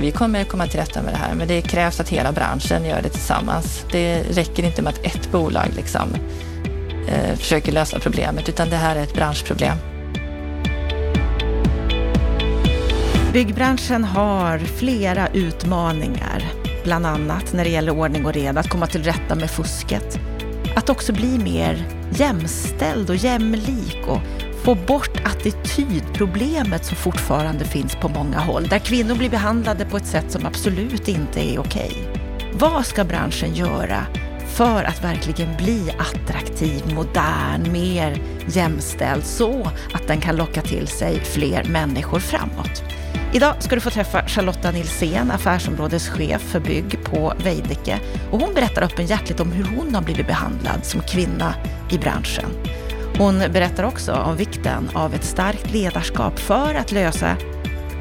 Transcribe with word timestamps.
vi 0.00 0.10
kommer 0.10 0.44
komma 0.44 0.66
till 0.66 0.80
rätta 0.80 1.02
med 1.02 1.12
det 1.14 1.18
här, 1.18 1.34
men 1.34 1.48
det 1.48 1.62
krävs 1.62 2.00
att 2.00 2.08
hela 2.08 2.32
branschen 2.32 2.84
gör 2.84 3.02
det 3.02 3.08
tillsammans. 3.08 3.84
Det 3.92 4.22
räcker 4.22 4.62
inte 4.64 4.82
med 4.82 4.92
att 4.92 5.06
ett 5.06 5.32
bolag 5.32 5.68
liksom, 5.76 6.14
eh, 7.08 7.36
försöker 7.36 7.72
lösa 7.72 7.98
problemet, 7.98 8.48
utan 8.48 8.70
det 8.70 8.76
här 8.76 8.96
är 8.96 9.02
ett 9.02 9.14
branschproblem. 9.14 9.76
Byggbranschen 13.32 14.04
har 14.04 14.58
flera 14.58 15.28
utmaningar, 15.28 16.44
bland 16.84 17.06
annat 17.06 17.52
när 17.52 17.64
det 17.64 17.70
gäller 17.70 17.92
ordning 17.92 18.26
och 18.26 18.32
reda, 18.32 18.60
att 18.60 18.68
komma 18.68 18.86
till 18.86 19.04
rätta 19.04 19.34
med 19.34 19.50
fusket, 19.50 20.18
att 20.76 20.90
också 20.90 21.12
bli 21.12 21.38
mer 21.38 21.86
jämställd 22.10 23.10
och 23.10 23.16
jämlik 23.16 23.98
och 24.08 24.43
få 24.64 24.74
bort 24.74 25.20
attitydproblemet 25.24 26.84
som 26.84 26.96
fortfarande 26.96 27.64
finns 27.64 27.96
på 27.96 28.08
många 28.08 28.38
håll, 28.38 28.68
där 28.68 28.78
kvinnor 28.78 29.14
blir 29.14 29.30
behandlade 29.30 29.84
på 29.84 29.96
ett 29.96 30.06
sätt 30.06 30.30
som 30.30 30.46
absolut 30.46 31.08
inte 31.08 31.40
är 31.40 31.58
okej. 31.58 31.92
Vad 32.52 32.86
ska 32.86 33.04
branschen 33.04 33.54
göra 33.54 34.06
för 34.48 34.84
att 34.84 35.04
verkligen 35.04 35.56
bli 35.56 35.94
attraktiv, 35.98 36.94
modern, 36.94 37.72
mer 37.72 38.22
jämställd 38.46 39.24
så 39.24 39.70
att 39.92 40.06
den 40.06 40.20
kan 40.20 40.36
locka 40.36 40.62
till 40.62 40.88
sig 40.88 41.20
fler 41.20 41.64
människor 41.64 42.18
framåt? 42.18 42.82
Idag 43.32 43.62
ska 43.62 43.74
du 43.74 43.80
få 43.80 43.90
träffa 43.90 44.28
Charlotta 44.28 44.70
Nilsén, 44.70 45.30
affärsområdeschef 45.30 46.42
för 46.42 46.60
bygg 46.60 47.04
på 47.04 47.32
Veidekke. 47.44 47.98
Och 48.30 48.40
hon 48.40 48.54
berättar 48.54 48.82
öppenhjärtligt 48.82 49.40
om 49.40 49.52
hur 49.52 49.64
hon 49.64 49.94
har 49.94 50.02
blivit 50.02 50.26
behandlad 50.26 50.84
som 50.84 51.00
kvinna 51.00 51.54
i 51.90 51.98
branschen. 51.98 52.50
Hon 53.18 53.38
berättar 53.38 53.84
också 53.84 54.12
om 54.12 54.36
vikten 54.36 54.90
av 54.94 55.14
ett 55.14 55.24
starkt 55.24 55.70
ledarskap 55.70 56.38
för 56.38 56.74
att 56.74 56.92
lösa 56.92 57.36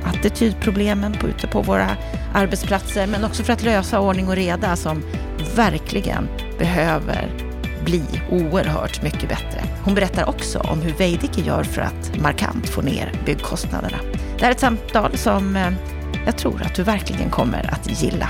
attitydproblemen 0.06 1.14
på, 1.14 1.28
ute 1.28 1.48
på 1.48 1.62
våra 1.62 1.90
arbetsplatser, 2.34 3.08
men 3.08 3.24
också 3.24 3.44
för 3.44 3.54
att 3.54 3.64
lösa 3.64 4.00
ordning 4.00 4.28
och 4.28 4.36
reda 4.36 4.76
som 4.76 5.04
verkligen 5.56 6.28
behöver 6.60 7.32
bli 7.86 8.04
oerhört 8.32 9.04
mycket 9.04 9.30
bättre. 9.30 9.64
Hon 9.84 9.96
berättar 9.96 10.30
också 10.30 10.60
om 10.60 10.82
hur 10.82 10.94
Veidekke 10.94 11.42
gör 11.42 11.64
för 11.64 11.82
att 11.82 12.22
markant 12.22 12.70
få 12.70 12.82
ner 12.82 13.12
byggkostnaderna. 13.26 13.98
Det 14.38 14.42
här 14.42 14.48
är 14.48 14.56
ett 14.56 14.60
samtal 14.60 15.18
som 15.18 15.56
eh, 15.56 15.72
jag 16.26 16.38
tror 16.38 16.62
att 16.62 16.76
du 16.76 16.84
verkligen 16.84 17.30
kommer 17.30 17.70
att 17.74 18.04
gilla. 18.04 18.30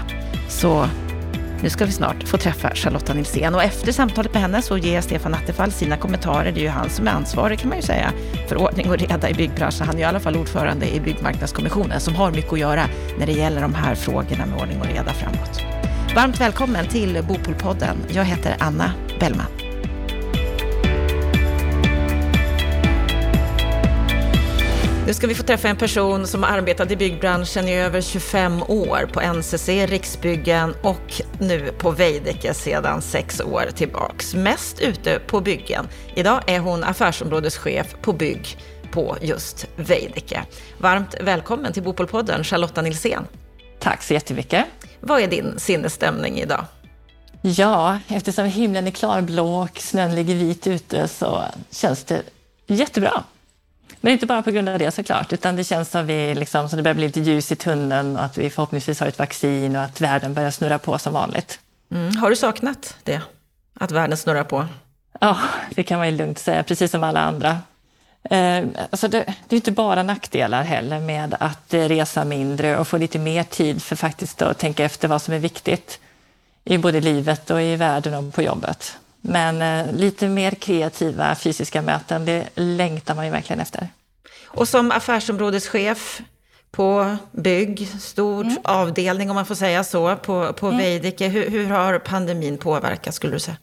Så 0.50 0.88
nu 1.64 1.70
ska 1.70 1.86
vi 1.86 1.92
snart 1.92 2.28
få 2.28 2.38
träffa 2.38 2.76
Charlotta 2.76 3.14
Nilsén 3.14 3.56
och 3.56 3.64
efter 3.64 3.92
samtalet 3.92 4.34
med 4.34 4.42
henne 4.42 4.62
så 4.62 4.78
ger 4.78 5.02
Stefan 5.02 5.34
Attefall 5.34 5.72
sina 5.72 5.98
kommentarer. 5.98 6.52
Det 6.52 6.60
är 6.60 6.64
ju 6.64 6.70
han 6.70 6.90
som 6.90 7.08
är 7.08 7.12
ansvarig 7.12 7.60
kan 7.60 7.70
man 7.70 7.78
ju 7.78 7.84
säga 7.84 8.14
för 8.48 8.58
ordning 8.58 8.90
och 8.90 8.98
reda 8.98 9.30
i 9.30 9.34
byggbranschen. 9.34 9.88
Han 9.88 9.96
är 9.96 10.02
i 10.02 10.04
alla 10.04 10.20
fall 10.20 10.38
ordförande 10.38 10.96
i 10.96 11.00
Byggmarknadskommissionen 11.00 12.00
som 12.00 12.16
har 12.16 12.32
mycket 12.32 12.54
att 12.54 12.60
göra 12.60 12.86
när 13.20 13.26
det 13.26 13.32
gäller 13.32 13.62
de 13.62 13.74
här 13.74 13.96
frågorna 13.96 14.46
med 14.46 14.62
ordning 14.62 14.82
och 14.82 14.88
reda 14.88 15.14
framåt. 15.14 15.62
Varmt 16.16 16.42
välkommen 16.42 16.88
till 16.88 17.24
Bopolpodden. 17.28 17.98
Jag 18.10 18.26
heter 18.26 18.56
Anna 18.60 18.92
Bellman. 19.20 19.73
Nu 25.08 25.14
ska 25.14 25.28
vi 25.28 25.36
få 25.36 25.44
träffa 25.44 25.70
en 25.70 25.78
person 25.78 26.28
som 26.28 26.44
har 26.44 26.50
arbetat 26.50 26.92
i 26.92 26.96
byggbranschen 26.96 27.68
i 27.68 27.74
över 27.76 28.02
25 28.02 28.64
år 28.64 29.10
på 29.14 29.22
NCC, 29.22 29.70
Riksbyggen 29.70 30.76
och 30.82 31.22
nu 31.40 31.72
på 31.78 31.92
Veidekke 31.92 32.54
sedan 32.54 33.02
sex 33.02 33.42
år 33.42 33.70
tillbaks. 33.76 34.34
Mest 34.34 34.82
ute 34.82 35.20
på 35.20 35.42
byggen. 35.42 35.88
Idag 36.16 36.42
är 36.48 36.60
hon 36.60 36.84
affärsområdeschef 36.84 37.96
på 38.02 38.14
bygg 38.14 38.58
på 38.92 39.18
just 39.22 39.68
Veidekke. 39.76 40.44
Varmt 40.78 41.16
välkommen 41.22 41.74
till 41.74 41.84
Bopolpodden, 41.84 42.44
Charlotta 42.44 42.82
Nilsén. 42.82 43.28
Tack 43.80 44.04
så 44.04 44.14
jättemycket. 44.14 44.66
Vad 45.00 45.22
är 45.22 45.28
din 45.28 45.60
sinnesstämning 45.60 46.40
idag? 46.40 46.66
Ja, 47.42 48.00
eftersom 48.08 48.46
himlen 48.46 48.88
är 48.88 48.92
klarblå 48.92 49.56
och 49.62 49.80
snön 49.80 50.16
ligger 50.16 50.36
vit 50.36 50.68
ute 50.68 51.08
så 51.08 51.44
känns 51.72 52.04
det 52.04 52.22
jättebra. 52.68 53.24
Men 54.06 54.14
inte 54.14 54.26
bara 54.26 54.42
på 54.42 54.52
grund 54.52 54.70
av 54.70 54.80
det 54.80 54.92
såklart, 54.92 55.34
utan 55.34 55.56
det 55.56 55.64
känns 55.64 55.92
som, 55.92 56.08
vi 56.08 56.36
liksom, 56.36 56.70
som 56.70 56.78
det 56.78 56.84
börjar 56.84 56.96
bli 56.96 57.06
lite 57.06 57.20
ljus 57.20 57.52
i 57.52 57.56
tunneln 57.56 58.18
och 58.18 58.24
att 58.24 58.38
vi 58.38 58.50
förhoppningsvis 58.50 59.00
har 59.00 59.08
ett 59.08 59.20
vaccin 59.20 59.76
och 59.76 59.82
att 59.82 60.02
världen 60.02 60.34
börjar 60.34 60.52
snurra 60.52 60.80
på 60.80 60.98
som 60.98 61.14
vanligt. 61.14 61.60
Mm. 61.92 62.16
Har 62.16 62.30
du 62.30 62.36
saknat 62.36 62.98
det? 63.04 63.22
Att 63.74 63.92
världen 63.92 64.18
snurrar 64.18 64.44
på? 64.44 64.66
Ja, 65.20 65.38
det 65.76 65.84
kan 65.84 65.98
man 65.98 66.10
ju 66.12 66.18
lugnt 66.18 66.40
säga, 66.40 66.64
precis 66.64 66.92
som 66.92 67.04
alla 67.04 67.20
andra. 67.20 67.58
Eh, 68.24 68.66
alltså 68.90 69.08
det, 69.08 69.34
det, 69.48 69.56
är 69.56 69.58
inte 69.58 69.72
bara 69.72 70.04
nackdelar 70.04 70.64
heller 70.64 71.00
med 71.00 71.36
att 71.40 71.74
eh, 71.74 71.80
resa 71.80 72.26
mindre 72.26 72.78
och 72.78 72.88
få 72.88 72.98
lite 72.98 73.20
mer 73.20 73.44
tid 73.44 73.84
för 73.84 73.96
faktiskt 73.96 74.42
att 74.42 74.58
tänka 74.58 74.86
efter 74.86 75.08
vad 75.08 75.22
som 75.22 75.34
är 75.34 75.40
viktigt 75.40 76.00
i 76.64 76.78
både 76.78 77.02
livet 77.02 77.50
och 77.50 77.62
i 77.62 77.76
världen 77.76 78.14
och 78.14 78.34
på 78.34 78.42
jobbet. 78.42 78.98
Men 79.26 79.62
eh, 79.62 79.96
lite 79.96 80.28
mer 80.28 80.52
kreativa 80.52 81.36
fysiska 81.36 81.82
möten, 81.82 82.26
det 82.26 82.50
längtar 82.56 83.16
man 83.16 83.26
ju 83.26 83.32
verkligen 83.32 83.60
efter. 83.60 83.88
Och 84.46 84.68
som 84.68 84.92
affärsområdeschef 84.92 86.22
på 86.72 87.18
bygg, 87.32 87.88
stor 88.02 88.44
mm. 88.44 88.58
avdelning 88.64 89.30
om 89.30 89.36
man 89.36 89.46
får 89.46 89.56
säga 89.56 89.84
så, 89.84 90.16
på, 90.16 90.54
på 90.54 90.68
mm. 90.68 90.78
Veidekke, 90.78 91.28
hur, 91.28 91.50
hur 91.50 91.70
har 91.70 92.00
pandemin 92.00 92.58
påverkat 92.58 93.16
skulle 93.16 93.34
du 93.34 93.40
säga? 93.40 93.58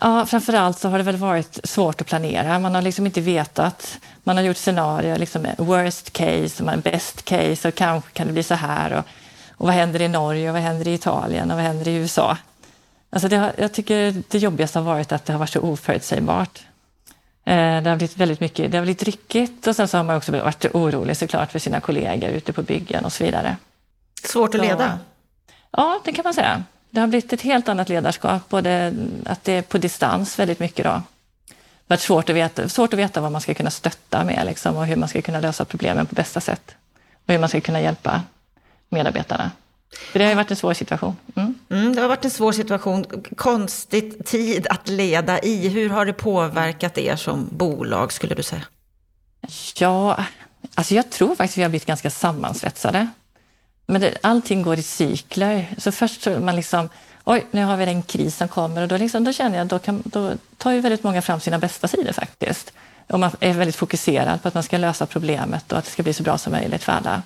Ja, 0.00 0.26
framförallt 0.26 0.78
så 0.78 0.88
har 0.88 0.98
det 0.98 1.04
väl 1.04 1.16
varit 1.16 1.60
svårt 1.64 2.00
att 2.00 2.06
planera. 2.06 2.58
Man 2.58 2.74
har 2.74 2.82
liksom 2.82 3.06
inte 3.06 3.20
vetat. 3.20 3.98
Man 4.24 4.36
har 4.36 4.44
gjort 4.44 4.56
scenarier, 4.56 5.18
liksom 5.18 5.46
worst 5.58 6.12
case, 6.12 6.64
och 6.64 6.78
best 6.78 7.24
case 7.24 7.68
och 7.68 7.74
kanske 7.74 8.10
kan 8.12 8.26
det 8.26 8.32
bli 8.32 8.42
så 8.42 8.54
här. 8.54 8.92
Och, 8.92 9.04
och 9.56 9.66
vad 9.66 9.74
händer 9.74 10.02
i 10.02 10.08
Norge 10.08 10.48
och 10.48 10.54
vad 10.54 10.62
händer 10.62 10.88
i 10.88 10.94
Italien 10.94 11.50
och 11.50 11.56
vad 11.56 11.66
händer 11.66 11.88
i 11.88 11.94
USA? 11.94 12.36
Alltså 13.14 13.28
det 13.28 13.36
har, 13.36 13.52
jag 13.58 13.72
tycker 13.72 14.22
det 14.28 14.38
jobbigaste 14.38 14.78
har 14.78 14.84
varit 14.84 15.12
att 15.12 15.24
det 15.24 15.32
har 15.32 15.40
varit 15.40 15.50
så 15.50 15.60
oförutsägbart. 15.60 16.62
Eh, 17.44 17.82
det 17.82 17.90
har 17.90 17.96
blivit 17.96 18.16
väldigt 18.16 18.40
mycket, 18.40 18.72
det 18.72 18.78
har 18.78 18.84
blivit 18.84 19.02
ryckigt 19.02 19.66
och 19.66 19.76
sen 19.76 19.88
så 19.88 19.96
har 19.96 20.04
man 20.04 20.16
också 20.16 20.32
varit 20.32 20.64
orolig 20.74 21.16
såklart 21.16 21.52
för 21.52 21.58
sina 21.58 21.80
kollegor 21.80 22.30
ute 22.30 22.52
på 22.52 22.62
byggen 22.62 23.04
och 23.04 23.12
så 23.12 23.24
vidare. 23.24 23.56
Svårt 24.24 24.54
att 24.54 24.60
leda? 24.60 24.98
Så, 25.46 25.54
ja, 25.70 26.00
det 26.04 26.12
kan 26.12 26.22
man 26.22 26.34
säga. 26.34 26.64
Det 26.90 27.00
har 27.00 27.06
blivit 27.06 27.32
ett 27.32 27.42
helt 27.42 27.68
annat 27.68 27.88
ledarskap, 27.88 28.48
både 28.48 28.94
att 29.26 29.44
det 29.44 29.52
är 29.52 29.62
på 29.62 29.78
distans 29.78 30.38
väldigt 30.38 30.60
mycket 30.60 30.84
då. 30.84 30.90
Det 30.90 30.94
har 30.94 31.02
varit 31.86 32.00
svårt 32.00 32.30
att 32.30 32.36
veta, 32.36 32.68
svårt 32.68 32.92
att 32.92 32.98
veta 32.98 33.20
vad 33.20 33.32
man 33.32 33.40
ska 33.40 33.54
kunna 33.54 33.70
stötta 33.70 34.24
med 34.24 34.46
liksom, 34.46 34.76
och 34.76 34.86
hur 34.86 34.96
man 34.96 35.08
ska 35.08 35.22
kunna 35.22 35.40
lösa 35.40 35.64
problemen 35.64 36.06
på 36.06 36.14
bästa 36.14 36.40
sätt. 36.40 36.74
Och 37.26 37.32
hur 37.32 37.38
man 37.38 37.48
ska 37.48 37.60
kunna 37.60 37.80
hjälpa 37.80 38.22
medarbetarna. 38.88 39.50
För 39.94 40.18
det 40.18 40.24
har 40.24 40.30
ju 40.30 40.36
varit 40.36 40.50
en 40.50 40.56
svår 40.56 40.74
situation. 40.74 41.16
Mm. 41.36 41.54
Mm, 41.70 41.94
det 41.94 42.00
har 42.02 42.08
varit 42.08 42.24
en 42.24 42.30
svår 42.30 42.52
situation, 42.52 43.04
konstig 43.36 44.26
tid 44.26 44.66
att 44.70 44.88
leda 44.88 45.40
i. 45.40 45.68
Hur 45.68 45.90
har 45.90 46.06
det 46.06 46.12
påverkat 46.12 46.98
er 46.98 47.16
som 47.16 47.48
bolag, 47.52 48.12
skulle 48.12 48.34
du 48.34 48.42
säga? 48.42 48.62
Ja, 49.76 50.24
alltså 50.74 50.94
jag 50.94 51.10
tror 51.10 51.28
faktiskt 51.28 51.54
att 51.54 51.58
vi 51.58 51.62
har 51.62 51.70
blivit 51.70 51.86
ganska 51.86 52.10
sammansvetsade. 52.10 53.08
Men 53.86 54.00
det, 54.00 54.18
allting 54.22 54.62
går 54.62 54.78
i 54.78 54.82
cykler. 54.82 55.74
Så 55.78 55.92
först 55.92 56.22
så 56.22 56.40
man 56.40 56.56
liksom, 56.56 56.88
oj, 57.24 57.46
nu 57.50 57.64
har 57.64 57.76
vi 57.76 57.84
en 57.84 58.02
kris 58.02 58.36
som 58.36 58.48
kommer 58.48 58.82
och 58.82 58.88
då, 58.88 58.96
liksom, 58.96 59.24
då 59.24 59.32
känner 59.32 59.58
jag, 59.58 59.66
då, 59.66 59.78
kan, 59.78 60.02
då 60.04 60.32
tar 60.58 60.72
ju 60.72 60.80
väldigt 60.80 61.02
många 61.02 61.22
fram 61.22 61.40
sina 61.40 61.58
bästa 61.58 61.88
sidor 61.88 62.12
faktiskt. 62.12 62.72
Och 63.06 63.20
man 63.20 63.30
är 63.40 63.52
väldigt 63.52 63.76
fokuserad 63.76 64.42
på 64.42 64.48
att 64.48 64.54
man 64.54 64.62
ska 64.62 64.78
lösa 64.78 65.06
problemet 65.06 65.72
och 65.72 65.78
att 65.78 65.84
det 65.84 65.90
ska 65.90 66.02
bli 66.02 66.12
så 66.12 66.22
bra 66.22 66.38
som 66.38 66.52
möjligt 66.52 66.82
för 66.82 66.92
alla. 66.92 67.22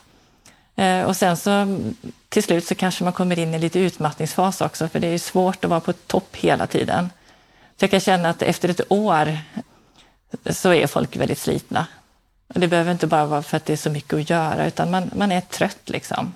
Eh, 0.79 1.05
och 1.05 1.17
sen 1.17 1.37
så 1.37 1.81
till 2.29 2.43
slut 2.43 2.67
så 2.67 2.75
kanske 2.75 3.05
man 3.05 3.13
kommer 3.13 3.39
in 3.39 3.55
i 3.55 3.59
lite 3.59 3.79
utmattningsfas 3.79 4.61
också, 4.61 4.89
för 4.89 5.01
det 5.01 5.07
är 5.07 5.19
svårt 5.19 5.65
att 5.65 5.71
vara 5.71 5.81
på 5.81 5.93
topp 5.93 6.37
hela 6.37 6.67
tiden. 6.67 7.11
Så 7.77 7.85
jag 7.85 7.91
kan 7.91 8.01
känna 8.01 8.29
att 8.29 8.43
efter 8.43 8.69
ett 8.69 8.93
år 8.93 9.39
så 10.51 10.73
är 10.73 10.87
folk 10.87 11.17
väldigt 11.17 11.39
slitna. 11.39 11.87
Och 12.55 12.61
det 12.61 12.69
behöver 12.69 12.93
inte 12.93 13.07
bara 13.07 13.27
vara 13.27 13.43
för 13.43 13.57
att 13.57 13.65
det 13.65 13.73
är 13.73 13.77
så 13.77 13.91
mycket 13.91 14.15
att 14.15 14.31
göra, 14.31 14.67
utan 14.67 14.91
man, 14.91 15.11
man 15.15 15.33
är 15.33 15.41
trött 15.41 15.81
liksom. 15.85 16.35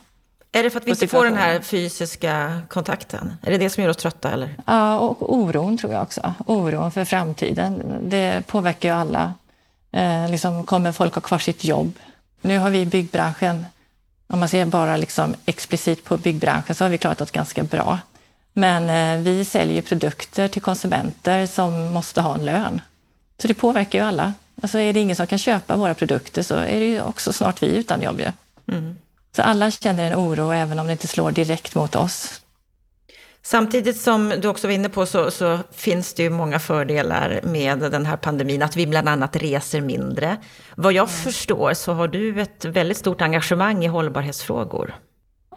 Är 0.53 0.63
det 0.63 0.71
för 0.71 0.81
att 0.81 0.87
vi 0.87 0.91
inte 0.91 1.09
får 1.09 1.25
den 1.25 1.37
här 1.37 1.61
fysiska 1.61 2.63
kontakten? 2.69 3.33
Är 3.43 3.51
det 3.51 3.59
det 3.59 3.71
som 3.71 3.83
gör 3.83 3.91
oss 3.91 3.97
trötta? 3.97 4.31
Eller? 4.31 4.57
Ja, 4.67 4.99
och 4.99 5.35
oron 5.35 5.79
tror 5.79 5.93
jag 5.93 6.03
också. 6.03 6.35
Oron 6.47 6.93
för 6.93 7.05
framtiden. 7.05 7.99
Det 8.03 8.47
påverkar 8.47 8.89
ju 8.89 8.95
alla. 8.95 9.35
Eh, 9.93 10.31
liksom, 10.31 10.67
kommer 10.67 10.93
folk 10.93 11.15
ha 11.15 11.21
kvar 11.21 11.39
sitt 11.39 11.65
jobb? 11.65 11.99
Nu 12.41 12.59
har 12.59 12.71
vi 12.71 12.81
i 12.81 12.87
byggbranschen 12.87 13.67
om 14.27 14.39
man 14.39 14.49
ser 14.49 14.65
bara 14.65 14.97
liksom 14.97 15.35
explicit 15.47 16.05
på 16.05 16.17
byggbranschen 16.17 16.75
så 16.75 16.85
har 16.85 16.89
vi 16.91 16.99
klarat 16.99 17.21
oss 17.21 17.31
ganska 17.31 17.63
bra. 17.63 17.99
Men 18.53 18.91
eh, 18.91 19.25
vi 19.25 19.45
säljer 19.45 19.83
produkter 19.83 20.49
till 20.49 20.63
konsumenter 20.63 21.47
som 21.47 21.93
måste 21.93 22.21
ha 22.21 22.35
en 22.35 22.45
lön. 22.45 22.81
Så 23.43 23.49
det 23.49 23.55
påverkar 23.55 23.99
ju 23.99 24.05
alla. 24.05 24.35
Alltså 24.63 24.79
är 24.79 24.93
det 24.93 25.01
ingen 25.01 25.17
som 25.17 25.27
kan 25.27 25.39
köpa 25.39 25.77
våra 25.77 25.95
produkter 25.95 26.43
så 26.43 26.55
är 26.55 26.81
det 26.81 26.87
ju 26.87 27.03
också 27.03 27.33
snart 27.33 27.63
vi 27.63 27.67
utan 27.67 28.03
jobb. 28.03 28.23
Mm. 28.69 28.97
Så 29.37 29.43
alla 29.43 29.71
känner 29.71 30.11
en 30.11 30.19
oro 30.19 30.53
även 30.53 30.79
om 30.79 30.87
det 30.87 30.93
inte 30.93 31.09
slår 31.09 31.31
direkt 31.31 31.75
mot 31.75 31.97
oss. 31.97 32.42
Samtidigt 33.45 34.01
som 34.01 34.33
du 34.41 34.49
också 34.49 34.67
var 34.67 34.75
inne 34.75 34.89
på 34.89 35.07
så, 35.07 35.31
så, 35.31 35.59
finns 35.73 36.15
det 36.15 36.23
ju 36.23 36.31
många 36.31 36.59
fördelar 36.59 37.41
med 37.43 37.79
den 37.79 38.07
här 38.07 38.17
pandemin, 38.17 38.63
att 38.63 38.77
vi 38.77 38.87
bland 38.87 39.09
annat 39.09 39.37
reser 39.37 39.81
mindre. 39.81 40.37
Vad 40.75 40.93
jag 40.93 41.09
mm. 41.09 41.17
förstår 41.17 41.75
så 41.75 41.93
har 41.93 42.09
du 42.09 42.41
ett 42.41 42.65
väldigt 42.65 42.97
stort 42.97 43.23
engagemang 43.23 43.85
i 43.85 43.89
hållbarhetsfrågor. 43.89 44.95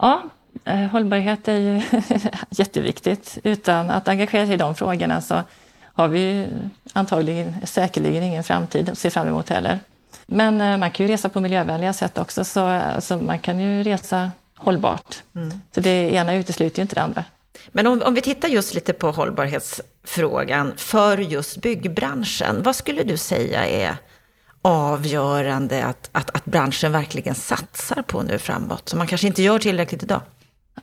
Ja, 0.00 0.22
eh, 0.64 0.78
hållbarhet 0.78 1.48
är 1.48 1.58
ju 1.58 1.82
jätteviktigt. 2.50 3.38
Utan 3.44 3.90
att 3.90 4.08
engagera 4.08 4.46
sig 4.46 4.54
i 4.54 4.58
de 4.58 4.74
frågorna 4.74 5.20
så 5.20 5.42
har 5.82 6.08
vi 6.08 6.48
antagligen 6.92 7.54
säkerligen 7.66 8.22
ingen 8.22 8.44
framtid 8.44 8.88
att 8.88 8.98
se 8.98 9.10
fram 9.10 9.28
emot 9.28 9.48
heller. 9.48 9.78
Men 10.26 10.60
eh, 10.60 10.76
man 10.76 10.90
kan 10.90 11.06
ju 11.06 11.12
resa 11.12 11.28
på 11.28 11.40
miljövänliga 11.40 11.92
sätt 11.92 12.18
också, 12.18 12.44
så 12.44 12.60
alltså, 12.60 13.16
man 13.16 13.38
kan 13.38 13.60
ju 13.60 13.82
resa 13.82 14.30
hållbart. 14.56 15.22
Mm. 15.34 15.60
Så 15.74 15.80
det 15.80 16.14
ena 16.14 16.34
utesluter 16.34 16.78
ju 16.78 16.82
inte 16.82 16.94
det 16.94 17.02
andra. 17.02 17.24
Men 17.68 17.86
om, 17.86 18.02
om, 18.02 18.14
vi 18.14 18.20
tittar 18.20 18.48
just 18.48 18.74
lite 18.74 18.92
på 18.92 19.10
hållbarhetsfrågan 19.10 20.72
för 20.76 21.18
just 21.18 21.56
byggbranschen. 21.56 22.62
Vad 22.62 22.76
skulle 22.76 23.02
du 23.02 23.16
säga 23.16 23.66
är 23.66 23.96
avgörande 24.62 25.84
att, 25.84 26.08
att, 26.12 26.36
att 26.36 26.44
branschen 26.44 26.92
verkligen 26.92 27.34
satsar 27.34 28.02
på 28.02 28.22
nu 28.22 28.38
framåt, 28.38 28.88
som 28.88 28.98
man 28.98 29.06
kanske 29.06 29.26
inte 29.26 29.42
gör 29.42 29.58
tillräckligt 29.58 30.02
idag? 30.02 30.20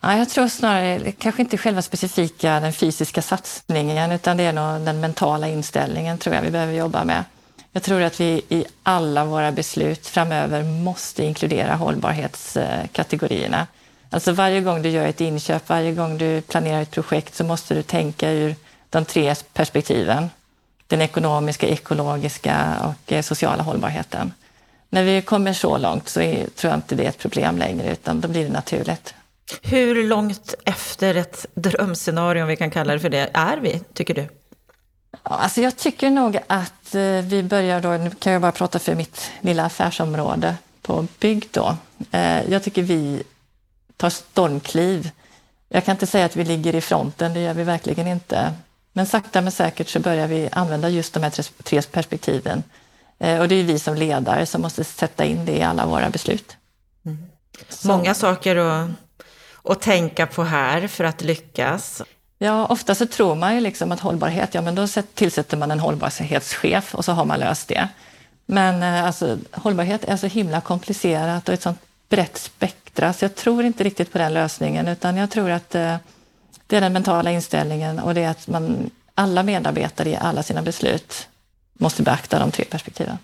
Ja, 0.01 0.17
jag 0.17 0.29
tror 0.29 0.47
snarare, 0.47 1.11
kanske 1.11 1.41
inte 1.41 1.57
själva 1.57 1.81
specifika 1.81 2.59
den 2.59 2.73
fysiska 2.73 3.21
satsningen, 3.21 4.11
utan 4.11 4.37
det 4.37 4.43
är 4.43 4.53
nog 4.53 4.85
den 4.85 4.99
mentala 4.99 5.47
inställningen 5.47 6.17
tror 6.17 6.35
jag 6.35 6.41
vi 6.41 6.51
behöver 6.51 6.73
jobba 6.73 7.03
med. 7.03 7.23
Jag 7.71 7.83
tror 7.83 8.01
att 8.01 8.19
vi 8.19 8.41
i 8.49 8.65
alla 8.83 9.25
våra 9.25 9.51
beslut 9.51 10.07
framöver 10.07 10.63
måste 10.63 11.23
inkludera 11.23 11.75
hållbarhetskategorierna. 11.75 13.67
Alltså 14.13 14.31
varje 14.31 14.61
gång 14.61 14.81
du 14.81 14.89
gör 14.89 15.07
ett 15.07 15.21
inköp, 15.21 15.69
varje 15.69 15.91
gång 15.91 16.17
du 16.17 16.41
planerar 16.41 16.81
ett 16.81 16.91
projekt 16.91 17.35
så 17.35 17.43
måste 17.43 17.73
du 17.73 17.83
tänka 17.83 18.31
ur 18.31 18.55
de 18.89 19.05
tre 19.05 19.35
perspektiven. 19.53 20.29
Den 20.87 21.01
ekonomiska, 21.01 21.67
ekologiska 21.67 22.75
och 22.83 23.11
eh, 23.11 23.21
sociala 23.21 23.63
hållbarheten. 23.63 24.33
När 24.89 25.03
vi 25.03 25.21
kommer 25.21 25.53
så 25.53 25.77
långt 25.77 26.09
så 26.09 26.21
är, 26.21 26.47
tror 26.47 26.71
jag 26.71 26.77
inte 26.77 26.95
det 26.95 27.05
är 27.05 27.09
ett 27.09 27.17
problem 27.17 27.57
längre, 27.57 27.91
utan 27.91 28.21
då 28.21 28.27
blir 28.27 28.43
det 28.43 28.51
naturligt. 28.51 29.13
Hur 29.61 30.07
långt 30.07 30.55
efter 30.65 31.15
ett 31.15 31.45
drömscenario, 31.53 32.41
om 32.41 32.47
vi 32.47 32.55
kan 32.55 32.71
kalla 32.71 32.93
det 32.93 32.99
för 32.99 33.09
det, 33.09 33.29
är 33.33 33.57
vi, 33.57 33.81
tycker 33.93 34.13
du? 34.13 34.27
Alltså 35.23 35.61
jag 35.61 35.77
tycker 35.77 36.09
nog 36.09 36.39
att 36.47 36.95
eh, 36.95 37.01
vi 37.01 37.43
börjar 37.43 37.81
då, 37.81 37.89
nu 37.89 38.11
kan 38.19 38.33
jag 38.33 38.41
bara 38.41 38.51
prata 38.51 38.79
för 38.79 38.95
mitt 38.95 39.31
lilla 39.41 39.65
affärsområde 39.65 40.55
på 40.81 41.07
bygg 41.19 41.47
då. 41.51 41.77
Eh, 42.11 42.51
jag 42.51 42.63
tycker 42.63 42.81
vi 42.81 43.23
tar 44.03 44.09
stormkliv. 44.09 45.11
Jag 45.69 45.85
kan 45.85 45.91
inte 45.91 46.07
säga 46.07 46.25
att 46.25 46.35
vi 46.35 46.43
ligger 46.43 46.75
i 46.75 46.81
fronten, 46.81 47.33
det 47.33 47.39
gör 47.39 47.53
vi 47.53 47.63
verkligen 47.63 48.07
inte. 48.07 48.53
Men 48.93 49.05
sakta 49.05 49.41
men 49.41 49.51
säkert 49.51 49.89
så 49.89 49.99
börjar 49.99 50.27
vi 50.27 50.49
använda 50.51 50.89
just 50.89 51.13
de 51.13 51.23
här 51.23 51.63
tre 51.63 51.81
perspektiven. 51.81 52.63
Eh, 53.19 53.39
och 53.39 53.47
det 53.47 53.55
är 53.55 53.63
vi 53.63 53.79
som 53.79 53.95
ledare 53.95 54.45
som 54.45 54.61
måste 54.61 54.83
sätta 54.83 55.25
in 55.25 55.45
det 55.45 55.57
i 55.57 55.61
alla 55.61 55.85
våra 55.85 56.09
beslut. 56.09 56.57
Mm. 57.05 57.17
Många 57.83 58.13
saker 58.13 58.55
att, 58.55 58.89
att 59.63 59.81
tänka 59.81 60.27
på 60.27 60.43
här 60.43 60.87
för 60.87 61.03
att 61.03 61.21
lyckas. 61.21 62.01
Ja, 62.39 62.65
ofta 62.65 62.95
så 62.95 63.05
tror 63.05 63.35
man 63.35 63.55
ju 63.55 63.61
liksom 63.61 63.91
att 63.91 63.99
hållbarhet, 63.99 64.53
ja 64.53 64.61
men 64.61 64.75
då 64.75 64.87
tillsätter 65.13 65.57
man 65.57 65.71
en 65.71 65.79
hållbarhetschef 65.79 66.95
och 66.95 67.05
så 67.05 67.11
har 67.11 67.25
man 67.25 67.39
löst 67.39 67.67
det. 67.67 67.87
Men 68.45 68.83
eh, 68.83 69.05
alltså, 69.05 69.37
hållbarhet 69.51 70.03
är 70.03 70.17
så 70.17 70.27
himla 70.27 70.61
komplicerat 70.61 71.47
och 71.47 71.53
ett 71.53 71.61
sånt 71.61 71.79
brett 72.13 72.37
spektra, 72.37 73.13
så 73.13 73.25
jag 73.25 73.35
tror 73.35 73.63
inte 73.63 73.83
riktigt 73.83 74.11
på 74.11 74.17
den 74.17 74.33
lösningen, 74.33 74.87
utan 74.87 75.17
jag 75.17 75.31
tror 75.31 75.49
att 75.49 75.75
eh, 75.75 75.95
det 76.67 76.77
är 76.77 76.81
den 76.81 76.93
mentala 76.93 77.31
inställningen 77.31 77.99
och 77.99 78.13
det 78.13 78.23
är 78.23 78.29
att 78.29 78.47
man, 78.47 78.89
alla 79.15 79.43
medarbetare 79.43 80.09
i 80.09 80.15
alla 80.15 80.43
sina 80.43 80.61
beslut 80.61 81.27
måste 81.73 82.03
beakta 82.03 82.39
de 82.39 82.51
tre 82.51 82.65
perspektiven. 82.65 83.17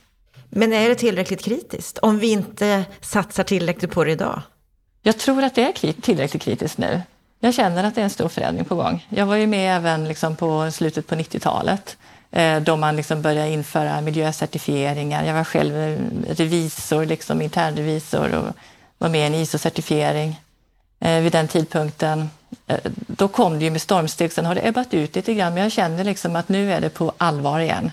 Men 0.50 0.74
är 0.74 0.90
det 0.90 0.96
tillräckligt 0.96 1.44
kritiskt 1.44 1.98
om 1.98 2.20
vi 2.20 2.32
inte 2.32 2.86
satsar 3.02 3.44
tillräckligt 3.44 3.92
på 3.92 4.04
det 4.04 4.12
idag? 4.12 4.42
Jag 5.02 5.18
tror 5.18 5.44
att 5.44 5.56
det 5.56 5.64
är 5.64 5.94
tillräckligt 6.02 6.44
kritiskt 6.44 6.78
nu. 6.78 7.02
Jag 7.40 7.54
känner 7.54 7.84
att 7.84 7.96
det 7.96 8.02
är 8.02 8.06
en 8.06 8.10
stor 8.10 8.30
förändring 8.30 8.66
på 8.66 8.76
gång. 8.76 9.08
Jag 9.10 9.26
var 9.26 9.36
ju 9.36 9.48
med 9.48 9.78
även 9.78 10.08
liksom 10.08 10.36
på 10.36 10.72
slutet 10.72 11.08
på 11.08 11.16
90-talet 11.16 11.98
eh, 12.32 12.60
då 12.60 12.76
man 12.76 12.96
liksom 12.96 13.22
började 13.22 13.50
införa 13.50 14.02
miljöcertifieringar. 14.02 15.24
Jag 15.24 15.34
var 15.34 15.44
själv 15.44 15.74
revisor, 16.28 17.06
liksom 17.06 17.42
internrevisor 17.42 18.36
och 18.36 18.56
var 19.00 19.10
med 19.10 19.22
i 19.22 19.26
en 19.26 19.36
ISO-certifiering 19.36 20.42
eh, 21.00 21.22
vid 21.22 21.32
den 21.32 21.48
tidpunkten. 21.48 22.30
Eh, 22.68 22.78
då 23.08 23.28
kom 23.28 23.60
det 23.60 23.66
ju 23.66 23.72
med 23.72 23.82
stormsteg, 23.82 24.34
sen 24.34 24.46
har 24.46 24.56
det 24.56 24.68
ebbat 24.68 24.94
ut 24.94 25.16
lite 25.16 25.34
grann, 25.34 25.54
men 25.54 25.64
jag 25.64 25.72
känner 25.72 26.04
liksom 26.04 26.36
att 26.36 26.50
nu 26.50 26.74
är 26.74 26.82
det 26.82 26.90
på 26.90 27.14
allvar 27.18 27.60
igen. 27.60 27.92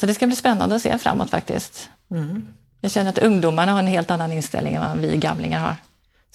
Så 0.00 0.06
det 0.06 0.14
ska 0.14 0.26
bli 0.26 0.36
spännande 0.36 0.74
att 0.74 0.82
se 0.82 0.98
framåt 0.98 1.30
faktiskt. 1.30 1.88
Mm. 2.10 2.48
Jag 2.80 2.90
känner 2.90 3.10
att 3.10 3.18
ungdomarna 3.18 3.72
har 3.72 3.78
en 3.78 3.86
helt 3.86 4.10
annan 4.10 4.32
inställning 4.32 4.74
än 4.74 4.88
vad 4.88 4.98
vi 4.98 5.16
gamlingar 5.16 5.60
har. 5.60 5.76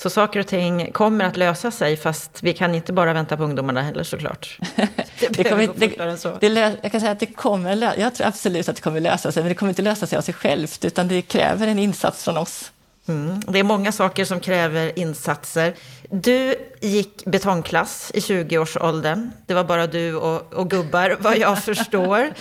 Så 0.02 0.10
saker 0.10 0.40
och 0.40 0.48
ting 0.48 0.92
kommer 0.92 1.26
att 1.26 1.38
lösa 1.38 1.72
sig, 1.72 1.98
fast 1.98 2.44
vi 2.44 2.54
kan 2.54 2.76
inte 2.76 2.94
bara 2.94 3.14
vänta 3.14 3.38
på 3.38 3.44
ungdomarna 3.44 3.82
heller 3.82 4.04
såklart. 4.04 4.60
Det, 5.20 5.28
det 5.30 5.44
kommer, 5.44 6.08
det, 6.08 6.18
så. 6.18 6.38
Det, 6.40 6.78
jag 6.82 6.92
kan 6.92 7.02
säga 7.02 7.12
att 7.12 7.20
det 7.20 7.26
kommer, 7.26 8.00
jag 8.00 8.16
tror 8.16 8.28
absolut 8.28 8.70
att 8.70 8.76
det 8.76 8.82
kommer 8.82 9.00
lösa 9.00 9.32
sig, 9.32 9.44
men 9.44 9.50
det 9.50 9.56
kommer 9.56 9.70
inte 9.70 9.82
lösa 9.82 10.08
sig 10.08 10.18
av 10.18 10.22
sig 10.22 10.34
självt, 10.34 10.86
utan 10.86 11.08
det 11.08 11.22
kräver 11.22 11.68
en 11.68 11.80
insats 11.80 12.24
från 12.24 12.38
oss. 12.38 12.72
Mm. 13.10 13.40
Det 13.48 13.60
är 13.60 13.64
många 13.64 13.92
saker 13.92 14.26
som 14.26 14.40
kräver 14.40 15.00
insatser. 15.00 15.76
Du 16.10 16.56
gick 16.82 17.26
betongklass 17.26 18.12
i 18.14 18.20
20-årsåldern. 18.20 19.32
Det 19.46 19.54
var 19.54 19.64
bara 19.64 19.88
du 19.88 20.16
och, 20.16 20.54
och 20.54 20.70
gubbar, 20.70 21.18
vad 21.20 21.38
jag 21.38 21.64
förstår. 21.64 22.34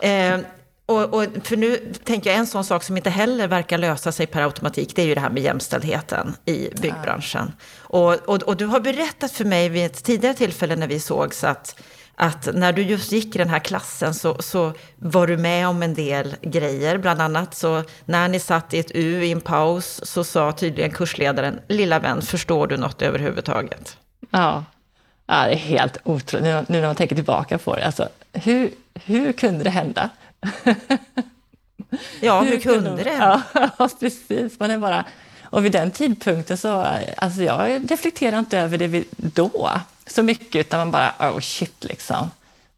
ja. 0.00 0.08
eh, 0.08 0.40
och, 0.86 1.14
och, 1.14 1.26
för 1.44 1.56
nu 1.56 1.92
tänker 2.04 2.30
jag 2.30 2.38
en 2.38 2.46
sån 2.46 2.64
sak 2.64 2.82
som 2.82 2.96
inte 2.96 3.10
heller 3.10 3.48
verkar 3.48 3.78
lösa 3.78 4.12
sig 4.12 4.26
per 4.26 4.42
automatik, 4.42 4.96
det 4.96 5.02
är 5.02 5.06
ju 5.06 5.14
det 5.14 5.20
här 5.20 5.30
med 5.30 5.42
jämställdheten 5.42 6.36
i 6.44 6.68
byggbranschen. 6.80 7.52
Och, 7.78 8.14
och, 8.14 8.42
och, 8.42 8.56
du 8.56 8.66
har 8.66 8.80
berättat 8.80 9.32
för 9.32 9.44
mig 9.44 9.68
vid 9.68 9.86
ett 9.86 10.04
tidigare 10.04 10.34
tillfälle 10.34 10.76
när 10.76 10.86
vi 10.86 11.00
sågs 11.00 11.44
att, 11.44 11.80
att 12.14 12.48
när 12.54 12.72
du 12.72 12.82
just 12.82 13.12
gick 13.12 13.34
i 13.34 13.38
den 13.38 13.48
här 13.48 13.58
klassen 13.58 14.14
så, 14.14 14.42
så 14.42 14.72
var 14.96 15.26
du 15.26 15.36
med 15.36 15.68
om 15.68 15.82
en 15.82 15.94
del 15.94 16.36
grejer. 16.42 16.98
Bland 16.98 17.20
annat 17.20 17.54
så 17.54 17.84
när 18.04 18.28
ni 18.28 18.40
satt 18.40 18.74
i 18.74 18.78
ett 18.78 18.90
U 18.94 19.24
i 19.24 19.32
en 19.32 19.40
paus 19.40 20.00
så 20.04 20.24
sa 20.24 20.52
tydligen 20.52 20.90
kursledaren, 20.90 21.60
lilla 21.68 21.98
vän, 21.98 22.22
förstår 22.22 22.66
du 22.66 22.76
något 22.76 23.02
överhuvudtaget? 23.02 23.96
Ja, 24.30 24.64
ja 25.26 25.44
det 25.44 25.52
är 25.52 25.56
helt 25.56 25.98
otroligt. 26.04 26.44
Nu, 26.44 26.64
nu 26.68 26.80
när 26.80 26.86
man 26.86 26.96
tänker 26.96 27.16
tillbaka 27.16 27.58
på 27.58 27.76
det. 27.76 27.86
Alltså, 27.86 28.08
hur, 28.32 28.70
hur 28.94 29.32
kunde 29.32 29.64
det 29.64 29.70
hända? 29.70 30.10
ja, 32.20 32.40
hur, 32.40 32.50
hur 32.50 32.60
kunde 32.60 33.02
det? 33.02 33.42
Ja, 33.78 33.88
precis. 34.00 34.60
Man 34.60 34.70
är 34.70 34.78
bara... 34.78 35.04
Och 35.42 35.64
vid 35.64 35.72
den 35.72 35.90
tidpunkten 35.90 36.56
så, 36.56 36.86
alltså 37.16 37.42
jag 37.42 37.90
reflekterar 37.90 38.38
inte 38.38 38.58
över 38.58 38.78
det 38.78 39.04
då 39.16 39.70
så 40.12 40.22
mycket, 40.22 40.60
utan 40.66 40.78
man 40.78 40.90
bara, 40.90 41.14
oh 41.20 41.40
shit 41.40 41.84
liksom. 41.84 42.30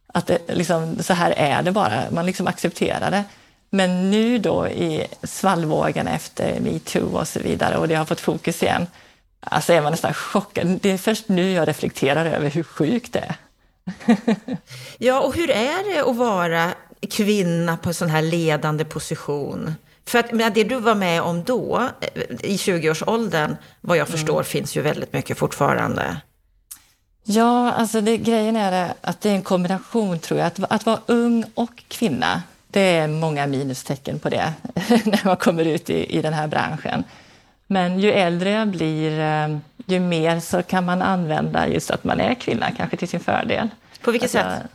Att 0.07 0.27
det, 0.27 0.39
liksom, 0.47 1.03
så 1.03 1.13
här 1.13 1.31
är 1.31 1.61
det 1.61 1.71
bara, 1.71 2.03
man 2.11 2.25
liksom 2.25 2.47
accepterar 2.47 3.11
det. 3.11 3.23
Men 3.69 4.11
nu 4.11 4.37
då 4.37 4.67
i 4.67 5.07
svallvågen 5.23 6.07
efter 6.07 6.59
metoo 6.59 7.17
och 7.17 7.27
så 7.27 7.39
vidare 7.39 7.77
och 7.77 7.87
det 7.87 7.95
har 7.95 8.05
fått 8.05 8.19
fokus 8.19 8.63
igen, 8.63 8.87
alltså 9.39 9.73
är 9.73 9.81
man 9.81 9.91
nästan 9.91 10.13
chockad. 10.13 10.79
Det 10.81 10.91
är 10.91 10.97
först 10.97 11.29
nu 11.29 11.51
jag 11.51 11.67
reflekterar 11.67 12.25
över 12.25 12.49
hur 12.49 12.63
sjukt 12.63 13.13
det 13.13 13.19
är. 13.19 13.35
ja, 14.97 15.19
och 15.19 15.35
hur 15.35 15.49
är 15.49 15.93
det 15.93 16.09
att 16.09 16.15
vara 16.15 16.71
kvinna 17.09 17.77
på 17.77 17.89
en 17.89 17.93
sån 17.93 18.09
här 18.09 18.21
ledande 18.21 18.85
position. 18.85 19.75
För 20.05 20.19
att 20.19 20.31
men 20.31 20.53
det 20.53 20.63
du 20.63 20.79
var 20.79 20.95
med 20.95 21.21
om 21.21 21.43
då, 21.43 21.89
i 22.39 22.55
20-årsåldern, 22.55 23.55
vad 23.81 23.97
jag 23.97 24.07
förstår, 24.07 24.33
mm. 24.33 24.45
finns 24.45 24.77
ju 24.77 24.81
väldigt 24.81 25.13
mycket 25.13 25.37
fortfarande. 25.37 26.17
Ja, 27.27 27.71
alltså 27.71 28.01
det, 28.01 28.17
grejen 28.17 28.55
är 28.55 28.93
att 29.01 29.21
det 29.21 29.29
är 29.29 29.35
en 29.35 29.41
kombination 29.41 30.19
tror 30.19 30.39
jag. 30.39 30.47
Att, 30.47 30.71
att 30.71 30.85
vara 30.85 30.99
ung 31.05 31.45
och 31.53 31.83
kvinna, 31.87 32.41
det 32.67 32.97
är 32.97 33.07
många 33.07 33.47
minustecken 33.47 34.19
på 34.19 34.29
det 34.29 34.53
när 35.05 35.25
man 35.25 35.37
kommer 35.37 35.65
ut 35.65 35.89
i, 35.89 36.17
i 36.17 36.21
den 36.21 36.33
här 36.33 36.47
branschen. 36.47 37.03
Men 37.67 37.99
ju 37.99 38.11
äldre 38.11 38.49
jag 38.49 38.67
blir, 38.67 39.19
eh, 39.19 39.57
ju 39.85 39.99
mer 39.99 40.39
så 40.39 40.63
kan 40.63 40.85
man 40.85 41.01
använda 41.01 41.67
just 41.67 41.91
att 41.91 42.03
man 42.03 42.19
är 42.19 42.33
kvinna, 42.33 42.71
kanske 42.77 42.97
till 42.97 43.07
sin 43.07 43.19
fördel. 43.19 43.69
På 44.01 44.11
vilket 44.11 44.35
alltså, 44.35 44.61
sätt? 44.61 44.71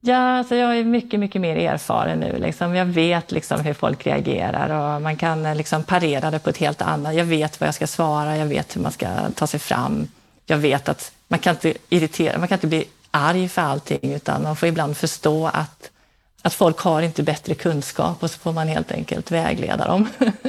Ja, 0.00 0.38
alltså 0.38 0.54
jag 0.54 0.78
är 0.78 0.84
mycket, 0.84 1.20
mycket 1.20 1.40
mer 1.40 1.56
erfaren 1.56 2.20
nu. 2.20 2.38
Liksom. 2.38 2.74
Jag 2.74 2.86
vet 2.86 3.32
liksom 3.32 3.60
hur 3.60 3.74
folk 3.74 4.06
reagerar 4.06 4.94
och 4.96 5.02
man 5.02 5.16
kan 5.16 5.46
eh, 5.46 5.54
liksom 5.54 5.82
parera 5.82 6.30
det 6.30 6.38
på 6.38 6.50
ett 6.50 6.56
helt 6.56 6.82
annat. 6.82 7.14
Jag 7.14 7.24
vet 7.24 7.60
vad 7.60 7.66
jag 7.66 7.74
ska 7.74 7.86
svara, 7.86 8.36
jag 8.36 8.46
vet 8.46 8.76
hur 8.76 8.80
man 8.80 8.92
ska 8.92 9.08
ta 9.34 9.46
sig 9.46 9.60
fram. 9.60 10.08
Jag 10.46 10.58
vet 10.58 10.88
att 10.88 11.12
man 11.34 11.38
kan 11.38 11.54
inte 11.54 11.74
irritera, 11.88 12.38
man 12.38 12.48
kan 12.48 12.56
inte 12.56 12.66
bli 12.66 12.84
arg 13.10 13.48
för 13.48 13.62
allting 13.62 14.12
utan 14.14 14.42
man 14.42 14.56
får 14.56 14.68
ibland 14.68 14.96
förstå 14.96 15.46
att, 15.46 15.90
att 16.42 16.54
folk 16.54 16.78
har 16.78 17.02
inte 17.02 17.22
bättre 17.22 17.54
kunskap 17.54 18.22
och 18.22 18.30
så 18.30 18.38
får 18.38 18.52
man 18.52 18.68
helt 18.68 18.92
enkelt 18.92 19.30
vägleda 19.30 19.86
dem. 19.86 20.08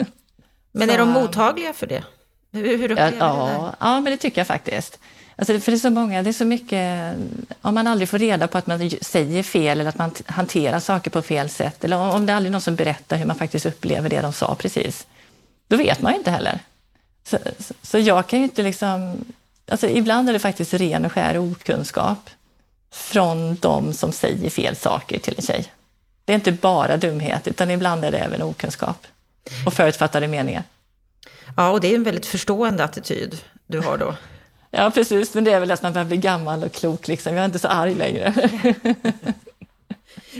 Men 0.71 0.89
är 0.89 0.97
de 0.97 1.09
mottagliga 1.09 1.73
för 1.73 1.87
det? 1.87 2.03
Hur, 2.51 2.77
hur 2.77 2.89
ja, 2.89 3.11
ja, 3.19 3.75
ja, 3.79 4.01
men 4.01 4.03
det 4.11 4.17
tycker 4.17 4.39
jag 4.39 4.47
faktiskt. 4.47 4.99
Alltså, 5.35 5.59
för 5.59 5.71
det 5.71 5.77
är 5.77 5.79
så 5.79 5.89
många, 5.89 6.23
det 6.23 6.29
är 6.29 6.33
så 6.33 6.45
mycket, 6.45 7.15
om 7.61 7.75
man 7.75 7.87
aldrig 7.87 8.09
får 8.09 8.19
reda 8.19 8.47
på 8.47 8.57
att 8.57 8.67
man 8.67 8.89
säger 9.01 9.43
fel 9.43 9.79
eller 9.79 9.89
att 9.89 9.97
man 9.97 10.11
hanterar 10.25 10.79
saker 10.79 11.11
på 11.11 11.21
fel 11.21 11.49
sätt 11.49 11.83
eller 11.83 11.97
om 11.97 12.25
det 12.25 12.31
är 12.33 12.37
aldrig 12.37 12.51
någon 12.51 12.61
som 12.61 12.75
berättar 12.75 13.17
hur 13.17 13.25
man 13.25 13.35
faktiskt 13.35 13.65
upplever 13.65 14.09
det 14.09 14.21
de 14.21 14.33
sa 14.33 14.55
precis, 14.55 15.07
då 15.67 15.77
vet 15.77 16.01
man 16.01 16.11
ju 16.11 16.17
inte 16.17 16.31
heller. 16.31 16.59
Så, 17.23 17.37
så 17.81 17.99
jag 17.99 18.27
kan 18.27 18.39
ju 18.39 18.45
inte 18.45 18.63
liksom, 18.63 19.25
alltså 19.67 19.87
ibland 19.87 20.29
är 20.29 20.33
det 20.33 20.39
faktiskt 20.39 20.73
ren 20.73 21.05
och 21.05 21.11
skär 21.11 21.37
okunskap 21.37 22.29
från 22.91 23.55
de 23.55 23.93
som 23.93 24.11
säger 24.11 24.49
fel 24.49 24.75
saker 24.75 25.19
till 25.19 25.33
en 25.37 25.43
tjej. 25.43 25.71
Det 26.25 26.33
är 26.33 26.35
inte 26.35 26.51
bara 26.51 26.97
dumhet, 26.97 27.47
utan 27.47 27.71
ibland 27.71 28.05
är 28.05 28.11
det 28.11 28.17
även 28.17 28.41
okunskap 28.41 29.07
och 29.65 29.73
förutfattade 29.73 30.27
meningar. 30.27 30.63
Ja, 31.57 31.71
och 31.71 31.81
det 31.81 31.91
är 31.91 31.95
en 31.95 32.03
väldigt 32.03 32.25
förstående 32.25 32.83
attityd 32.83 33.41
du 33.67 33.79
har 33.79 33.97
då. 33.97 34.15
Ja, 34.71 34.91
precis. 34.91 35.33
Men 35.33 35.43
det 35.43 35.51
är 35.51 35.59
väl 35.59 35.71
att 35.71 35.81
man 35.81 35.93
börjar 35.93 36.05
bli 36.05 36.17
gammal 36.17 36.63
och 36.63 36.71
klok. 36.71 37.07
Liksom. 37.07 37.33
Jag 37.33 37.41
är 37.41 37.45
inte 37.45 37.59
så 37.59 37.67
arg 37.67 37.95
längre. 37.95 38.33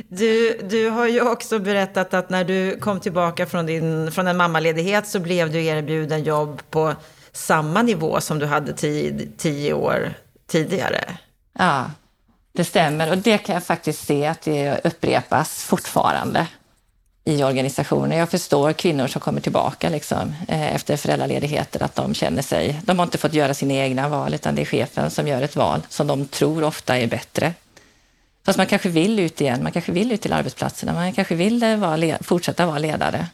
Du, 0.08 0.60
du 0.63 0.89
har 0.89 1.08
ju 1.08 1.22
också 1.22 1.60
berättat 1.60 2.13
att 2.13 2.29
när 2.29 2.44
du 2.44 2.79
kom 2.79 3.00
tillbaka 3.00 3.46
från, 3.46 3.65
din, 3.65 4.12
från 4.12 4.27
en 4.27 4.38
mammaledighet 4.38 5.08
så 5.08 5.20
blev 5.20 5.51
du 5.51 5.65
erbjuden 5.65 6.24
jobb 6.24 6.62
på 6.70 6.96
samma 7.36 7.82
nivå 7.82 8.22
som 8.22 8.39
du 8.39 8.46
hade 8.46 8.74
tio, 8.74 9.27
tio 9.38 9.74
år 9.74 10.13
tidigare. 10.48 11.18
Ja, 11.60 11.92
det 12.54 12.63
stämmer. 12.63 13.12
Och 13.12 13.18
det 13.18 13.38
kan 13.38 13.54
jag 13.54 13.63
faktiskt 13.63 14.06
se 14.08 14.25
att 14.25 14.42
det 14.42 14.86
upprepas 14.86 15.63
fortfarande 15.63 16.48
i 17.25 17.44
organisationer. 17.44 18.18
Jag 18.18 18.30
förstår 18.30 18.74
kvinnor 18.74 19.08
som 19.08 19.22
kommer 19.22 19.42
tillbaka 19.42 19.89
liksom, 19.89 20.36
eh, 20.48 20.75
efter 20.75 20.98
föräldraledigheter, 20.98 21.84
att 21.84 21.96
de 21.96 22.13
känner 22.13 22.42
sig... 22.42 22.82
De 22.84 23.00
har 23.00 23.06
inte 23.06 23.18
fått 23.18 23.34
göra 23.34 23.54
sina 23.54 23.74
egna 23.74 24.10
val, 24.10 24.34
utan 24.34 24.56
det 24.56 24.62
är 24.62 24.65
chefen 24.65 25.12
som 25.12 25.27
gör 25.27 25.42
ett 25.42 25.56
val 25.56 25.82
som 25.89 26.08
de 26.08 26.25
tror 26.25 26.63
ofta 26.63 26.98
är 26.98 27.08
bättre. 27.08 27.54
Fast 28.46 28.58
man 28.58 28.68
kanske 28.68 28.89
vill 28.89 29.20
ut 29.20 29.42
igen, 29.42 29.63
man 29.63 29.72
kanske 29.72 29.92
vill 29.92 30.12
ut 30.12 30.22
till 30.22 30.34
arbetsplatserna, 30.34 30.94
man 30.94 31.13
kanske 31.13 31.36
vill 31.36 31.63
eh, 31.63 31.77
vara, 31.77 32.18
fortsätta 32.22 32.65
vara 32.65 32.80
ledare. 32.80 33.27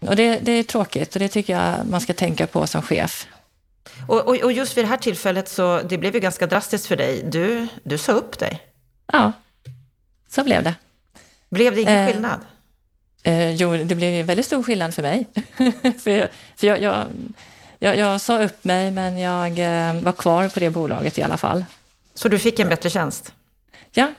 Och 0.00 0.16
det, 0.16 0.38
det, 0.38 0.52
är 0.52 0.62
tråkigt 0.62 1.14
och 1.14 1.20
det 1.20 1.28
tycker 1.28 1.52
jag 1.52 1.86
man 1.86 2.00
ska 2.00 2.12
tänka 2.12 2.46
på 2.46 2.66
som 2.66 2.82
chef. 2.82 3.26
Och, 4.06 4.20
och, 4.20 4.36
och, 4.36 4.52
just 4.52 4.76
vid 4.76 4.84
det 4.84 4.88
här 4.88 4.96
tillfället 4.96 5.48
så, 5.48 5.80
det 5.82 5.98
blev 5.98 6.14
ju 6.14 6.20
ganska 6.20 6.46
drastiskt 6.46 6.86
för 6.86 6.96
dig. 6.96 7.22
Du, 7.22 7.68
du 7.82 7.98
sa 7.98 8.12
upp 8.12 8.38
dig. 8.38 8.62
Ja, 9.12 9.32
så 10.28 10.44
blev 10.44 10.62
det. 10.62 10.74
Blev 11.48 11.74
det 11.74 11.80
ingen 11.80 11.98
eh, 11.98 12.12
skillnad? 12.12 12.40
Eh, 13.22 13.50
jo, 13.50 13.76
det 13.76 13.94
blev 13.94 14.26
väldigt 14.26 14.46
stor 14.46 14.62
skillnad 14.62 14.94
för 14.94 15.02
mig. 15.02 15.26
för 16.02 16.10
jag, 16.10 16.28
för 16.56 16.66
jag, 16.66 16.82
jag, 16.82 17.06
jag, 17.78 17.96
jag, 17.96 18.20
sa 18.20 18.42
upp 18.42 18.64
mig, 18.64 18.90
men 18.90 19.18
jag 19.18 19.58
eh, 19.58 20.02
var 20.02 20.12
kvar 20.12 20.48
på 20.48 20.60
det 20.60 20.70
bolaget 20.70 21.18
i 21.18 21.22
alla 21.22 21.36
fall. 21.36 21.64
Så 22.14 22.28
du 22.28 22.38
fick 22.38 22.58
en 22.58 22.68
bättre 22.68 22.90
tjänst? 22.90 23.32
Ja, 23.92 24.12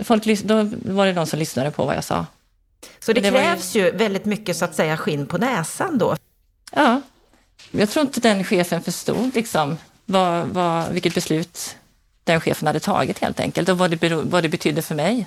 folk, 0.00 0.24
då 0.44 0.70
var 0.84 1.06
det 1.06 1.12
de 1.12 1.26
som 1.26 1.38
lyssnade 1.38 1.70
på 1.70 1.84
vad 1.84 1.96
jag 1.96 2.04
sa. 2.04 2.26
Så 3.00 3.12
det, 3.12 3.20
det 3.20 3.30
krävs 3.30 3.74
ju... 3.74 3.80
ju 3.80 3.90
väldigt 3.90 4.24
mycket, 4.24 4.56
så 4.56 4.64
att 4.64 4.74
säga, 4.74 4.96
skinn 4.96 5.26
på 5.26 5.38
näsan 5.38 5.98
då? 5.98 6.16
Ja. 6.72 7.00
Jag 7.70 7.90
tror 7.90 8.06
inte 8.06 8.20
den 8.20 8.44
chefen 8.44 8.82
förstod 8.82 9.34
liksom, 9.34 9.78
vad, 10.04 10.46
vad, 10.46 10.92
vilket 10.92 11.14
beslut 11.14 11.76
den 12.24 12.40
chefen 12.40 12.66
hade 12.66 12.80
tagit 12.80 13.18
helt 13.18 13.40
enkelt 13.40 13.68
och 13.68 13.78
vad 13.78 13.90
det, 13.90 14.14
vad 14.14 14.42
det 14.42 14.48
betydde 14.48 14.82
för 14.82 14.94
mig. 14.94 15.26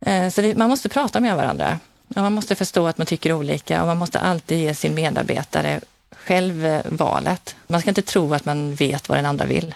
Eh, 0.00 0.30
så 0.30 0.40
det, 0.40 0.56
man 0.56 0.70
måste 0.70 0.88
prata 0.88 1.20
med 1.20 1.36
varandra. 1.36 1.78
Och 2.08 2.22
man 2.22 2.32
måste 2.32 2.54
förstå 2.54 2.86
att 2.86 2.98
man 2.98 3.06
tycker 3.06 3.32
olika 3.32 3.80
och 3.80 3.86
man 3.86 3.96
måste 3.96 4.18
alltid 4.20 4.58
ge 4.58 4.74
sin 4.74 4.94
medarbetare 4.94 5.80
själv 6.16 6.66
eh, 6.66 6.82
valet. 6.84 7.56
Man 7.66 7.80
ska 7.80 7.90
inte 7.90 8.02
tro 8.02 8.34
att 8.34 8.44
man 8.44 8.74
vet 8.74 9.08
vad 9.08 9.18
den 9.18 9.26
andra 9.26 9.44
vill. 9.44 9.74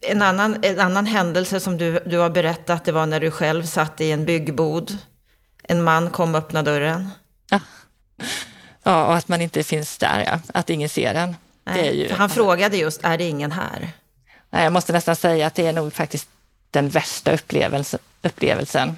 En 0.00 0.22
annan, 0.22 0.56
en 0.62 0.80
annan 0.80 1.06
händelse 1.06 1.60
som 1.60 1.78
du, 1.78 2.00
du 2.06 2.18
har 2.18 2.30
berättat, 2.30 2.84
det 2.84 2.92
var 2.92 3.06
när 3.06 3.20
du 3.20 3.30
själv 3.30 3.64
satt 3.64 4.00
i 4.00 4.12
en 4.12 4.24
byggbod. 4.24 4.98
En 5.70 5.84
man 5.84 6.10
kom 6.10 6.34
och 6.34 6.38
öppnade 6.38 6.70
dörren. 6.70 7.10
Ja, 7.50 7.60
ja 8.82 9.06
och 9.06 9.16
att 9.16 9.28
man 9.28 9.40
inte 9.40 9.62
finns 9.62 9.98
där, 9.98 10.24
ja. 10.26 10.40
att 10.54 10.70
ingen 10.70 10.88
ser 10.88 11.14
en. 11.14 11.36
Ju, 11.76 12.12
han 12.12 12.30
frågade 12.30 12.76
just, 12.76 13.04
är 13.04 13.18
det 13.18 13.24
ingen 13.24 13.52
här? 13.52 13.90
Nej, 14.50 14.64
jag 14.64 14.72
måste 14.72 14.92
nästan 14.92 15.16
säga 15.16 15.46
att 15.46 15.54
det 15.54 15.66
är 15.66 15.72
nog 15.72 15.92
faktiskt 15.92 16.28
den 16.70 16.88
värsta 16.88 17.32
upplevelsen. 17.32 18.00
upplevelsen. 18.22 18.96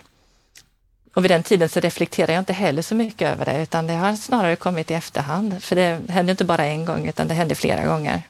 Och 1.15 1.25
vid 1.25 1.31
den 1.31 1.43
tiden 1.43 1.69
så 1.69 1.81
reflekterar 1.81 2.33
jag 2.33 2.41
inte 2.41 2.53
heller 2.53 2.83
så 2.83 2.95
mycket 2.95 3.29
över 3.29 3.45
det, 3.45 3.63
utan 3.63 3.87
det 3.87 3.93
har 3.93 4.17
snarare 4.17 4.57
kommit 4.57 4.91
i 4.91 4.95
efterhand. 4.95 5.63
För 5.63 5.77
det 5.77 6.01
hände 6.09 6.31
inte 6.31 6.45
bara 6.45 6.67
en 6.67 6.85
gång, 6.85 7.09
utan 7.09 7.29
det 7.29 7.35
hände 7.35 7.55
flera 7.55 7.87
gånger. 7.87 8.23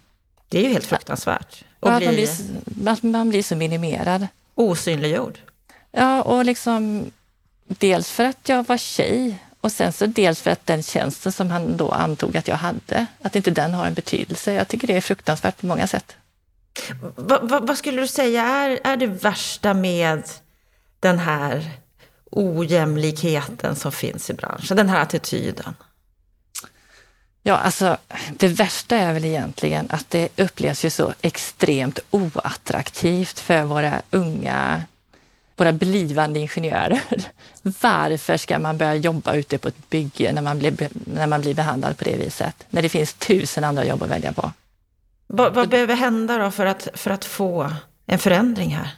Det 0.49 0.59
är 0.59 0.63
ju 0.63 0.69
helt 0.69 0.87
fruktansvärt. 0.87 1.65
Och 1.81 1.93
att, 1.93 2.05
man 2.05 2.15
blir, 2.15 2.29
att 2.87 3.03
man 3.03 3.29
blir 3.29 3.43
så 3.43 3.57
minimerad. 3.57 4.27
Osynliggjord. 4.55 5.39
Ja, 5.93 6.23
och 6.23 6.45
liksom 6.45 7.11
dels 7.79 8.11
för 8.11 8.25
att 8.25 8.49
jag 8.49 8.67
var 8.67 8.77
tjej 8.77 9.39
och 9.61 9.73
sen 9.73 9.93
så 9.93 10.07
dels 10.07 10.41
för 10.41 10.51
att 10.51 10.67
den 10.67 10.83
tjänsten 10.83 11.33
som 11.33 11.51
han 11.51 11.77
då 11.77 11.91
antog 11.91 12.37
att 12.37 12.49
jag 12.49 12.57
hade, 12.57 13.07
att 13.23 13.37
inte 13.37 13.51
den 13.51 13.75
har 13.75 13.87
en 13.87 13.95
betydelse. 13.95 14.53
Jag 14.53 14.69
tycker 14.69 14.87
det 14.87 14.97
är 14.97 15.01
fruktansvärt 15.01 15.61
på 15.61 15.67
många 15.67 15.87
sätt. 15.87 16.17
Va, 17.17 17.41
va, 17.43 17.61
vad 17.61 17.79
skulle 17.79 18.01
du 18.01 18.09
säga 18.09 18.43
är, 18.43 18.81
är 18.85 18.97
det 18.97 19.07
värsta 19.07 19.75
med 19.75 20.23
den 21.01 21.19
här 21.19 21.71
ojämlikheten 22.31 23.77
som 23.77 23.93
finns 23.93 24.31
i 24.31 24.33
branschen, 24.33 24.77
den 24.77 24.89
här 24.89 25.03
attityden? 25.03 25.75
Ja, 27.43 27.57
alltså 27.57 27.97
det 28.31 28.49
värsta 28.49 28.97
är 28.97 29.13
väl 29.13 29.25
egentligen 29.25 29.87
att 29.91 30.11
det 30.11 30.29
upplevs 30.37 30.85
ju 30.85 30.91
så 30.91 31.15
extremt 31.23 31.99
oattraktivt 32.11 33.39
för 33.39 33.63
våra 33.63 34.03
unga, 34.11 34.83
våra 35.61 35.73
blivande 35.73 36.41
ingenjörer. 36.41 37.03
Varför 37.63 38.37
ska 38.37 38.59
man 38.59 38.79
börja 38.79 38.95
jobba 38.95 39.35
ute 39.35 39.59
på 39.59 39.69
ett 39.69 39.91
bygge 39.91 40.33
när 40.33 40.43
man 40.43 40.59
blir, 40.59 40.89
när 40.93 41.27
man 41.27 41.41
blir 41.41 41.55
behandlad 41.55 41.99
på 41.99 42.05
det 42.05 42.17
viset? 42.17 42.67
När 42.71 42.83
det 42.83 42.89
finns 42.89 43.13
tusen 43.15 43.65
andra 43.65 43.85
jobb 43.85 44.03
att 44.03 44.09
välja 44.09 44.33
på. 44.33 44.53
Vad, 45.27 45.55
vad 45.55 45.69
behöver 45.69 45.95
hända 45.95 46.39
då 46.39 46.51
för 46.51 46.67
att, 46.67 46.89
för 46.95 47.11
att 47.11 47.25
få 47.25 47.73
en 48.07 48.19
förändring 48.19 48.71
här? 48.71 48.91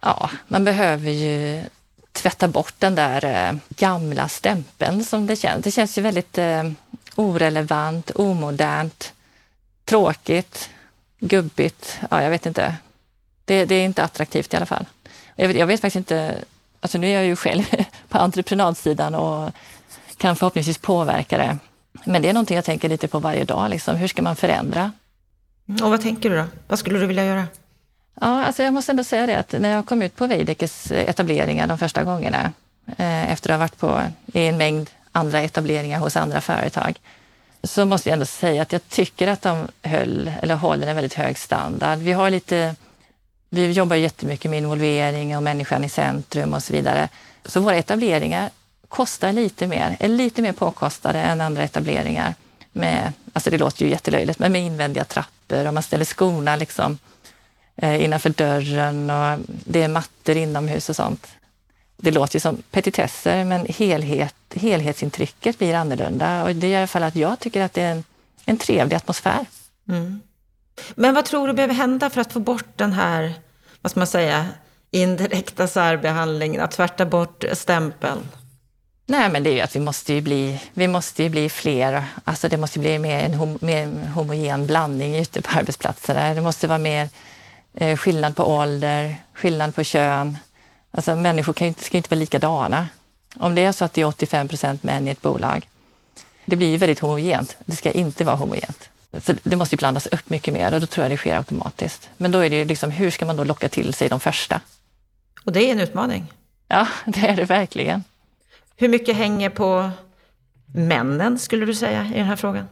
Ja, 0.00 0.30
man 0.48 0.64
behöver 0.64 1.10
ju 1.10 1.62
tvätta 2.12 2.48
bort 2.48 2.74
den 2.78 2.94
där 2.94 3.24
eh, 3.24 3.56
gamla 3.68 4.28
stämpeln 4.28 5.04
som 5.04 5.26
det 5.26 5.36
känns. 5.36 5.64
Det 5.64 5.70
känns 5.70 5.98
ju 5.98 6.02
väldigt 6.02 6.38
eh, 6.38 6.70
orelevant, 7.14 8.10
omodernt, 8.14 9.12
tråkigt, 9.84 10.70
gubbigt. 11.20 11.98
Ja, 12.10 12.22
jag 12.22 12.30
vet 12.30 12.46
inte. 12.46 12.76
Det, 13.44 13.64
det 13.64 13.74
är 13.74 13.84
inte 13.84 14.04
attraktivt 14.04 14.54
i 14.54 14.56
alla 14.56 14.66
fall. 14.66 14.86
Jag 15.36 15.48
vet, 15.48 15.56
jag 15.56 15.66
vet, 15.66 15.80
faktiskt 15.80 15.96
inte, 15.96 16.44
alltså 16.80 16.98
nu 16.98 17.06
är 17.06 17.14
jag 17.14 17.24
ju 17.24 17.36
själv 17.36 17.62
på 18.08 18.18
entreprenadsidan 18.18 19.14
och 19.14 19.50
kan 20.16 20.36
förhoppningsvis 20.36 20.78
påverka 20.78 21.38
det. 21.38 21.58
Men 22.04 22.22
det 22.22 22.28
är 22.28 22.32
någonting 22.32 22.56
jag 22.56 22.64
tänker 22.64 22.88
lite 22.88 23.08
på 23.08 23.18
varje 23.18 23.44
dag. 23.44 23.70
Liksom. 23.70 23.96
Hur 23.96 24.08
ska 24.08 24.22
man 24.22 24.36
förändra? 24.36 24.92
Och 25.82 25.90
vad 25.90 26.02
tänker 26.02 26.30
du 26.30 26.36
då? 26.36 26.44
Vad 26.68 26.78
skulle 26.78 26.98
du 26.98 27.06
vilja 27.06 27.24
göra? 27.24 27.46
Ja, 28.20 28.44
alltså 28.44 28.62
jag 28.62 28.74
måste 28.74 28.92
ändå 28.92 29.04
säga 29.04 29.26
det 29.26 29.38
att 29.38 29.52
när 29.52 29.68
jag 29.68 29.86
kom 29.86 30.02
ut 30.02 30.16
på 30.16 30.26
Veidekkes 30.26 30.92
etableringar 30.92 31.66
de 31.66 31.78
första 31.78 32.04
gångerna, 32.04 32.52
eh, 32.96 33.32
efter 33.32 33.50
att 33.50 33.54
ha 33.54 33.58
varit 33.58 33.78
på 33.78 34.00
i 34.38 34.46
en 34.46 34.56
mängd 34.56 34.90
andra 35.12 35.40
etableringar 35.40 35.98
hos 35.98 36.16
andra 36.16 36.40
företag, 36.40 37.00
så 37.62 37.84
måste 37.84 38.08
jag 38.08 38.12
ändå 38.12 38.26
säga 38.26 38.62
att 38.62 38.72
jag 38.72 38.88
tycker 38.88 39.28
att 39.28 39.42
de 39.42 39.68
höll, 39.82 40.32
eller 40.42 40.54
håller 40.54 40.86
en 40.86 40.96
väldigt 40.96 41.14
hög 41.14 41.38
standard. 41.38 41.98
Vi 41.98 42.12
har 42.12 42.30
lite, 42.30 42.76
vi 43.54 43.72
jobbar 43.72 43.96
jättemycket 43.96 44.50
med 44.50 44.58
involvering 44.58 45.36
och 45.36 45.42
människan 45.42 45.84
i 45.84 45.88
centrum 45.88 46.54
och 46.54 46.62
så 46.62 46.72
vidare. 46.72 47.08
Så 47.44 47.60
våra 47.60 47.76
etableringar 47.76 48.50
kostar 48.88 49.32
lite 49.32 49.66
mer, 49.66 49.96
är 50.00 50.08
lite 50.08 50.42
mer 50.42 50.52
påkostade 50.52 51.20
än 51.20 51.40
andra 51.40 51.62
etableringar. 51.62 52.34
Med, 52.72 53.12
alltså 53.32 53.50
det 53.50 53.58
låter 53.58 53.84
ju 53.84 53.90
jättelöjligt, 53.90 54.38
men 54.38 54.52
med 54.52 54.62
invändiga 54.62 55.04
trappor 55.04 55.66
och 55.66 55.74
man 55.74 55.82
ställer 55.82 56.04
skorna 56.04 56.56
liksom 56.56 56.98
Eh, 57.76 58.04
innanför 58.04 58.30
dörren 58.30 59.10
och 59.10 59.38
det 59.46 59.82
är 59.82 59.88
mattor 59.88 60.36
inomhus 60.36 60.88
och 60.88 60.96
sånt. 60.96 61.26
Det 61.96 62.10
låter 62.10 62.36
ju 62.36 62.40
som 62.40 62.62
petitesser, 62.70 63.44
men 63.44 63.66
helhet, 63.68 64.34
helhetsintrycket 64.54 65.58
blir 65.58 65.74
annorlunda 65.74 66.42
och 66.42 66.56
det 66.56 66.68
gör 66.68 66.74
i 66.74 66.76
alla 66.76 66.86
fall 66.86 67.02
att 67.02 67.16
jag 67.16 67.40
tycker 67.40 67.62
att 67.62 67.72
det 67.72 67.82
är 67.82 67.92
en, 67.92 68.04
en 68.44 68.58
trevlig 68.58 68.96
atmosfär. 68.96 69.46
Mm. 69.88 70.20
Men 70.94 71.14
vad 71.14 71.24
tror 71.24 71.46
du 71.46 71.52
behöver 71.52 71.74
hända 71.74 72.10
för 72.10 72.20
att 72.20 72.32
få 72.32 72.40
bort 72.40 72.68
den 72.76 72.92
här, 72.92 73.34
vad 73.84 73.90
ska 73.90 74.00
man 74.00 74.06
säga, 74.06 74.46
indirekta 74.90 75.66
särbehandlingen, 75.66 76.60
att 76.60 76.70
tvärta 76.70 77.06
bort 77.06 77.44
stämpeln? 77.52 78.28
Nej, 79.06 79.30
men 79.30 79.42
det 79.42 79.50
är 79.50 79.54
ju 79.54 79.60
att 79.60 79.76
vi 79.76 79.80
måste 79.80 80.14
ju 80.14 80.20
bli, 80.20 80.60
vi 80.72 80.88
måste 80.88 81.22
ju 81.22 81.28
bli 81.28 81.48
fler. 81.48 82.04
Alltså 82.24 82.48
det 82.48 82.56
måste 82.56 82.78
bli 82.78 82.98
mer 82.98 83.24
en, 83.24 83.34
hom, 83.34 83.58
mer 83.60 83.86
homogen 84.14 84.66
blandning 84.66 85.16
ute 85.16 85.42
på 85.42 85.58
arbetsplatserna. 85.58 86.34
Det 86.34 86.40
måste 86.40 86.66
vara 86.66 86.78
mer 86.78 87.08
eh, 87.74 87.96
skillnad 87.96 88.36
på 88.36 88.44
ålder, 88.44 89.16
skillnad 89.34 89.74
på 89.74 89.84
kön. 89.84 90.38
Alltså 90.90 91.16
människor 91.16 91.52
kan 91.52 91.68
inte, 91.68 91.84
ska 91.84 91.96
inte 91.96 92.10
vara 92.10 92.20
likadana. 92.20 92.88
Om 93.36 93.54
det 93.54 93.64
är 93.64 93.72
så 93.72 93.84
att 93.84 93.92
det 93.92 94.00
är 94.00 94.06
85 94.06 94.48
procent 94.48 94.82
män 94.82 95.08
i 95.08 95.10
ett 95.10 95.22
bolag, 95.22 95.68
det 96.44 96.56
blir 96.56 96.68
ju 96.68 96.76
väldigt 96.76 97.00
homogent. 97.00 97.56
Det 97.64 97.76
ska 97.76 97.90
inte 97.90 98.24
vara 98.24 98.36
homogent. 98.36 98.88
Så 99.22 99.34
det 99.42 99.56
måste 99.56 99.74
ju 99.74 99.78
blandas 99.78 100.06
upp 100.06 100.30
mycket 100.30 100.54
mer 100.54 100.74
och 100.74 100.80
då 100.80 100.86
tror 100.86 101.04
jag 101.04 101.10
det 101.10 101.16
sker 101.16 101.36
automatiskt. 101.36 102.10
Men 102.16 102.30
då 102.30 102.38
är 102.38 102.50
det 102.50 102.56
ju 102.56 102.64
liksom, 102.64 102.90
hur 102.90 103.10
ska 103.10 103.26
man 103.26 103.36
då 103.36 103.44
locka 103.44 103.68
till 103.68 103.94
sig 103.94 104.08
de 104.08 104.20
första? 104.20 104.60
Och 105.44 105.52
det 105.52 105.62
är 105.62 105.72
en 105.72 105.80
utmaning. 105.80 106.32
Ja, 106.68 106.88
det 107.04 107.28
är 107.28 107.36
det 107.36 107.44
verkligen. 107.44 108.04
Hur 108.76 108.88
mycket 108.88 109.16
hänger 109.16 109.50
på 109.50 109.90
männen, 110.74 111.38
skulle 111.38 111.66
du 111.66 111.74
säga, 111.74 112.10
i 112.14 112.18
den 112.18 112.26
här 112.26 112.36
frågan? 112.36 112.68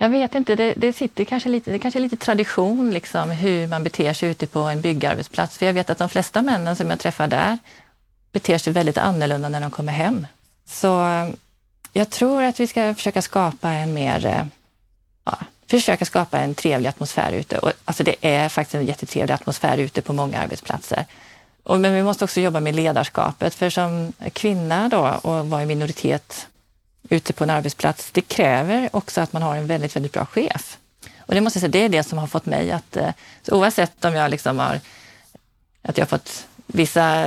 Jag 0.00 0.08
vet 0.08 0.34
inte, 0.34 0.54
det, 0.54 0.74
det 0.76 0.92
sitter 0.92 1.24
kanske 1.24 1.48
lite, 1.48 1.70
det 1.70 1.78
kanske 1.78 1.98
är 1.98 2.02
lite 2.02 2.16
tradition 2.16 2.90
liksom, 2.90 3.30
hur 3.30 3.66
man 3.66 3.84
beter 3.84 4.12
sig 4.12 4.30
ute 4.30 4.46
på 4.46 4.60
en 4.60 4.80
byggarbetsplats. 4.80 5.58
För 5.58 5.66
jag 5.66 5.72
vet 5.72 5.90
att 5.90 5.98
de 5.98 6.08
flesta 6.08 6.42
männen 6.42 6.76
som 6.76 6.90
jag 6.90 6.98
träffar 6.98 7.26
där 7.26 7.58
beter 8.32 8.58
sig 8.58 8.72
väldigt 8.72 8.98
annorlunda 8.98 9.48
när 9.48 9.60
de 9.60 9.70
kommer 9.70 9.92
hem. 9.92 10.26
Så 10.66 10.88
jag 11.92 12.10
tror 12.10 12.42
att 12.42 12.60
vi 12.60 12.66
ska 12.66 12.94
försöka 12.94 13.22
skapa 13.22 13.70
en 13.70 13.94
mer, 13.94 14.26
eh, 14.26 14.44
ja, 15.24 15.38
försöka 15.70 16.04
skapa 16.04 16.38
en 16.38 16.54
trevlig 16.54 16.88
atmosfär 16.88 17.32
ute. 17.32 17.58
Och, 17.58 17.72
alltså 17.84 18.04
det 18.04 18.14
är 18.20 18.48
faktiskt 18.48 18.74
en 18.74 18.86
jättetrevlig 18.86 19.34
atmosfär 19.34 19.78
ute 19.78 20.02
på 20.02 20.12
många 20.12 20.38
arbetsplatser. 20.38 21.06
Och, 21.62 21.80
men 21.80 21.94
vi 21.94 22.02
måste 22.02 22.24
också 22.24 22.40
jobba 22.40 22.60
med 22.60 22.74
ledarskapet, 22.74 23.54
för 23.54 23.70
som 23.70 24.12
kvinna 24.32 24.88
då 24.88 25.30
och 25.30 25.48
vara 25.48 25.62
i 25.62 25.66
minoritet 25.66 26.46
ute 27.08 27.32
på 27.32 27.44
en 27.44 27.50
arbetsplats, 27.50 28.10
det 28.10 28.20
kräver 28.20 28.88
också 28.92 29.20
att 29.20 29.32
man 29.32 29.42
har 29.42 29.56
en 29.56 29.66
väldigt, 29.66 29.96
väldigt 29.96 30.12
bra 30.12 30.26
chef. 30.26 30.78
Och 31.18 31.34
det 31.34 31.40
måste 31.40 31.56
jag 31.56 31.60
säga, 31.60 31.70
det 31.70 31.84
är 31.84 31.88
det 31.88 32.02
som 32.02 32.18
har 32.18 32.26
fått 32.26 32.46
mig 32.46 32.70
att, 32.70 32.96
eh, 32.96 33.10
så 33.42 33.56
oavsett 33.56 34.04
om 34.04 34.14
jag 34.14 34.30
liksom 34.30 34.58
har, 34.58 34.80
att 35.82 35.98
jag 35.98 36.04
har 36.04 36.08
fått 36.08 36.46
vissa 36.66 37.26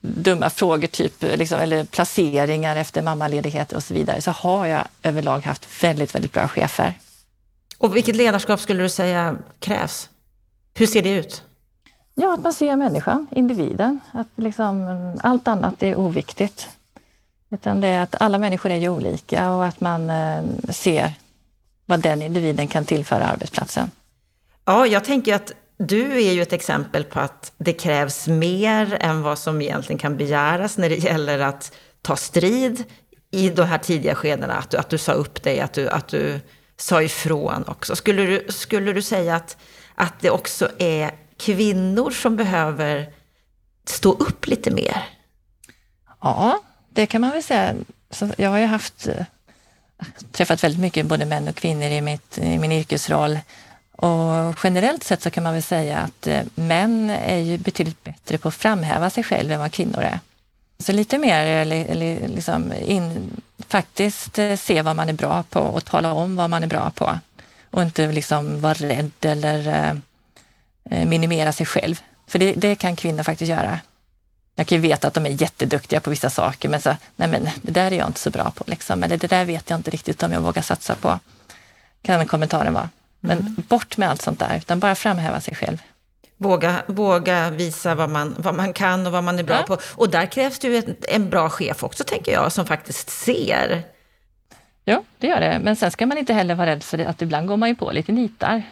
dumma 0.00 0.50
frågor, 0.50 0.86
typ, 0.86 1.22
liksom, 1.22 1.60
eller 1.60 1.84
placeringar 1.84 2.76
efter 2.76 3.02
mammaledigheter 3.02 3.76
och 3.76 3.84
så 3.84 3.94
vidare, 3.94 4.22
så 4.22 4.30
har 4.30 4.66
jag 4.66 4.84
överlag 5.02 5.40
haft 5.40 5.82
väldigt, 5.82 6.14
väldigt 6.14 6.32
bra 6.32 6.48
chefer. 6.48 6.94
Och 7.80 7.96
vilket 7.96 8.16
ledarskap 8.16 8.60
skulle 8.60 8.82
du 8.82 8.88
säga 8.88 9.36
krävs? 9.58 10.08
Hur 10.74 10.86
ser 10.86 11.02
det 11.02 11.10
ut? 11.10 11.44
Ja, 12.14 12.34
att 12.34 12.42
man 12.42 12.52
ser 12.52 12.76
människan, 12.76 13.26
individen. 13.30 14.00
Att 14.12 14.28
liksom, 14.36 14.86
allt 15.22 15.48
annat 15.48 15.82
är 15.82 15.98
oviktigt. 15.98 16.68
Utan 17.50 17.80
det 17.80 17.88
är 17.88 18.02
att 18.02 18.22
alla 18.22 18.38
människor 18.38 18.70
är 18.70 18.76
ju 18.76 18.88
olika 18.88 19.50
och 19.50 19.64
att 19.64 19.80
man 19.80 20.10
eh, 20.10 20.42
ser 20.70 21.12
vad 21.86 22.00
den 22.00 22.22
individen 22.22 22.68
kan 22.68 22.84
tillföra 22.84 23.26
arbetsplatsen. 23.26 23.90
Ja, 24.64 24.86
jag 24.86 25.04
tänker 25.04 25.34
att 25.34 25.52
du 25.76 26.26
är 26.26 26.32
ju 26.32 26.42
ett 26.42 26.52
exempel 26.52 27.04
på 27.04 27.20
att 27.20 27.52
det 27.58 27.72
krävs 27.72 28.28
mer 28.28 28.96
än 29.00 29.22
vad 29.22 29.38
som 29.38 29.62
egentligen 29.62 29.98
kan 29.98 30.16
begäras 30.16 30.78
när 30.78 30.88
det 30.88 30.96
gäller 30.96 31.38
att 31.38 31.72
ta 32.02 32.16
strid 32.16 32.84
i 33.30 33.50
de 33.50 33.62
här 33.62 33.78
tidiga 33.78 34.14
skedena. 34.14 34.54
Att 34.54 34.70
du, 34.70 34.76
att 34.76 34.88
du 34.88 34.98
sa 34.98 35.12
upp 35.12 35.42
dig, 35.42 35.60
att 35.60 35.72
du, 35.72 35.88
att 35.88 36.08
du 36.08 36.40
sa 36.80 37.02
ifrån 37.02 37.64
också. 37.66 37.96
Skulle 37.96 38.22
du, 38.22 38.46
skulle 38.48 38.92
du 38.92 39.02
säga 39.02 39.36
att, 39.36 39.56
att 39.94 40.20
det 40.20 40.30
också 40.30 40.70
är 40.78 41.10
kvinnor 41.36 42.10
som 42.10 42.36
behöver 42.36 43.12
stå 43.84 44.12
upp 44.12 44.46
lite 44.46 44.70
mer? 44.70 45.08
Ja, 46.20 46.62
det 46.90 47.06
kan 47.06 47.20
man 47.20 47.30
väl 47.30 47.42
säga. 47.42 47.74
Så 48.10 48.28
jag 48.36 48.50
har 48.50 48.58
ju 48.58 48.66
haft, 48.66 49.08
träffat 50.32 50.64
väldigt 50.64 50.80
mycket 50.80 51.06
både 51.06 51.26
män 51.26 51.48
och 51.48 51.54
kvinnor 51.54 51.88
i, 51.88 52.00
mitt, 52.00 52.38
i 52.38 52.58
min 52.58 52.72
yrkesroll. 52.72 53.38
Och 53.92 54.58
generellt 54.64 55.04
sett 55.04 55.22
så 55.22 55.30
kan 55.30 55.42
man 55.42 55.52
väl 55.52 55.62
säga 55.62 55.98
att 55.98 56.26
eh, 56.26 56.42
män 56.54 57.10
är 57.10 57.38
ju 57.38 57.58
betydligt 57.58 58.04
bättre 58.04 58.38
på 58.38 58.48
att 58.48 58.54
framhäva 58.54 59.10
sig 59.10 59.24
själv 59.24 59.52
än 59.52 59.60
vad 59.60 59.72
kvinnor 59.72 60.00
är. 60.00 60.20
Så 60.78 60.92
lite 60.92 61.18
mer 61.18 61.46
eller, 61.46 61.84
eller 61.84 62.28
liksom 62.28 62.72
in, 62.72 63.30
faktiskt 63.68 64.38
eh, 64.38 64.56
se 64.56 64.82
vad 64.82 64.96
man 64.96 65.08
är 65.08 65.12
bra 65.12 65.42
på 65.42 65.60
och 65.60 65.84
tala 65.84 66.12
om 66.12 66.36
vad 66.36 66.50
man 66.50 66.62
är 66.62 66.66
bra 66.66 66.90
på. 66.90 67.18
Och 67.70 67.82
inte 67.82 68.12
liksom 68.12 68.60
vara 68.60 68.74
rädd 68.74 69.12
eller 69.20 69.68
eh, 70.90 71.06
minimera 71.06 71.52
sig 71.52 71.66
själv. 71.66 72.00
För 72.26 72.38
det, 72.38 72.52
det, 72.52 72.74
kan 72.74 72.96
kvinnor 72.96 73.22
faktiskt 73.22 73.50
göra. 73.50 73.80
Jag 74.54 74.66
kan 74.66 74.76
ju 74.78 74.82
veta 74.82 75.08
att 75.08 75.14
de 75.14 75.26
är 75.26 75.42
jätteduktiga 75.42 76.00
på 76.00 76.10
vissa 76.10 76.30
saker, 76.30 76.68
men 76.68 76.80
så, 76.80 76.96
nej 77.16 77.28
men 77.28 77.48
det 77.62 77.72
där 77.72 77.92
är 77.92 77.96
jag 77.96 78.06
inte 78.06 78.20
så 78.20 78.30
bra 78.30 78.50
på. 78.50 78.64
Liksom. 78.66 79.02
Eller 79.02 79.16
det 79.16 79.26
där 79.26 79.44
vet 79.44 79.70
jag 79.70 79.78
inte 79.78 79.90
riktigt 79.90 80.22
om 80.22 80.32
jag 80.32 80.40
vågar 80.40 80.62
satsa 80.62 80.94
på. 80.94 81.18
Kan 82.02 82.26
kommentaren 82.26 82.72
vara. 82.72 82.88
Men 83.20 83.38
mm. 83.38 83.56
bort 83.68 83.96
med 83.96 84.10
allt 84.10 84.22
sånt 84.22 84.38
där, 84.38 84.56
utan 84.56 84.80
bara 84.80 84.94
framhäva 84.94 85.40
sig 85.40 85.54
själv. 85.54 85.78
Våga, 86.42 86.82
våga 86.86 87.50
visa 87.50 87.94
vad 87.94 88.10
man, 88.10 88.34
vad 88.38 88.54
man 88.54 88.72
kan 88.72 89.06
och 89.06 89.12
vad 89.12 89.24
man 89.24 89.38
är 89.38 89.42
bra 89.42 89.56
ja. 89.56 89.62
på. 89.62 89.78
Och 89.94 90.10
där 90.10 90.26
krävs 90.26 90.58
det 90.58 90.68
ju 90.68 90.76
en, 90.76 90.96
en 91.08 91.30
bra 91.30 91.50
chef 91.50 91.84
också, 91.84 92.04
tänker 92.04 92.32
jag, 92.32 92.52
som 92.52 92.66
faktiskt 92.66 93.10
ser. 93.10 93.82
Ja, 94.84 95.02
det 95.18 95.26
gör 95.26 95.40
det. 95.40 95.60
Men 95.62 95.76
sen 95.76 95.90
ska 95.90 96.06
man 96.06 96.18
inte 96.18 96.32
heller 96.32 96.54
vara 96.54 96.66
rädd 96.70 96.82
för 96.82 96.98
det, 96.98 97.08
att 97.08 97.22
ibland 97.22 97.48
går 97.48 97.56
man 97.56 97.68
ju 97.68 97.74
på 97.74 97.90
lite 97.90 98.12
nitar. 98.12 98.62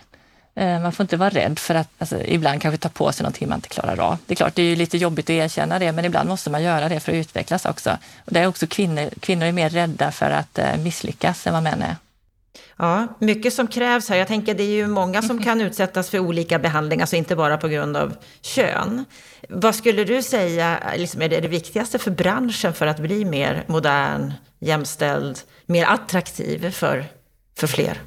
Eh, 0.54 0.81
man 0.81 0.92
får 0.92 1.04
inte 1.04 1.16
vara 1.16 1.31
rädd 1.31 1.59
för 1.59 1.74
att 1.74 1.88
alltså, 1.98 2.22
ibland 2.24 2.62
kanske 2.62 2.78
ta 2.78 2.88
på 2.88 3.12
sig 3.12 3.24
någonting 3.24 3.48
man 3.48 3.59
inte 3.59 3.68
klarar 3.68 4.00
av. 4.00 4.18
Det 4.26 4.35
är 4.35 4.37
klart, 4.37 4.54
det 4.54 4.62
är 4.62 4.66
ju 4.66 4.76
lite 4.76 4.98
jobbigt 4.98 5.26
att 5.26 5.31
erkänna 5.31 5.78
det, 5.78 5.92
men 5.92 6.04
ibland 6.04 6.28
måste 6.28 6.50
man 6.50 6.62
göra 6.62 6.88
det 6.88 7.00
för 7.00 7.12
att 7.12 7.16
utvecklas 7.16 7.64
också. 7.64 7.98
Och 8.24 8.33
det 8.33 8.40
är 8.40 8.46
också 8.46 8.66
kvinnor, 8.66 9.09
kvinnor 9.20 9.46
är 9.46 9.52
mer 9.52 9.70
rädda 9.70 10.11
för 10.11 10.31
att 10.31 10.59
eh, 10.59 10.76
misslyckas 10.76 11.46
än 11.46 11.52
vad 11.52 11.62
män 11.62 11.83
är. 11.83 11.96
Ja, 12.79 13.07
mycket 13.19 13.55
som 13.55 13.67
krävs 13.67 14.09
här. 14.09 14.17
Jag 14.17 14.29
tänker 14.29 14.55
det 14.55 14.62
är 14.62 14.77
ju 14.77 14.87
många 14.87 15.23
som 15.23 15.43
kan 15.43 15.61
utsättas 15.61 16.11
för 16.11 16.19
olika 16.19 16.59
behandlingar, 16.59 17.03
alltså 17.03 17.17
inte 17.17 17.37
bara 17.37 17.57
på 17.57 17.69
grund 17.69 17.97
av 17.97 18.17
kön. 18.41 19.05
Vad 19.49 19.75
skulle 19.75 20.05
du 20.05 20.23
säga 20.23 20.79
liksom 20.97 21.23
är 21.23 21.29
det, 21.29 21.41
det 21.41 21.49
viktigaste 21.49 21.99
för 21.99 22.11
branschen 22.11 22.75
för 22.75 22.87
att 22.87 22.99
bli 22.99 23.25
mer 23.25 23.64
modern, 23.67 24.33
jämställd, 24.59 25.38
mer 25.67 25.87
attraktiv 25.87 26.71
för, 26.71 27.05
för 27.57 27.67
fler? 27.67 28.01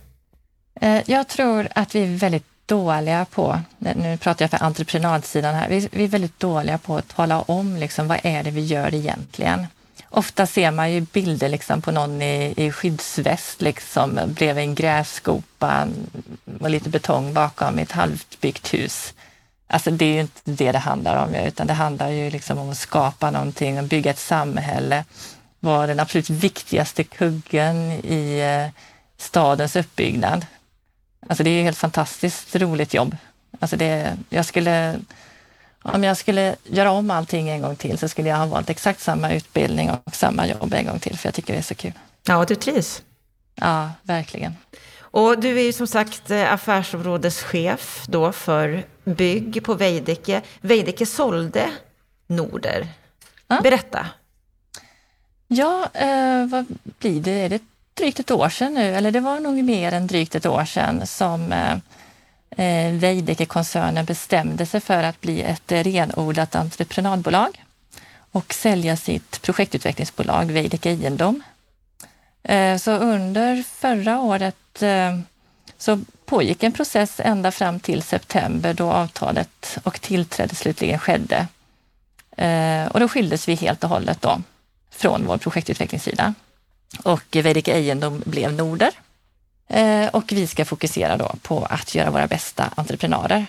Eh, 0.82 1.02
jag 1.06 1.28
tror 1.28 1.68
att 1.76 1.96
vi 1.96 2.04
är 2.04 2.18
väldigt 2.18 2.46
dåliga 2.66 3.26
på, 3.26 3.60
nu 3.78 4.18
pratar 4.18 4.44
jag 4.44 4.52
för 4.52 4.66
entreprenadsidan 4.66 5.56
här, 5.56 5.70
vi 5.92 6.04
är 6.04 6.08
väldigt 6.08 6.40
dåliga 6.40 6.78
på 6.78 6.98
att 6.98 7.08
tala 7.16 7.42
om 7.42 7.78
liksom, 7.78 8.08
vad 8.08 8.20
är 8.24 8.44
det 8.44 8.52
vi 8.52 8.66
gör 8.66 8.96
egentligen. 8.96 9.68
Ofta 10.13 10.45
ser 10.45 10.71
man 10.71 10.91
ju 10.91 11.02
bilder 11.02 11.50
liksom 11.50 11.82
på 11.82 11.91
någon 11.91 12.21
i, 12.21 12.54
i 12.58 12.71
skyddsväst 12.71 13.62
liksom, 13.62 14.19
bredvid 14.28 14.63
en 14.63 14.76
grässkopa 14.76 15.88
och 16.60 16.69
lite 16.69 16.89
betong 16.89 17.34
bakom 17.34 17.80
ett 17.80 17.91
halvbyggt 17.91 18.74
hus. 18.74 19.13
Alltså 19.67 19.91
det 19.91 20.06
är 20.06 20.13
ju 20.13 20.21
inte 20.21 20.41
det 20.43 20.71
det 20.71 20.80
handlar 20.80 21.26
om, 21.26 21.36
utan 21.36 21.67
det 21.67 21.74
handlar 21.74 22.10
ju 22.10 22.30
liksom 22.30 22.58
om 22.58 22.69
att 22.69 22.78
skapa 22.78 23.32
någonting 23.32 23.80
och 23.80 23.84
bygga 23.84 24.12
ett 24.12 24.19
samhälle. 24.19 25.06
Vara 25.60 25.88
den 25.88 26.00
absolut 26.00 26.30
viktigaste 26.30 27.04
kuggen 27.04 27.91
i 27.91 28.39
eh, 28.39 28.82
stadens 29.17 29.76
uppbyggnad. 29.76 30.45
Alltså 31.28 31.43
det 31.43 31.50
är 31.50 31.60
ett 31.60 31.65
helt 31.65 31.78
fantastiskt 31.78 32.56
roligt 32.56 32.93
jobb. 32.93 33.17
Alltså 33.60 33.78
det, 33.78 34.17
jag 34.30 34.45
skulle 34.45 35.00
om 35.82 36.04
jag 36.04 36.17
skulle 36.17 36.56
göra 36.63 36.91
om 36.91 37.12
allting 37.12 37.50
en 37.50 37.62
gång 37.62 37.76
till 37.76 37.98
så 37.98 38.08
skulle 38.08 38.30
jag 38.30 38.38
ha 38.38 38.46
valt 38.46 38.70
exakt 38.70 39.00
samma 39.00 39.34
utbildning 39.34 39.91
och 39.91 40.15
samma 40.15 40.48
jobb 40.48 40.74
en 40.74 40.86
gång 40.86 41.00
till, 41.00 41.17
för 41.17 41.28
jag 41.28 41.34
tycker 41.36 41.54
det 41.54 41.60
är 41.60 41.63
så 41.63 41.76
kul. 41.76 41.94
Ja, 42.28 42.46
du 42.46 42.56
trivs? 42.56 43.04
Ja, 43.56 43.91
verkligen. 44.04 44.56
Och 45.00 45.39
du 45.39 45.60
är 45.60 45.63
ju 45.63 45.74
som 45.74 45.88
sagt 45.88 46.32
eh, 46.32 46.54
affärsområdeschef 46.54 48.06
då 48.08 48.32
för 48.32 48.86
bygg 49.04 49.63
på 49.63 49.74
Veidekke. 49.74 50.41
Veidekke 50.62 51.06
sålde 51.06 51.70
Norder. 52.28 52.88
Ja. 53.48 53.62
Berätta. 53.62 54.08
Ja, 55.48 55.89
eh, 55.94 56.46
vad 56.46 56.65
blir 57.00 57.22
det? 57.22 57.32
Är 57.32 57.50
det 57.50 57.62
drygt 57.94 58.20
ett 58.20 58.32
år 58.32 58.50
sedan 58.50 58.74
nu? 58.74 58.96
Eller 58.96 59.12
det 59.12 59.20
var 59.20 59.39
nog 59.39 59.63
mer 59.63 59.91
än 59.91 60.08
drygt 60.08 60.36
ett 60.36 60.46
år 60.46 60.65
sedan 60.65 61.08
som 61.08 61.52
eh, 61.52 61.78
eh, 62.58 62.92
Veidekke-koncernen 62.92 64.06
bestämde 64.06 64.66
sig 64.66 64.82
för 64.82 65.04
att 65.04 65.22
bli 65.22 65.42
ett 65.42 65.72
renodlat 65.72 66.56
entreprenadbolag 66.56 67.64
och 68.32 68.54
sälja 68.54 68.98
sitt 68.98 69.42
projektutvecklingsbolag 69.42 70.52
Veidekke 70.52 70.90
Egendom. 70.90 71.44
Eh, 72.44 72.78
så 72.78 72.92
under 72.92 73.64
förra 73.64 74.20
året 74.20 74.82
eh, 74.82 75.20
så 75.78 76.00
pågick 76.26 76.64
en 76.64 76.72
process 76.72 77.20
ända 77.20 77.52
fram 77.52 77.80
till 77.80 78.04
september 78.04 78.74
då 78.74 78.92
avtalet 78.92 79.78
och 79.84 80.02
tillträde 80.02 80.56
slutligen 80.56 81.00
skedde. 81.00 81.48
Eh, 82.38 82.86
och 82.86 83.00
då 83.00 83.08
skildes 83.08 83.48
vi 83.48 83.56
helt 83.56 83.84
och 83.84 83.90
hållet 83.90 84.22
då 84.22 84.42
från 84.92 85.26
vår 85.26 85.38
projektutvecklingssida. 85.38 86.34
Och 87.04 87.24
Veidekke 87.32 87.72
Egendom 87.72 88.24
blev 88.26 88.54
Norder 88.54 88.92
och 90.12 90.32
vi 90.32 90.48
ska 90.48 90.66
fokusera 90.66 91.18
då 91.18 91.36
på 91.42 91.66
att 91.70 91.96
göra 91.96 92.12
våra 92.12 92.28
bästa 92.28 92.70
entreprenader. 92.76 93.46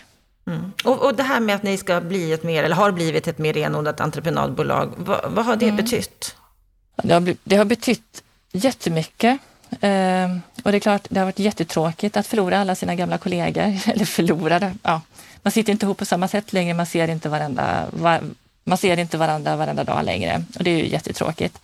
Mm. 0.46 0.72
Och, 0.84 1.04
och, 1.04 1.14
det 1.16 1.22
här 1.22 1.40
med 1.40 1.54
att 1.54 1.62
ni 1.62 1.76
ska 1.76 2.00
bli 2.00 2.32
ett 2.32 2.42
mer, 2.42 2.64
eller 2.64 2.76
har 2.76 2.92
blivit 2.92 3.28
ett 3.28 3.38
mer 3.38 3.52
renodlat 3.52 4.00
entreprenadbolag, 4.00 4.92
vad, 4.96 5.32
vad 5.32 5.44
har 5.44 5.56
det 5.56 5.68
mm. 5.68 5.76
betytt? 5.76 6.36
Det 7.02 7.14
har, 7.14 7.36
det 7.44 7.56
har 7.56 7.64
betytt 7.64 8.22
jättemycket. 8.52 9.40
Eh, 9.80 10.36
och 10.62 10.72
det 10.72 10.78
är 10.78 10.80
klart, 10.80 11.06
det 11.08 11.20
har 11.20 11.24
varit 11.24 11.38
jättetråkigt 11.38 12.16
att 12.16 12.26
förlora 12.26 12.58
alla 12.58 12.74
sina 12.74 12.94
gamla 12.94 13.18
kollegor. 13.18 13.62
Eller 13.86 14.04
förlorade, 14.04 14.74
ja. 14.82 15.00
Man 15.42 15.52
sitter 15.52 15.72
inte 15.72 15.86
ihop 15.86 15.98
på 15.98 16.04
samma 16.04 16.28
sätt 16.28 16.52
längre, 16.52 16.74
man 16.74 16.86
ser 16.86 17.08
inte 17.08 17.28
varandra, 17.28 17.86
var, 17.90 18.20
man 18.64 18.78
ser 18.78 18.96
inte 18.96 19.18
varandra 19.18 19.56
varenda 19.56 19.84
dag 19.84 20.04
längre. 20.04 20.44
Och 20.58 20.64
det 20.64 20.70
är 20.70 20.78
ju 20.78 20.88
jättetråkigt. 20.88 21.58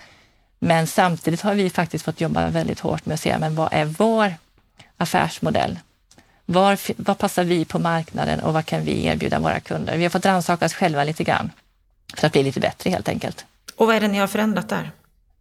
Men 0.59 0.87
samtidigt 0.87 1.41
har 1.41 1.55
vi 1.55 1.71
faktiskt 1.71 2.05
fått 2.05 2.21
jobba 2.21 2.51
väldigt 2.51 2.81
hårt 2.81 3.07
med 3.07 3.15
att 3.15 3.21
se, 3.21 3.39
men 3.39 3.55
vad 3.55 3.69
är 3.73 3.85
vår 3.85 4.35
affärsmodell. 4.99 5.79
Var, 6.45 6.79
var 7.03 7.15
passar 7.15 7.45
vi 7.45 7.65
på 7.65 7.79
marknaden 7.79 8.41
och 8.41 8.53
vad 8.53 8.67
kan 8.67 8.85
vi 8.85 9.05
erbjuda 9.05 9.39
våra 9.39 9.61
kunder? 9.61 9.97
Vi 9.97 10.03
har 10.03 10.11
fått 10.11 10.27
rannsaka 10.27 10.65
oss 10.65 10.75
själva 10.75 11.05
lite 11.05 11.25
grann 11.25 11.51
för 12.17 12.27
att 12.27 12.33
bli 12.33 12.43
lite 12.43 12.61
bättre 12.61 12.91
helt 12.91 13.09
enkelt. 13.09 13.45
Och 13.77 13.87
vad 13.87 13.97
är 13.97 14.01
det 14.01 14.09
ni 14.09 14.19
har 14.19 14.27
förändrat 14.27 14.69
där? 14.69 14.91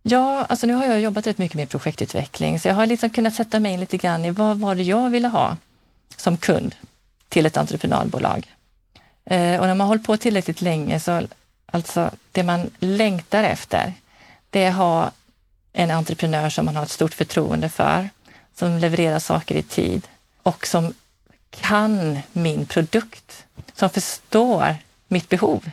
Ja, 0.04 0.46
alltså 0.50 0.67
nu 0.67 0.74
har 0.74 0.86
jag 0.86 1.02
jobbat 1.02 1.28
rätt 1.28 1.38
mycket 1.38 1.56
med 1.56 1.70
projektutveckling, 1.70 2.60
så 2.60 2.67
jag 2.67 2.76
har 2.76 2.86
liksom 2.86 3.10
kunnat 3.10 3.36
sätta 3.36 3.60
mig 3.60 3.74
in 3.74 3.80
lite 3.80 3.98
grann 3.98 4.26
i 4.26 4.32
vad 4.32 4.58
var 4.58 4.76
det 4.76 4.84
jag 4.84 5.10
ville 5.10 5.28
ha 5.28 5.58
som 6.17 6.38
kund 6.38 6.76
till 7.30 7.46
ett 7.46 7.58
entreprenadbolag. 7.58 8.48
Eh, 9.26 9.60
och 9.60 9.67
när 9.67 9.76
man 9.76 9.80
har 9.80 9.88
hållit 9.88 10.06
på 10.06 10.17
tillräckligt 10.17 10.62
länge 10.62 11.00
så 11.00 11.28
alltså 11.65 12.12
det 12.32 12.43
man 12.43 12.70
längtar 12.80 13.43
efter, 13.43 13.93
det 14.50 14.63
är 14.63 14.70
att 14.70 14.76
ha 14.76 15.12
en 15.74 15.91
entreprenör 15.91 16.50
som 16.50 16.65
man 16.65 16.76
har 16.76 16.84
ett 16.84 16.91
stort 16.91 17.13
förtroende 17.13 17.70
för, 17.70 18.10
som 18.60 18.78
levererar 18.78 19.20
saker 19.20 19.56
i 19.56 19.63
tid 19.63 20.08
och 20.43 20.67
som 20.67 20.93
kan 21.50 22.20
min 22.34 22.65
produkt, 22.65 23.46
som 23.74 23.89
förstår 23.89 24.76
mitt 25.08 25.30
behov. 25.30 25.70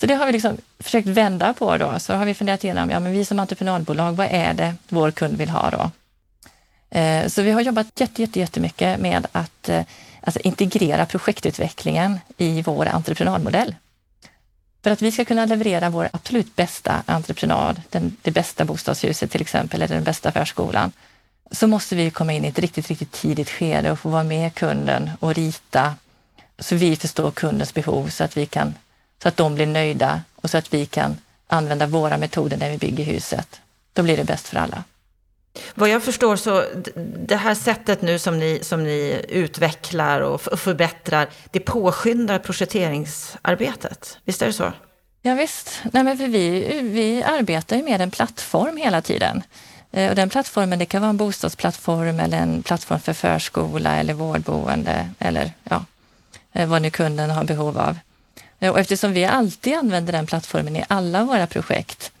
Så 0.00 0.06
det 0.06 0.14
har 0.14 0.26
vi 0.26 0.32
liksom 0.32 0.56
försökt 0.78 1.08
vända 1.08 1.54
på 1.54 1.76
då. 1.76 1.98
Så 1.98 2.14
har 2.14 2.24
vi 2.24 2.34
funderat 2.34 2.64
igenom, 2.64 2.90
ja 2.90 3.00
men 3.00 3.12
vi 3.12 3.24
som 3.24 3.38
entreprenadbolag, 3.38 4.12
vad 4.12 4.26
är 4.30 4.54
det 4.54 4.74
vår 4.88 5.10
kund 5.10 5.36
vill 5.36 5.50
ha 5.50 5.70
då? 5.70 5.90
Eh, 6.98 7.28
så 7.28 7.42
vi 7.42 7.50
har 7.50 7.60
jobbat 7.60 8.00
jätte, 8.00 8.22
jätte, 8.22 8.40
jättemycket 8.40 9.00
med 9.00 9.26
att 9.32 9.68
eh, 9.68 9.82
alltså 10.20 10.40
integrera 10.40 11.06
projektutvecklingen 11.06 12.20
i 12.36 12.62
vår 12.62 12.86
entreprenadmodell. 12.86 13.74
För 14.82 14.90
att 14.90 15.02
vi 15.02 15.12
ska 15.12 15.24
kunna 15.24 15.46
leverera 15.46 15.90
vår 15.90 16.08
absolut 16.12 16.56
bästa 16.56 17.02
entreprenad, 17.06 17.82
den, 17.90 18.16
det 18.22 18.30
bästa 18.30 18.64
bostadshuset 18.64 19.30
till 19.30 19.40
exempel, 19.40 19.82
eller 19.82 19.94
den 19.94 20.04
bästa 20.04 20.32
förskolan, 20.32 20.92
så 21.50 21.66
måste 21.66 21.96
vi 21.96 22.10
komma 22.10 22.32
in 22.32 22.44
i 22.44 22.48
ett 22.48 22.58
riktigt, 22.58 22.88
riktigt 22.88 23.12
tidigt 23.12 23.50
skede 23.50 23.90
och 23.90 23.98
få 23.98 24.08
vara 24.08 24.24
med 24.24 24.54
kunden 24.54 25.10
och 25.20 25.34
rita 25.34 25.94
så 26.58 26.74
vi 26.74 26.96
förstår 26.96 27.30
kundens 27.30 27.74
behov 27.74 28.08
så 28.08 28.24
att 28.24 28.36
vi 28.36 28.46
kan 28.46 28.74
så 29.22 29.28
att 29.28 29.36
de 29.36 29.54
blir 29.54 29.66
nöjda 29.66 30.22
och 30.34 30.50
så 30.50 30.58
att 30.58 30.74
vi 30.74 30.86
kan 30.86 31.16
använda 31.46 31.86
våra 31.86 32.16
metoder 32.18 32.56
när 32.56 32.70
vi 32.70 32.78
bygger 32.78 33.04
huset. 33.04 33.60
Då 33.92 34.02
blir 34.02 34.16
det 34.16 34.24
bäst 34.24 34.48
för 34.48 34.56
alla. 34.56 34.84
Vad 35.74 35.88
jag 35.88 36.02
förstår 36.02 36.36
så, 36.36 36.64
det 37.26 37.36
här 37.36 37.54
sättet 37.54 38.02
nu 38.02 38.18
som 38.18 38.38
ni, 38.38 38.58
som 38.62 38.84
ni 38.84 39.24
utvecklar 39.28 40.20
och 40.20 40.40
förbättrar, 40.40 41.28
det 41.50 41.60
påskyndar 41.60 42.38
projekteringsarbetet. 42.38 44.18
Visst 44.24 44.42
är 44.42 44.46
det 44.46 44.52
så? 44.52 44.72
Ja, 45.22 45.34
visst. 45.34 45.82
Nej, 45.92 46.04
men 46.04 46.16
vi, 46.16 46.60
vi 46.82 47.22
arbetar 47.22 47.76
ju 47.76 47.82
med 47.82 48.00
en 48.00 48.10
plattform 48.10 48.76
hela 48.76 49.02
tiden. 49.02 49.42
Eh, 49.92 50.08
och 50.08 50.14
den 50.14 50.28
plattformen, 50.28 50.78
det 50.78 50.86
kan 50.86 51.00
vara 51.00 51.10
en 51.10 51.16
bostadsplattform 51.16 52.20
eller 52.20 52.38
en 52.38 52.62
plattform 52.62 53.00
för 53.00 53.12
förskola 53.12 53.96
eller 53.96 54.14
vårdboende 54.14 55.10
eller 55.18 55.52
ja, 55.64 55.84
eh, 56.52 56.68
vad 56.68 56.82
nu 56.82 56.90
kunden 56.90 57.30
har 57.30 57.44
behov 57.44 57.78
av. 57.78 57.98
Eh, 58.60 58.70
och 58.70 58.78
eftersom 58.78 59.12
vi 59.12 59.24
alltid 59.24 59.74
använder 59.74 60.12
den 60.12 60.26
plattformen 60.26 60.76
i 60.76 60.84
alla 60.88 61.24
våra 61.24 61.46
projekt 61.46 62.12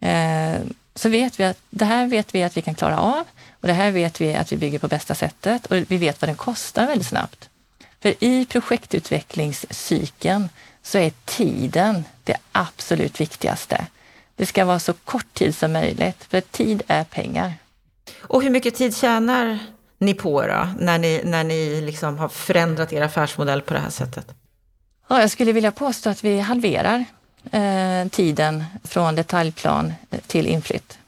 eh, 0.00 0.56
så 0.94 1.08
vet 1.08 1.40
vi 1.40 1.44
att 1.44 1.58
det 1.70 1.84
här 1.84 2.06
vet 2.06 2.34
vi 2.34 2.42
att 2.42 2.56
vi 2.56 2.62
kan 2.62 2.74
klara 2.74 2.98
av 2.98 3.24
och 3.50 3.68
det 3.68 3.72
här 3.72 3.90
vet 3.90 4.20
vi 4.20 4.34
att 4.34 4.52
vi 4.52 4.56
bygger 4.56 4.78
på 4.78 4.88
bästa 4.88 5.14
sättet 5.14 5.66
och 5.66 5.76
vi 5.88 5.96
vet 5.96 6.20
vad 6.20 6.28
den 6.28 6.36
kostar 6.36 6.86
väldigt 6.86 7.08
snabbt. 7.08 7.48
För 8.00 8.24
i 8.24 8.46
projektutvecklingscykeln 8.46 10.48
så 10.82 10.98
är 10.98 11.12
tiden 11.24 12.04
det 12.24 12.36
absolut 12.52 13.20
viktigaste. 13.20 13.86
Det 14.36 14.46
ska 14.46 14.64
vara 14.64 14.78
så 14.78 14.92
kort 14.92 15.34
tid 15.34 15.54
som 15.54 15.72
möjligt, 15.72 16.24
för 16.24 16.40
tid 16.40 16.82
är 16.86 17.04
pengar. 17.04 17.54
Och 18.18 18.42
hur 18.42 18.50
mycket 18.50 18.74
tid 18.74 18.96
tjänar 18.96 19.58
ni 19.98 20.14
på 20.14 20.42
då, 20.42 20.68
när 20.78 20.98
ni, 20.98 21.20
när 21.24 21.44
ni 21.44 21.80
liksom 21.80 22.18
har 22.18 22.28
förändrat 22.28 22.92
er 22.92 23.02
affärsmodell 23.02 23.62
på 23.62 23.74
det 23.74 23.80
här 23.80 23.90
sättet? 23.90 24.34
Ja, 25.08 25.20
jag 25.20 25.30
skulle 25.30 25.52
vilja 25.52 25.72
påstå 25.72 26.10
att 26.10 26.24
vi 26.24 26.40
halverar 26.40 27.04
eh, 27.50 28.08
tiden 28.10 28.64
från 28.84 29.14
detaljplan 29.14 29.92
till 30.26 30.46
inflytt. 30.46 30.98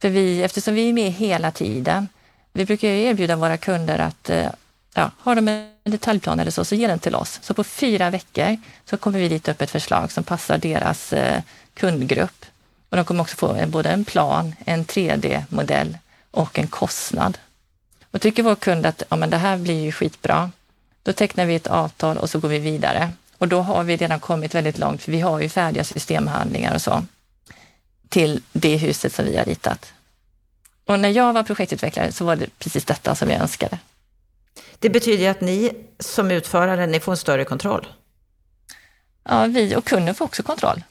För 0.00 0.08
vi, 0.08 0.42
eftersom 0.42 0.74
vi 0.74 0.88
är 0.88 0.92
med 0.92 1.12
hela 1.12 1.50
tiden, 1.50 2.08
vi 2.52 2.64
brukar 2.64 2.88
erbjuda 2.88 3.36
våra 3.36 3.56
kunder 3.56 3.98
att 3.98 4.30
eh, 4.30 4.46
ja, 4.94 5.10
har 5.18 5.34
de 5.34 5.48
en 5.48 5.70
detaljplan 5.84 6.40
eller 6.40 6.50
så, 6.50 6.64
så 6.64 6.74
ge 6.74 6.86
den 6.86 6.98
till 6.98 7.14
oss. 7.14 7.38
Så 7.42 7.54
på 7.54 7.64
fyra 7.64 8.10
veckor 8.10 8.56
så 8.84 8.96
kommer 8.96 9.18
vi 9.18 9.28
dit 9.28 9.48
upp 9.48 9.62
ett 9.62 9.70
förslag 9.70 10.12
som 10.12 10.24
passar 10.24 10.58
deras 10.58 11.12
eh, 11.12 11.42
kundgrupp. 11.74 12.44
Och 12.88 12.96
de 12.96 13.04
kommer 13.04 13.22
också 13.22 13.36
få 13.36 13.52
en, 13.52 13.70
både 13.70 13.88
en 13.88 14.04
plan, 14.04 14.54
en 14.66 14.84
3D-modell 14.84 15.98
och 16.30 16.58
en 16.58 16.66
kostnad. 16.66 17.38
Och 18.10 18.20
tycker 18.20 18.42
vår 18.42 18.54
kund 18.54 18.86
att 18.86 19.02
ja, 19.08 19.16
men 19.16 19.30
det 19.30 19.36
här 19.36 19.56
blir 19.56 19.84
ju 19.84 19.92
skitbra, 19.92 20.50
då 21.02 21.12
tecknar 21.12 21.46
vi 21.46 21.54
ett 21.54 21.66
avtal 21.66 22.18
och 22.18 22.30
så 22.30 22.38
går 22.38 22.48
vi 22.48 22.58
vidare. 22.58 23.10
Och 23.38 23.48
då 23.48 23.60
har 23.60 23.84
vi 23.84 23.96
redan 23.96 24.20
kommit 24.20 24.54
väldigt 24.54 24.78
långt, 24.78 25.02
för 25.02 25.12
vi 25.12 25.20
har 25.20 25.40
ju 25.40 25.48
färdiga 25.48 25.84
systemhandlingar 25.84 26.74
och 26.74 26.82
så 26.82 27.04
till 28.08 28.42
det 28.52 28.76
huset 28.76 29.14
som 29.14 29.24
vi 29.24 29.36
har 29.36 29.44
ritat. 29.44 29.92
Och 30.84 31.00
när 31.00 31.08
jag 31.08 31.32
var 31.32 31.42
projektutvecklare 31.42 32.12
så 32.12 32.24
var 32.24 32.36
det 32.36 32.58
precis 32.58 32.84
detta 32.84 33.14
som 33.14 33.30
jag 33.30 33.40
önskade. 33.40 33.78
Det 34.78 34.90
betyder 34.90 35.30
att 35.30 35.40
ni 35.40 35.72
som 35.98 36.30
utförare, 36.30 36.86
ni 36.86 37.00
får 37.00 37.12
en 37.12 37.18
större 37.18 37.44
kontroll? 37.44 37.86
Ja, 39.24 39.46
vi 39.46 39.76
och 39.76 39.84
kunden 39.84 40.14
får 40.14 40.24
också 40.24 40.42
kontroll. 40.42 40.82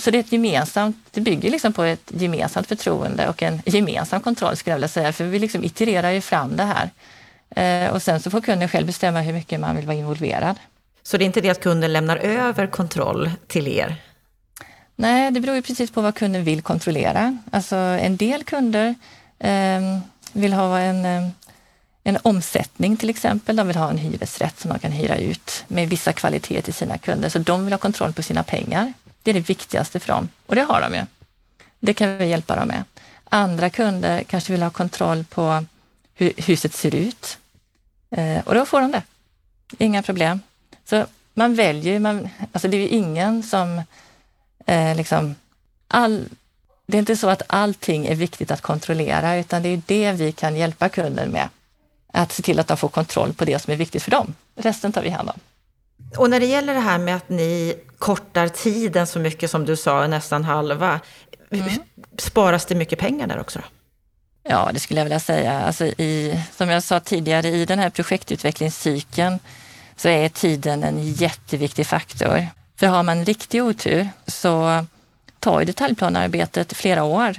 Så 0.00 0.10
det 0.10 0.18
är 0.18 0.20
ett 0.20 0.32
gemensamt, 0.32 0.96
det 1.10 1.20
bygger 1.20 1.50
liksom 1.50 1.72
på 1.72 1.82
ett 1.82 2.12
gemensamt 2.14 2.66
förtroende 2.66 3.28
och 3.28 3.42
en 3.42 3.62
gemensam 3.66 4.20
kontroll 4.20 4.56
skulle 4.56 4.72
jag 4.72 4.76
vilja 4.76 4.88
säga, 4.88 5.12
för 5.12 5.24
vi 5.24 5.38
liksom 5.38 5.64
itererar 5.64 6.10
ju 6.10 6.20
fram 6.20 6.56
det 6.56 6.62
här. 6.62 6.90
Eh, 7.50 7.90
och 7.90 8.02
sen 8.02 8.20
så 8.20 8.30
får 8.30 8.40
kunden 8.40 8.68
själv 8.68 8.86
bestämma 8.86 9.20
hur 9.20 9.32
mycket 9.32 9.60
man 9.60 9.76
vill 9.76 9.86
vara 9.86 9.96
involverad. 9.96 10.56
Så 11.02 11.16
det 11.16 11.24
är 11.24 11.26
inte 11.26 11.40
det 11.40 11.50
att 11.50 11.60
kunden 11.60 11.92
lämnar 11.92 12.16
över 12.16 12.66
kontroll 12.66 13.30
till 13.46 13.68
er? 13.68 13.96
Nej, 14.96 15.30
det 15.30 15.40
beror 15.40 15.56
ju 15.56 15.62
precis 15.62 15.90
på 15.90 16.00
vad 16.00 16.14
kunden 16.14 16.44
vill 16.44 16.62
kontrollera. 16.62 17.38
Alltså 17.50 17.76
en 17.76 18.16
del 18.16 18.44
kunder 18.44 18.94
eh, 19.38 19.98
vill 20.32 20.52
ha 20.52 20.78
en, 20.78 21.04
ehm, 21.04 21.30
en 22.04 22.18
omsättning 22.22 22.96
till 22.96 23.10
exempel. 23.10 23.56
De 23.56 23.66
vill 23.66 23.76
ha 23.76 23.90
en 23.90 23.98
hyresrätt 23.98 24.60
som 24.60 24.70
de 24.70 24.78
kan 24.78 24.92
hyra 24.92 25.16
ut 25.16 25.64
med 25.68 25.88
vissa 25.88 26.12
kvaliteter 26.12 26.62
till 26.62 26.74
sina 26.74 26.98
kunder. 26.98 27.28
Så 27.28 27.38
de 27.38 27.64
vill 27.64 27.72
ha 27.72 27.78
kontroll 27.78 28.12
på 28.12 28.22
sina 28.22 28.42
pengar. 28.42 28.92
Det 29.26 29.30
är 29.30 29.34
det 29.34 29.48
viktigaste 29.48 30.00
för 30.00 30.12
dem 30.12 30.28
och 30.46 30.54
det 30.54 30.62
har 30.62 30.80
de 30.80 30.94
ju. 30.94 31.06
Det 31.80 31.94
kan 31.94 32.18
vi 32.18 32.26
hjälpa 32.26 32.56
dem 32.56 32.68
med. 32.68 32.84
Andra 33.24 33.70
kunder 33.70 34.22
kanske 34.22 34.52
vill 34.52 34.62
ha 34.62 34.70
kontroll 34.70 35.24
på 35.24 35.64
hur 36.14 36.32
huset 36.36 36.74
ser 36.74 36.94
ut 36.94 37.38
eh, 38.10 38.38
och 38.44 38.54
då 38.54 38.66
får 38.66 38.80
de 38.80 38.90
det. 38.90 39.02
Inga 39.78 40.02
problem. 40.02 40.40
Så 40.84 41.06
man 41.34 41.54
väljer, 41.54 41.98
man, 41.98 42.28
alltså 42.52 42.68
det 42.68 42.76
är 42.76 42.80
ju 42.80 42.88
ingen 42.88 43.42
som 43.42 43.82
eh, 44.66 44.96
liksom, 44.96 45.34
all, 45.88 46.28
det 46.86 46.96
är 46.96 46.98
inte 46.98 47.16
så 47.16 47.28
att 47.28 47.42
allting 47.46 48.06
är 48.06 48.14
viktigt 48.14 48.50
att 48.50 48.60
kontrollera, 48.60 49.36
utan 49.36 49.62
det 49.62 49.68
är 49.68 49.82
det 49.86 50.12
vi 50.12 50.32
kan 50.32 50.56
hjälpa 50.56 50.88
kunden 50.88 51.30
med. 51.30 51.48
Att 52.12 52.32
se 52.32 52.42
till 52.42 52.60
att 52.60 52.68
de 52.68 52.76
får 52.76 52.88
kontroll 52.88 53.32
på 53.32 53.44
det 53.44 53.58
som 53.58 53.72
är 53.72 53.76
viktigt 53.76 54.02
för 54.02 54.10
dem. 54.10 54.34
Resten 54.54 54.92
tar 54.92 55.02
vi 55.02 55.10
hand 55.10 55.30
om. 55.30 55.40
Och 56.16 56.30
när 56.30 56.40
det 56.40 56.46
gäller 56.46 56.74
det 56.74 56.80
här 56.80 56.98
med 56.98 57.16
att 57.16 57.28
ni 57.28 57.76
kortar 57.98 58.48
tiden 58.48 59.06
så 59.06 59.18
mycket 59.18 59.50
som 59.50 59.64
du 59.64 59.76
sa, 59.76 60.06
nästan 60.06 60.44
halva, 60.44 61.00
mm. 61.50 61.70
sparas 62.18 62.66
det 62.66 62.74
mycket 62.74 62.98
pengar 62.98 63.26
där 63.26 63.40
också? 63.40 63.60
Ja, 64.48 64.70
det 64.72 64.80
skulle 64.80 65.00
jag 65.00 65.04
vilja 65.04 65.20
säga. 65.20 65.60
Alltså 65.60 65.84
i, 65.84 66.42
som 66.56 66.68
jag 66.68 66.82
sa 66.82 67.00
tidigare, 67.00 67.48
i 67.48 67.64
den 67.64 67.78
här 67.78 67.90
projektutvecklingscykeln 67.90 69.38
så 69.96 70.08
är 70.08 70.28
tiden 70.28 70.84
en 70.84 71.12
jätteviktig 71.12 71.86
faktor. 71.86 72.46
För 72.76 72.86
har 72.86 73.02
man 73.02 73.24
riktig 73.24 73.64
otur 73.64 74.08
så 74.26 74.86
tar 75.38 75.60
ju 75.60 75.66
detaljplanarbetet 75.66 76.72
flera 76.72 77.04
år. 77.04 77.34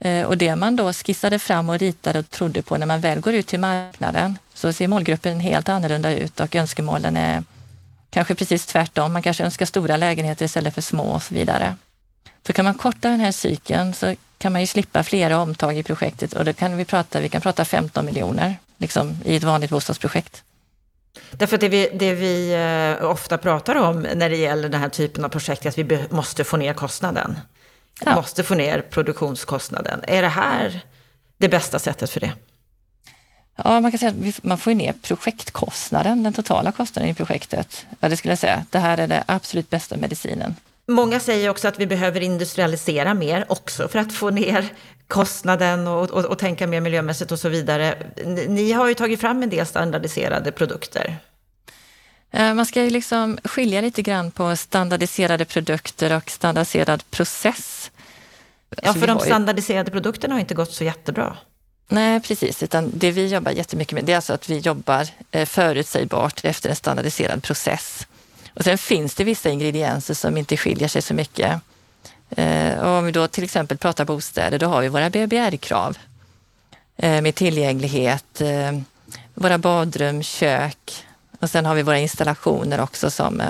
Eh, 0.00 0.26
och 0.26 0.38
det 0.38 0.56
man 0.56 0.76
då 0.76 0.92
skissade 0.92 1.38
fram 1.38 1.68
och 1.68 1.78
ritade 1.78 2.18
och 2.18 2.30
trodde 2.30 2.62
på 2.62 2.76
när 2.76 2.86
man 2.86 3.00
väl 3.00 3.20
går 3.20 3.34
ut 3.34 3.46
till 3.46 3.60
marknaden 3.60 4.38
så 4.54 4.72
ser 4.72 4.88
målgruppen 4.88 5.40
helt 5.40 5.68
annorlunda 5.68 6.14
ut 6.14 6.40
och 6.40 6.54
önskemålen 6.54 7.16
är 7.16 7.44
kanske 8.12 8.34
precis 8.34 8.66
tvärtom. 8.66 9.12
Man 9.12 9.22
kanske 9.22 9.44
önskar 9.44 9.66
stora 9.66 9.96
lägenheter 9.96 10.44
istället 10.44 10.74
för 10.74 10.80
små 10.80 11.04
och 11.04 11.22
så 11.22 11.34
vidare. 11.34 11.76
Så 12.46 12.52
kan 12.52 12.64
man 12.64 12.74
korta 12.74 13.08
den 13.08 13.20
här 13.20 13.32
cykeln 13.32 13.94
så 13.94 14.14
kan 14.38 14.52
man 14.52 14.60
ju 14.60 14.66
slippa 14.66 15.02
flera 15.02 15.38
omtag 15.38 15.78
i 15.78 15.82
projektet 15.82 16.32
och 16.32 16.44
då 16.44 16.52
kan 16.52 16.76
vi 16.76 16.84
prata, 16.84 17.20
vi 17.20 17.28
kan 17.28 17.40
prata 17.40 17.64
15 17.64 18.06
miljoner 18.06 18.56
liksom, 18.78 19.16
i 19.24 19.36
ett 19.36 19.42
vanligt 19.42 19.70
bostadsprojekt. 19.70 20.42
Därför 21.30 21.56
att 21.56 21.60
det 21.60 21.68
vi, 21.68 21.90
det 21.94 22.14
vi 22.14 22.54
eh, 23.00 23.10
ofta 23.10 23.38
pratar 23.38 23.74
om 23.74 24.00
när 24.14 24.30
det 24.30 24.36
gäller 24.36 24.68
den 24.68 24.80
här 24.80 24.88
typen 24.88 25.24
av 25.24 25.28
projekt 25.28 25.64
är 25.64 25.68
att 25.68 25.78
vi 25.78 26.06
måste 26.10 26.44
få 26.44 26.56
ner 26.56 26.74
kostnaden. 26.74 27.38
Ja. 28.04 28.14
Måste 28.14 28.42
få 28.42 28.54
ner 28.54 28.80
produktionskostnaden. 28.80 30.00
Är 30.02 30.22
det 30.22 30.28
här 30.28 30.80
det 31.38 31.48
bästa 31.48 31.78
sättet 31.78 32.10
för 32.10 32.20
det? 32.20 32.32
Ja, 33.56 33.80
man 33.80 33.90
kan 33.90 33.98
säga 33.98 34.10
att 34.10 34.44
man 34.44 34.58
får 34.58 34.74
ner 34.74 34.92
projektkostnaden, 35.02 36.22
den 36.22 36.32
totala 36.32 36.72
kostnaden 36.72 37.10
i 37.10 37.14
projektet. 37.14 37.86
Ja, 38.00 38.08
det 38.08 38.16
skulle 38.16 38.32
jag 38.32 38.38
säga. 38.38 38.64
Det 38.70 38.78
här 38.78 38.98
är 38.98 39.06
den 39.06 39.22
absolut 39.26 39.70
bästa 39.70 39.96
medicinen. 39.96 40.54
Många 40.86 41.20
säger 41.20 41.48
också 41.48 41.68
att 41.68 41.78
vi 41.78 41.86
behöver 41.86 42.20
industrialisera 42.20 43.14
mer 43.14 43.44
också 43.48 43.88
för 43.88 43.98
att 43.98 44.12
få 44.12 44.30
ner 44.30 44.68
kostnaden 45.08 45.86
och, 45.86 46.10
och, 46.10 46.24
och, 46.24 46.38
tänka 46.38 46.66
mer 46.66 46.80
miljömässigt 46.80 47.32
och 47.32 47.38
så 47.38 47.48
vidare. 47.48 47.94
Ni 48.48 48.72
har 48.72 48.88
ju 48.88 48.94
tagit 48.94 49.20
fram 49.20 49.42
en 49.42 49.50
del 49.50 49.66
standardiserade 49.66 50.52
produkter. 50.52 51.16
Eh, 52.30 52.54
man 52.54 52.66
ska 52.66 52.84
ju 52.84 52.90
liksom 52.90 53.38
skilja 53.44 53.80
lite 53.80 54.02
grann 54.02 54.30
på 54.30 54.56
standardiserade 54.56 55.44
produkter 55.44 56.16
och 56.16 56.30
standardiserad 56.30 57.10
process. 57.10 57.90
Ja, 58.82 58.94
för 58.94 59.06
de 59.06 59.18
standardiserade 59.18 59.90
produkterna 59.90 60.34
har 60.34 60.40
inte 60.40 60.54
gått 60.54 60.72
så 60.72 60.84
jättebra. 60.84 61.36
Nej, 61.92 62.20
precis. 62.20 62.62
Utan 62.62 62.90
det 62.94 63.10
vi 63.10 63.26
jobbar 63.26 63.52
jättemycket 63.52 63.92
med 63.92 64.04
det 64.04 64.12
är 64.12 64.16
alltså 64.16 64.32
att 64.32 64.48
vi 64.48 64.58
jobbar 64.58 65.08
eh, 65.30 65.46
förutsägbart 65.46 66.44
efter 66.44 66.70
en 66.70 66.76
standardiserad 66.76 67.42
process. 67.42 68.06
Och 68.54 68.64
sen 68.64 68.78
finns 68.78 69.14
det 69.14 69.24
vissa 69.24 69.50
ingredienser 69.50 70.14
som 70.14 70.36
inte 70.36 70.56
skiljer 70.56 70.88
sig 70.88 71.02
så 71.02 71.14
mycket. 71.14 71.60
Och 72.80 72.88
om 72.88 73.04
vi 73.04 73.12
då 73.12 73.28
till 73.28 73.44
exempel 73.44 73.78
pratar 73.78 74.04
bostäder, 74.04 74.58
då 74.58 74.66
har 74.66 74.82
vi 74.82 74.88
våra 74.88 75.10
BBR-krav 75.10 75.98
eh, 76.96 77.22
med 77.22 77.34
tillgänglighet, 77.34 78.42
våra 79.34 79.58
badrum, 79.58 80.22
kök, 80.22 81.06
och 81.40 81.50
sen 81.50 81.66
har 81.66 81.74
vi 81.74 81.82
våra 81.82 81.98
installationer 81.98 82.80
också 82.80 83.10
som, 83.10 83.42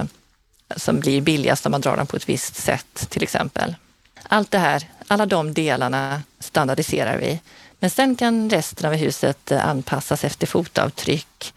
som 0.76 1.00
blir 1.00 1.20
billigast 1.20 1.66
om 1.66 1.72
man 1.72 1.80
drar 1.80 1.96
dem 1.96 2.06
på 2.06 2.16
ett 2.16 2.28
visst 2.28 2.56
sätt 2.56 3.06
till 3.08 3.22
exempel. 3.22 3.74
Allt 4.22 4.50
det 4.50 4.58
här, 4.58 4.88
alla 5.08 5.26
de 5.26 5.54
delarna 5.54 6.22
standardiserar 6.38 7.18
vi. 7.18 7.40
Men 7.82 7.90
sen 7.90 8.16
kan 8.16 8.50
resten 8.50 8.86
av 8.86 8.96
huset 8.96 9.50
eh, 9.50 9.68
anpassas 9.68 10.24
efter 10.24 10.46
fotavtryck 10.46 11.54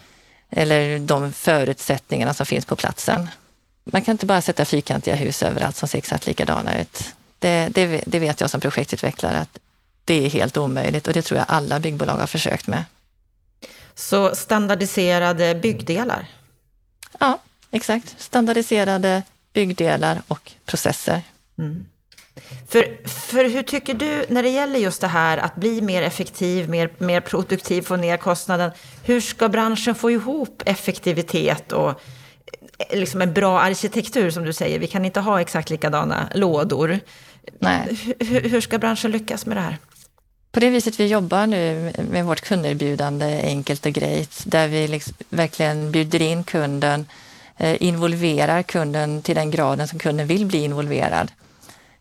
eller 0.50 1.00
de 1.00 1.34
förutsättningarna 1.34 2.34
som 2.34 2.46
finns 2.46 2.66
på 2.66 2.76
platsen. 2.76 3.30
Man 3.84 4.02
kan 4.02 4.12
inte 4.12 4.26
bara 4.26 4.42
sätta 4.42 4.66
fyrkantiga 4.66 5.16
hus 5.16 5.44
överallt 5.44 5.76
som 5.76 5.88
ser 5.88 5.98
exakt 5.98 6.28
likadana 6.28 6.82
ut. 6.82 7.14
Det, 7.40 7.70
det, 7.72 8.04
det 8.06 8.20
vet 8.20 8.42
jag 8.42 8.50
som 8.50 8.62
projektutvecklare 8.62 9.38
att 9.38 9.60
det 10.06 10.26
är 10.26 10.30
helt 10.30 10.58
omöjligt 10.58 11.08
och 11.08 11.14
det 11.14 11.22
tror 11.22 11.38
jag 11.38 11.46
alla 11.50 11.80
byggbolag 11.80 12.18
har 12.18 12.28
försökt 12.28 12.68
med. 12.68 12.84
Så 13.96 14.36
standardiserade 14.36 15.56
byggdelar? 15.56 16.28
Ja, 17.20 17.40
exakt. 17.72 18.16
Standardiserade 18.18 19.24
byggdelar 19.54 20.22
och 20.28 20.52
processer. 20.66 21.22
Mm. 21.58 21.86
För, 22.68 23.08
för 23.08 23.50
hur 23.50 23.64
tycker 23.64 23.94
du 23.94 24.26
när 24.30 24.44
det 24.44 24.50
gäller 24.50 24.80
just 24.80 25.02
det 25.02 25.08
här 25.08 25.38
att 25.38 25.56
bli 25.56 25.82
mer 25.82 26.02
effektiv, 26.02 26.70
mer, 26.70 26.90
mer 26.98 27.22
produktiv, 27.22 27.82
få 27.82 27.96
ner 27.96 28.18
kostnaden. 28.18 28.72
Hur 29.04 29.22
ska 29.22 29.50
branschen 29.50 29.96
få 29.96 30.12
ihop 30.12 30.64
effektivitet 30.66 31.72
och 31.72 31.90
eh, 31.90 33.00
liksom 33.00 33.22
en 33.22 33.34
bra 33.34 33.60
arkitektur 33.60 34.30
som 34.30 34.44
du 34.46 34.54
säger? 34.54 34.80
Vi 34.80 34.88
kan 34.88 35.06
inte 35.06 35.20
ha 35.20 35.42
exakt 35.42 35.70
likadana 35.70 36.30
lådor. 36.34 37.00
Nej. 37.60 38.00
Hur, 38.20 38.42
hur 38.50 38.62
ska 38.62 38.78
branschen 38.78 39.12
lyckas 39.12 39.46
med 39.46 39.58
det 39.58 39.62
här? 39.62 39.78
på 40.56 40.60
det 40.60 40.70
viset 40.70 41.00
vi 41.00 41.08
jobbar 41.08 41.48
nu 41.48 41.94
med 42.12 42.26
vårt 42.26 42.42
kunderbjudande 42.42 43.42
enkelt 43.44 43.86
och 43.86 43.92
grejt, 43.92 44.44
där 44.46 44.68
vi 44.68 44.88
liksom 44.88 45.14
verkligen 45.30 45.92
bjuder 45.92 46.22
in 46.22 46.44
kunden, 46.44 47.06
eh, 47.58 47.84
involverar 47.84 48.64
kunden 48.64 49.22
till 49.22 49.36
den 49.36 49.52
graden 49.52 49.88
som 49.88 50.00
kunden 50.00 50.28
vill 50.28 50.46
bli 50.46 50.64
involverad. 50.64 51.32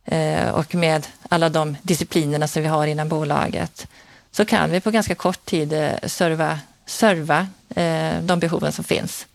Eh, 0.05 0.49
och 0.49 0.75
med 0.75 1.07
alla 1.29 1.49
de 1.49 1.77
disciplinerna 1.83 2.49
som 2.49 2.62
vi 2.62 2.69
har 2.69 2.87
inom 2.87 3.09
bolaget 3.09 3.87
så 4.31 4.45
kan 4.45 4.71
vi 4.71 4.81
på 4.81 4.90
ganska 4.90 5.14
kort 5.14 5.45
tid 5.45 5.73
eh, 5.73 5.90
serva, 6.03 6.59
serva 6.87 7.47
de 8.23 8.40
behoven 8.40 8.73
som 8.73 8.85
finns. 8.85 9.27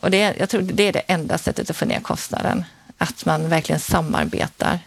Och 0.00 0.10
det, 0.10 0.34
jag 0.38 0.48
tror 0.48 0.62
det 0.62 0.82
är 0.82 0.92
det 0.92 1.02
enda 1.06 1.38
sättet 1.38 1.70
att 1.70 1.76
få 1.76 1.84
ner 1.84 2.00
kostnaden, 2.00 2.64
att 2.98 3.24
man 3.24 3.48
verkligen 3.48 3.80
samarbetar. 3.80 4.78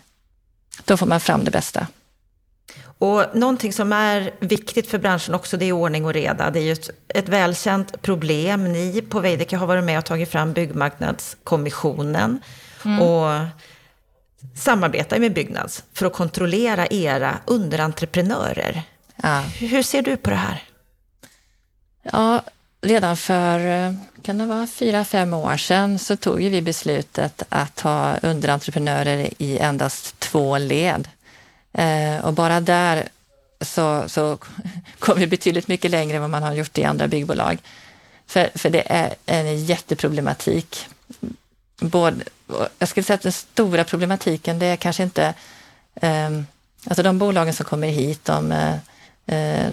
Då 0.86 0.98
får 0.98 1.06
man 1.06 1.20
fram 1.20 1.44
det 1.44 1.52
bästa. 1.52 1.88
Och 3.00 3.26
någonting 3.34 3.74
som 3.74 3.94
är 3.94 4.32
viktigt 4.40 4.88
för 4.88 4.98
branschen 4.98 5.36
också, 5.36 5.58
det 5.58 5.66
är 5.66 5.72
ordning 5.72 6.06
och 6.06 6.14
reda. 6.14 6.50
Det 6.50 6.60
är 6.60 6.64
ju 6.64 6.72
ett, 6.72 6.90
ett 7.08 7.30
välkänt 7.30 8.02
problem. 8.02 8.74
Ni 8.74 9.02
på 9.02 9.20
Veidekke 9.20 9.58
har 9.58 9.68
varit 9.68 9.84
med 9.84 10.00
och 10.00 10.06
tagit 10.06 10.32
fram 10.32 10.54
Byggmarknadskommissionen 10.54 12.40
mm. 12.86 13.02
och 13.02 13.46
samarbetar 14.56 15.20
med 15.20 15.34
Byggnads 15.34 15.84
för 15.94 16.06
att 16.06 16.14
kontrollera 16.14 16.88
era 16.88 17.38
underentreprenörer. 17.46 18.84
Ja. 19.16 19.40
Hur 19.40 19.84
ser 19.84 20.02
du 20.02 20.18
på 20.18 20.30
det 20.30 20.36
här? 20.36 20.64
Ja, 22.04 22.44
redan 22.82 23.18
för 23.18 23.60
kan 24.22 24.38
det 24.38 24.46
vara 24.46 24.68
fyra, 24.68 25.06
fem 25.06 25.34
år 25.34 25.58
sedan 25.58 26.00
så 26.00 26.16
tog 26.16 26.38
vi 26.38 26.62
beslutet 26.62 27.44
att 27.50 27.80
ha 27.80 28.18
underentreprenörer 28.18 29.30
i 29.38 29.58
endast 29.58 30.20
två 30.20 30.58
led. 30.58 31.08
Eh, 31.74 32.26
och 32.26 32.34
bara 32.34 32.62
där 32.62 33.08
så, 33.62 34.04
så 34.08 34.38
kom 35.00 35.20
vi 35.20 35.28
betydligt 35.28 35.68
mycket 35.68 35.92
längre 35.92 36.16
än 36.16 36.22
vad 36.22 36.30
man 36.30 36.44
har 36.44 36.54
gjort 36.54 36.78
i 36.78 36.84
andra 36.84 37.08
byggbolag. 37.08 37.58
För, 38.28 38.50
för 38.56 38.70
det 38.70 38.84
är 38.92 39.16
en 39.26 39.66
jätteproblematik. 39.66 40.88
Både, 41.80 42.24
jag 42.80 42.90
skulle 42.90 43.04
säga 43.04 43.16
att 43.16 43.22
den 43.22 43.32
stora 43.32 43.84
problematiken 43.84 44.60
det 44.60 44.66
är 44.66 44.76
kanske 44.76 45.04
inte... 45.04 45.34
Eh, 45.96 46.30
alltså 46.86 47.04
de 47.04 47.18
bolagen 47.18 47.54
som 47.54 47.66
kommer 47.66 47.88
hit, 47.88 48.26
de, 48.26 48.52
eh, 49.26 49.70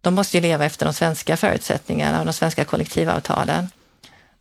de 0.00 0.14
måste 0.14 0.36
ju 0.36 0.40
leva 0.40 0.64
efter 0.64 0.86
de 0.86 0.94
svenska 0.94 1.36
förutsättningarna 1.36 2.20
och 2.20 2.26
de 2.26 2.32
svenska 2.32 2.64
kollektivavtalen. 2.64 3.70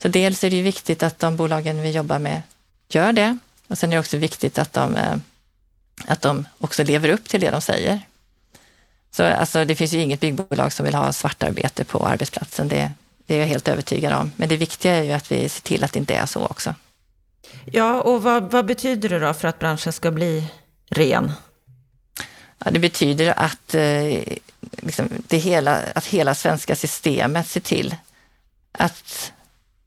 Så 0.02 0.08
dels 0.08 0.44
är 0.44 0.50
det 0.50 0.56
ju 0.56 0.64
viktigt 0.64 1.04
att 1.04 1.20
de 1.20 1.36
bolagen 1.36 1.82
vi 1.82 1.92
jobbar 1.92 2.20
med 2.20 2.42
gör 2.90 3.14
det. 3.14 3.38
Och 3.68 3.78
sen 3.78 3.90
är 3.90 3.96
det 3.96 4.00
också 4.00 4.18
viktigt 4.18 4.60
att 4.60 4.74
de 4.74 4.96
eh, 4.96 5.16
att 6.06 6.22
de 6.22 6.48
också 6.60 6.84
lever 6.84 7.10
upp 7.10 7.30
till 7.30 7.42
det 7.42 7.52
de 7.52 7.62
säger. 7.62 8.02
Så 9.12 9.24
alltså, 9.24 9.66
det 9.66 9.76
finns 9.76 9.94
ju 9.94 10.02
inget 10.02 10.20
byggbolag 10.20 10.74
som 10.74 10.86
vill 10.86 10.96
ha 10.96 11.14
svartarbete 11.14 11.84
på 11.84 12.08
arbetsplatsen. 12.08 12.68
Det, 12.68 12.92
det 13.28 13.36
är 13.36 13.40
jag 13.40 13.48
helt 13.48 13.68
övertygad 13.68 14.14
om. 14.14 14.32
Men 14.36 14.50
det 14.50 14.58
viktiga 14.58 14.96
är 14.96 15.04
ju 15.04 15.12
att 15.12 15.32
vi 15.32 15.50
ser 15.50 15.62
till 15.62 15.84
att 15.84 15.94
det 15.94 16.00
inte 16.00 16.16
är 16.16 16.26
så 16.26 16.46
också. 16.46 16.76
Ja, 17.66 18.02
och 18.02 18.24
vad, 18.24 18.52
vad 18.52 18.66
betyder 18.66 19.10
det 19.10 19.20
då 19.20 19.34
för 19.34 19.48
att 19.48 19.60
branschen 19.60 19.94
ska 19.94 20.12
bli 20.12 20.52
ren? 20.90 21.32
Ja, 22.66 22.72
det 22.72 22.80
betyder 22.80 23.40
att, 23.40 23.74
eh, 23.74 24.24
liksom, 24.60 25.10
det 25.28 25.38
hela, 25.38 25.78
att 25.96 26.06
hela 26.06 26.36
svenska 26.36 26.76
systemet 26.76 27.48
ser 27.48 27.60
till 27.60 27.96
att 28.72 29.32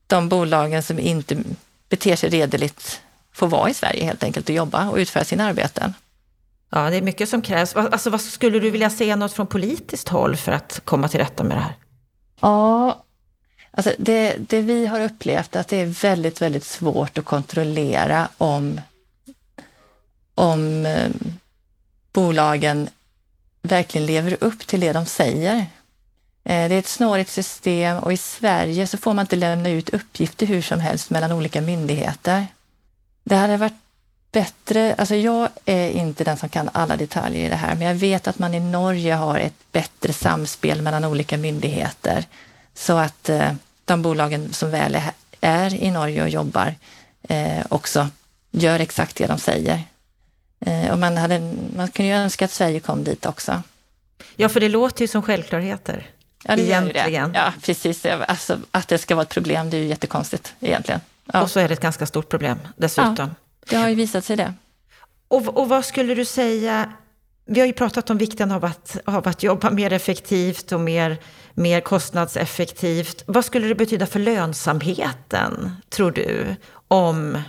de 0.07 0.29
bolagen 0.29 0.83
som 0.83 0.99
inte 0.99 1.43
beter 1.89 2.15
sig 2.15 2.29
redeligt 2.29 3.01
får 3.33 3.47
vara 3.47 3.69
i 3.69 3.73
Sverige 3.73 4.05
helt 4.05 4.23
enkelt 4.23 4.49
och 4.49 4.55
jobba 4.55 4.89
och 4.89 4.97
utföra 4.97 5.23
sina 5.23 5.45
arbeten. 5.45 5.93
Ja, 6.69 6.89
det 6.89 6.95
är 6.95 7.01
mycket 7.01 7.29
som 7.29 7.41
krävs. 7.41 7.75
Alltså, 7.75 8.09
vad 8.09 8.21
skulle 8.21 8.59
du 8.59 8.69
vilja 8.69 8.89
se 8.89 9.15
något 9.15 9.33
från 9.33 9.47
politiskt 9.47 10.09
håll 10.09 10.35
för 10.35 10.51
att 10.51 10.81
komma 10.85 11.07
till 11.07 11.19
rätta 11.19 11.43
med 11.43 11.57
det 11.57 11.61
här? 11.61 11.75
Ja, 12.41 13.03
alltså 13.71 13.93
det, 13.97 14.35
det 14.37 14.61
vi 14.61 14.85
har 14.85 15.01
upplevt 15.01 15.55
är 15.55 15.59
att 15.59 15.67
det 15.67 15.77
är 15.77 15.85
väldigt, 15.85 16.41
väldigt 16.41 16.65
svårt 16.65 17.17
att 17.17 17.25
kontrollera 17.25 18.27
om, 18.37 18.81
om 20.35 20.85
eh, 20.85 21.09
bolagen 22.13 22.89
verkligen 23.61 24.07
lever 24.07 24.37
upp 24.39 24.67
till 24.67 24.79
det 24.79 24.93
de 24.93 25.05
säger. 25.05 25.55
Eh, 26.43 26.69
det 26.69 26.75
är 26.75 26.79
ett 26.79 26.87
snårigt 26.87 27.29
system 27.29 27.97
och 27.97 28.13
i 28.13 28.17
Sverige 28.17 28.87
så 28.87 28.97
får 28.97 29.13
man 29.13 29.23
inte 29.23 29.35
lämna 29.35 29.69
ut 29.69 29.89
uppgifter 29.89 30.45
hur 30.45 30.61
som 30.61 30.79
helst 30.79 31.09
mellan 31.09 31.31
olika 31.31 31.61
myndigheter. 31.61 32.47
Det 33.23 33.35
hade 33.35 33.57
varit 33.57 33.73
bättre, 34.31 34.95
alltså 34.97 35.15
jag 35.15 35.49
är 35.65 35.89
inte 35.89 36.23
den 36.23 36.37
som 36.37 36.49
kan 36.49 36.69
alla 36.73 36.97
detaljer 36.97 37.45
i 37.45 37.49
det 37.49 37.55
här, 37.55 37.75
men 37.75 37.87
jag 37.87 37.95
vet 37.95 38.27
att 38.27 38.39
man 38.39 38.53
i 38.53 38.59
Norge 38.59 39.13
har 39.13 39.39
ett 39.39 39.71
bättre 39.71 40.13
samspel 40.13 40.81
mellan 40.81 41.05
olika 41.05 41.37
myndigheter 41.37 42.25
så 42.73 42.97
att 42.97 43.29
eh, 43.29 43.53
de 43.85 44.01
bolagen 44.01 44.53
som 44.53 44.71
väl 44.71 44.95
är, 44.95 45.11
är 45.41 45.73
i 45.73 45.91
Norge 45.91 46.23
och 46.23 46.29
jobbar 46.29 46.75
eh, 47.23 47.65
också 47.69 48.07
gör 48.51 48.79
exakt 48.79 49.15
det 49.15 49.27
de 49.27 49.39
säger. 49.39 49.83
Eh, 50.65 50.91
och 50.91 50.99
man, 50.99 51.17
hade, 51.17 51.55
man 51.75 51.87
kunde 51.87 52.09
ju 52.09 52.15
önska 52.15 52.45
att 52.45 52.51
Sverige 52.51 52.79
kom 52.79 53.03
dit 53.03 53.25
också. 53.25 53.63
Ja, 54.35 54.49
för 54.49 54.59
det 54.59 54.69
låter 54.69 55.01
ju 55.01 55.07
som 55.07 55.21
självklarheter. 55.21 56.09
Ja, 56.43 56.55
det 56.55 56.61
egentligen. 56.61 57.31
Det. 57.31 57.39
Ja, 57.39 57.53
precis. 57.61 58.05
Alltså, 58.05 58.57
att 58.71 58.87
det 58.87 58.97
ska 58.97 59.15
vara 59.15 59.23
ett 59.23 59.29
problem, 59.29 59.69
det 59.69 59.77
är 59.77 59.81
ju 59.81 59.87
jättekonstigt 59.87 60.53
egentligen. 60.59 61.01
Ja. 61.33 61.41
Och 61.41 61.51
så 61.51 61.59
är 61.59 61.67
det 61.67 61.73
ett 61.73 61.81
ganska 61.81 62.05
stort 62.05 62.29
problem 62.29 62.59
dessutom. 62.75 63.15
Ja, 63.17 63.29
det 63.69 63.75
har 63.75 63.89
ju 63.89 63.95
visat 63.95 64.25
sig 64.25 64.35
det. 64.35 64.53
Och, 65.27 65.57
och 65.57 65.69
vad 65.69 65.85
skulle 65.85 66.15
du 66.15 66.25
säga, 66.25 66.93
vi 67.45 67.59
har 67.59 67.67
ju 67.67 67.73
pratat 67.73 68.09
om 68.09 68.17
vikten 68.17 68.51
av 68.51 68.65
att, 68.65 68.97
av 69.05 69.27
att 69.27 69.43
jobba 69.43 69.69
mer 69.69 69.93
effektivt 69.93 70.71
och 70.71 70.79
mer, 70.79 71.17
mer 71.53 71.81
kostnadseffektivt. 71.81 73.23
Vad 73.25 73.45
skulle 73.45 73.67
det 73.67 73.75
betyda 73.75 74.05
för 74.05 74.19
lönsamheten, 74.19 75.71
tror 75.89 76.11
du, 76.11 76.55
om 76.87 77.41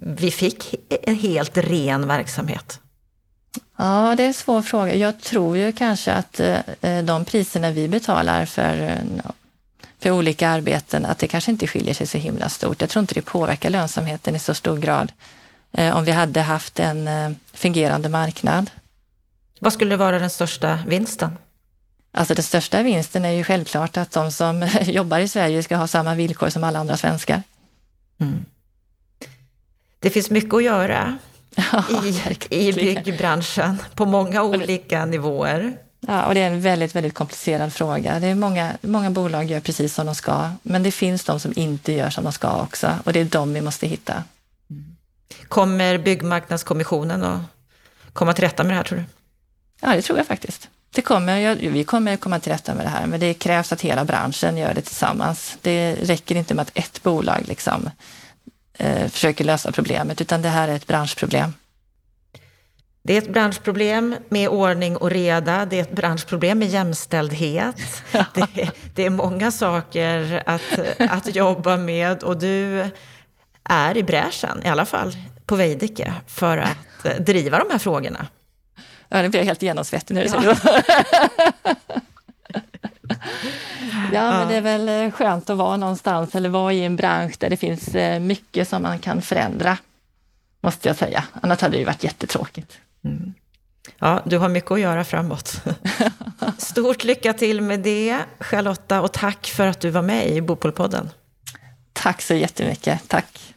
vi 0.00 0.30
fick 0.30 0.74
en 1.02 1.14
helt 1.14 1.56
ren 1.58 2.08
verksamhet? 2.08 2.80
Ja, 3.78 4.14
det 4.16 4.22
är 4.22 4.26
en 4.26 4.34
svår 4.34 4.62
fråga. 4.62 4.94
Jag 4.94 5.20
tror 5.20 5.56
ju 5.56 5.72
kanske 5.72 6.12
att 6.12 6.40
eh, 6.40 7.02
de 7.04 7.24
priserna 7.24 7.70
vi 7.70 7.88
betalar 7.88 8.44
för 8.44 8.82
eh, 8.82 9.30
för 9.98 10.10
olika 10.10 10.48
arbeten, 10.48 11.04
att 11.04 11.18
det 11.18 11.28
kanske 11.28 11.50
inte 11.50 11.66
skiljer 11.66 11.94
sig 11.94 12.06
så 12.06 12.18
himla 12.18 12.48
stort. 12.48 12.80
Jag 12.80 12.90
tror 12.90 13.00
inte 13.00 13.14
det 13.14 13.22
påverkar 13.22 13.70
lönsamheten 13.70 14.36
i 14.36 14.38
så 14.38 14.54
stor 14.54 14.78
grad. 14.78 15.12
Eh, 15.72 15.96
om 15.96 16.04
vi 16.04 16.12
hade 16.12 16.40
haft 16.40 16.80
en 16.80 17.36
fungerande 17.52 18.08
marknad 18.08 18.70
vad 19.64 19.72
skulle 19.72 19.96
vara 19.96 20.18
den 20.18 20.30
största 20.30 20.78
vinsten? 20.86 21.38
Alltså 22.12 22.34
den 22.34 22.42
största 22.42 22.82
vinsten 22.82 23.24
är 23.24 23.30
ju 23.30 23.44
självklart 23.44 23.96
att 23.96 24.10
de 24.10 24.32
som 24.32 24.68
jobbar 24.82 25.18
i 25.18 25.28
Sverige 25.28 25.62
ska 25.62 25.76
ha 25.76 25.86
samma 25.86 26.14
villkor 26.14 26.48
som 26.48 26.64
alla 26.64 26.78
andra 26.78 26.96
svenskar. 26.96 27.42
Mm. 28.18 28.44
Det 29.98 30.10
finns 30.10 30.30
mycket 30.30 30.54
att 30.54 30.64
göra 30.64 31.18
ja, 31.54 31.84
i, 32.50 32.68
i 32.68 32.72
byggbranschen 32.72 33.78
på 33.94 34.06
många 34.06 34.42
olika 34.42 35.04
nivåer. 35.04 35.76
Ja, 36.00 36.26
och 36.26 36.34
det 36.34 36.40
är 36.40 36.46
en 36.46 36.60
väldigt, 36.60 36.94
väldigt 36.94 37.14
komplicerad 37.14 37.72
fråga. 37.72 38.20
Det 38.20 38.26
är 38.26 38.34
många, 38.34 38.72
många 38.80 39.10
bolag 39.10 39.44
gör 39.44 39.60
precis 39.60 39.94
som 39.94 40.06
de 40.06 40.14
ska, 40.14 40.50
men 40.62 40.82
det 40.82 40.90
finns 40.90 41.24
de 41.24 41.40
som 41.40 41.52
inte 41.56 41.92
gör 41.92 42.10
som 42.10 42.24
de 42.24 42.32
ska 42.32 42.60
också 42.62 42.98
och 43.04 43.12
det 43.12 43.20
är 43.20 43.24
de 43.24 43.54
vi 43.54 43.60
måste 43.60 43.86
hitta. 43.86 44.22
Kommer 45.48 45.98
Byggmarknadskommissionen 45.98 47.24
att 47.24 47.42
komma 48.12 48.32
till 48.32 48.44
rätta 48.44 48.62
med 48.62 48.72
det 48.72 48.76
här 48.76 48.84
tror 48.84 48.98
du? 48.98 49.04
Ja, 49.80 49.96
det 49.96 50.02
tror 50.02 50.18
jag 50.18 50.26
faktiskt. 50.26 50.68
Det 50.94 51.02
kommer, 51.02 51.54
vi 51.54 51.84
kommer 51.84 52.16
komma 52.16 52.40
till 52.40 52.52
rätta 52.52 52.74
med 52.74 52.86
det 52.86 52.90
här, 52.90 53.06
men 53.06 53.20
det 53.20 53.34
krävs 53.34 53.72
att 53.72 53.80
hela 53.80 54.04
branschen 54.04 54.56
gör 54.56 54.74
det 54.74 54.80
tillsammans. 54.80 55.58
Det 55.62 55.94
räcker 55.94 56.34
inte 56.34 56.54
med 56.54 56.62
att 56.62 56.70
ett 56.74 57.02
bolag 57.02 57.42
liksom, 57.44 57.90
eh, 58.78 59.08
försöker 59.08 59.44
lösa 59.44 59.72
problemet, 59.72 60.20
utan 60.20 60.42
det 60.42 60.48
här 60.48 60.68
är 60.68 60.76
ett 60.76 60.86
branschproblem. 60.86 61.52
Det 63.02 63.14
är 63.14 63.18
ett 63.18 63.32
branschproblem 63.32 64.16
med 64.28 64.48
ordning 64.48 64.96
och 64.96 65.10
reda, 65.10 65.66
det 65.66 65.78
är 65.78 65.82
ett 65.82 65.96
branschproblem 65.96 66.58
med 66.58 66.68
jämställdhet. 66.68 67.76
Det, 68.34 68.40
är, 68.40 68.70
det 68.94 69.04
är 69.04 69.10
många 69.10 69.50
saker 69.50 70.42
att, 70.46 70.78
att 70.98 71.34
jobba 71.34 71.76
med 71.76 72.22
och 72.22 72.38
du 72.38 72.90
är 73.64 73.96
i 73.96 74.02
bräschen, 74.02 74.62
i 74.64 74.68
alla 74.68 74.86
fall 74.86 75.12
på 75.46 75.56
Veidekke, 75.56 76.14
för 76.26 76.58
att 76.58 77.26
driva 77.26 77.58
de 77.58 77.70
här 77.70 77.78
frågorna. 77.78 78.26
Ja, 79.14 79.22
nu 79.22 79.28
blir 79.28 79.40
jag 79.40 79.46
helt 79.46 79.62
genomsvettig 79.62 80.14
nu. 80.14 80.26
Ja. 80.32 80.42
ja, 84.12 84.30
men 84.30 84.48
det 84.48 84.54
är 84.54 84.60
väl 84.60 85.12
skönt 85.12 85.50
att 85.50 85.56
vara 85.56 85.76
någonstans 85.76 86.34
eller 86.34 86.48
vara 86.48 86.72
i 86.72 86.84
en 86.84 86.96
bransch 86.96 87.34
där 87.38 87.50
det 87.50 87.56
finns 87.56 87.94
eh, 87.94 88.20
mycket 88.20 88.68
som 88.68 88.82
man 88.82 88.98
kan 88.98 89.22
förändra, 89.22 89.78
måste 90.60 90.88
jag 90.88 90.96
säga. 90.96 91.24
Annars 91.42 91.60
hade 91.60 91.72
det 91.72 91.78
ju 91.78 91.84
varit 91.84 92.04
jättetråkigt. 92.04 92.78
Mm. 93.04 93.34
Ja, 93.98 94.22
du 94.24 94.38
har 94.38 94.48
mycket 94.48 94.70
att 94.70 94.80
göra 94.80 95.04
framåt. 95.04 95.62
Stort 96.58 97.04
lycka 97.04 97.32
till 97.32 97.60
med 97.60 97.80
det, 97.80 98.18
Charlotta, 98.40 99.00
och 99.00 99.12
tack 99.12 99.46
för 99.46 99.66
att 99.66 99.80
du 99.80 99.90
var 99.90 100.02
med 100.02 100.28
i 100.28 100.40
Bopolpodden. 100.40 101.10
Tack 101.92 102.22
så 102.22 102.34
jättemycket. 102.34 103.08
Tack. 103.08 103.53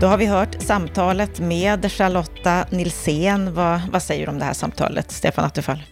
Då 0.00 0.06
har 0.06 0.18
vi 0.18 0.26
hört 0.26 0.62
samtalet 0.62 1.40
med 1.40 1.92
Charlotta 1.92 2.66
Nilsén. 2.70 3.54
Vad, 3.54 3.80
vad 3.92 4.02
säger 4.02 4.26
du 4.26 4.32
om 4.32 4.38
det 4.38 4.44
här 4.44 4.52
samtalet, 4.52 5.10
Stefan 5.10 5.44
Attefall? 5.44 5.82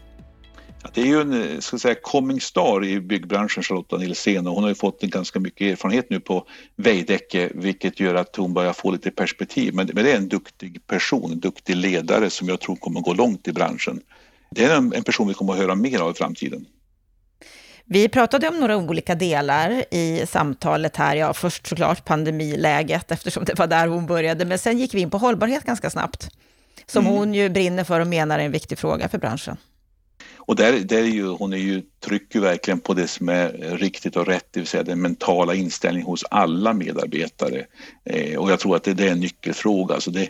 Ja, 0.82 0.90
det 0.94 1.00
är 1.00 1.06
ju 1.06 1.20
en 1.20 1.52
eh, 1.54 1.58
ska 1.58 1.78
säga, 1.78 1.94
coming 2.02 2.40
star 2.40 2.84
i 2.84 3.00
byggbranschen, 3.00 3.62
Charlotta 3.62 3.96
Nilsén, 3.96 4.46
och 4.46 4.54
hon 4.54 4.62
har 4.62 4.68
ju 4.68 4.74
fått 4.74 5.02
en 5.02 5.10
ganska 5.10 5.40
mycket 5.40 5.72
erfarenhet 5.72 6.10
nu 6.10 6.20
på 6.20 6.46
Veidekke, 6.76 7.50
vilket 7.54 8.00
gör 8.00 8.14
att 8.14 8.36
hon 8.36 8.54
börjar 8.54 8.72
få 8.72 8.90
lite 8.90 9.10
perspektiv. 9.10 9.74
Men, 9.74 9.90
men 9.94 10.04
det 10.04 10.12
är 10.12 10.16
en 10.16 10.28
duktig 10.28 10.86
person, 10.86 11.32
en 11.32 11.40
duktig 11.40 11.76
ledare 11.76 12.30
som 12.30 12.48
jag 12.48 12.60
tror 12.60 12.76
kommer 12.76 13.00
gå 13.00 13.14
långt 13.14 13.48
i 13.48 13.52
branschen. 13.52 14.00
Det 14.50 14.64
är 14.64 14.76
en, 14.76 14.92
en 14.92 15.04
person 15.04 15.28
vi 15.28 15.34
kommer 15.34 15.52
att 15.52 15.58
höra 15.58 15.74
mer 15.74 16.00
av 16.00 16.10
i 16.10 16.14
framtiden. 16.14 16.66
Vi 17.88 18.08
pratade 18.08 18.48
om 18.48 18.60
några 18.60 18.76
olika 18.76 19.14
delar 19.14 19.84
i 19.90 20.26
samtalet 20.26 20.96
här. 20.96 21.16
Ja, 21.16 21.34
först 21.34 21.66
såklart 21.66 22.04
pandemiläget, 22.04 23.10
eftersom 23.10 23.44
det 23.44 23.58
var 23.58 23.66
där 23.66 23.86
hon 23.86 24.06
började, 24.06 24.44
men 24.44 24.58
sen 24.58 24.78
gick 24.78 24.94
vi 24.94 25.00
in 25.00 25.10
på 25.10 25.18
hållbarhet 25.18 25.64
ganska 25.64 25.90
snabbt, 25.90 26.30
som 26.86 27.06
mm. 27.06 27.18
hon 27.18 27.34
ju 27.34 27.48
brinner 27.48 27.84
för 27.84 28.00
och 28.00 28.06
menar 28.06 28.38
är 28.38 28.44
en 28.44 28.52
viktig 28.52 28.78
fråga 28.78 29.08
för 29.08 29.18
branschen. 29.18 29.56
Och 30.36 30.56
där, 30.56 30.72
där 30.72 30.98
är 30.98 31.02
ju, 31.02 31.26
hon 31.26 31.52
är 31.52 31.56
ju, 31.56 31.82
trycker 32.04 32.40
verkligen 32.40 32.80
på 32.80 32.94
det 32.94 33.08
som 33.08 33.28
är 33.28 33.48
riktigt 33.76 34.16
och 34.16 34.26
rätt, 34.26 34.46
det 34.50 34.60
vill 34.60 34.66
säga 34.66 34.82
den 34.82 35.00
mentala 35.00 35.54
inställningen 35.54 36.06
hos 36.06 36.24
alla 36.30 36.72
medarbetare. 36.72 37.64
Eh, 38.04 38.38
och 38.38 38.50
jag 38.50 38.60
tror 38.60 38.76
att 38.76 38.84
det, 38.84 38.94
det 38.94 39.08
är 39.08 39.12
en 39.12 39.20
nyckelfråga. 39.20 39.94
Alltså 39.94 40.10
det, 40.10 40.28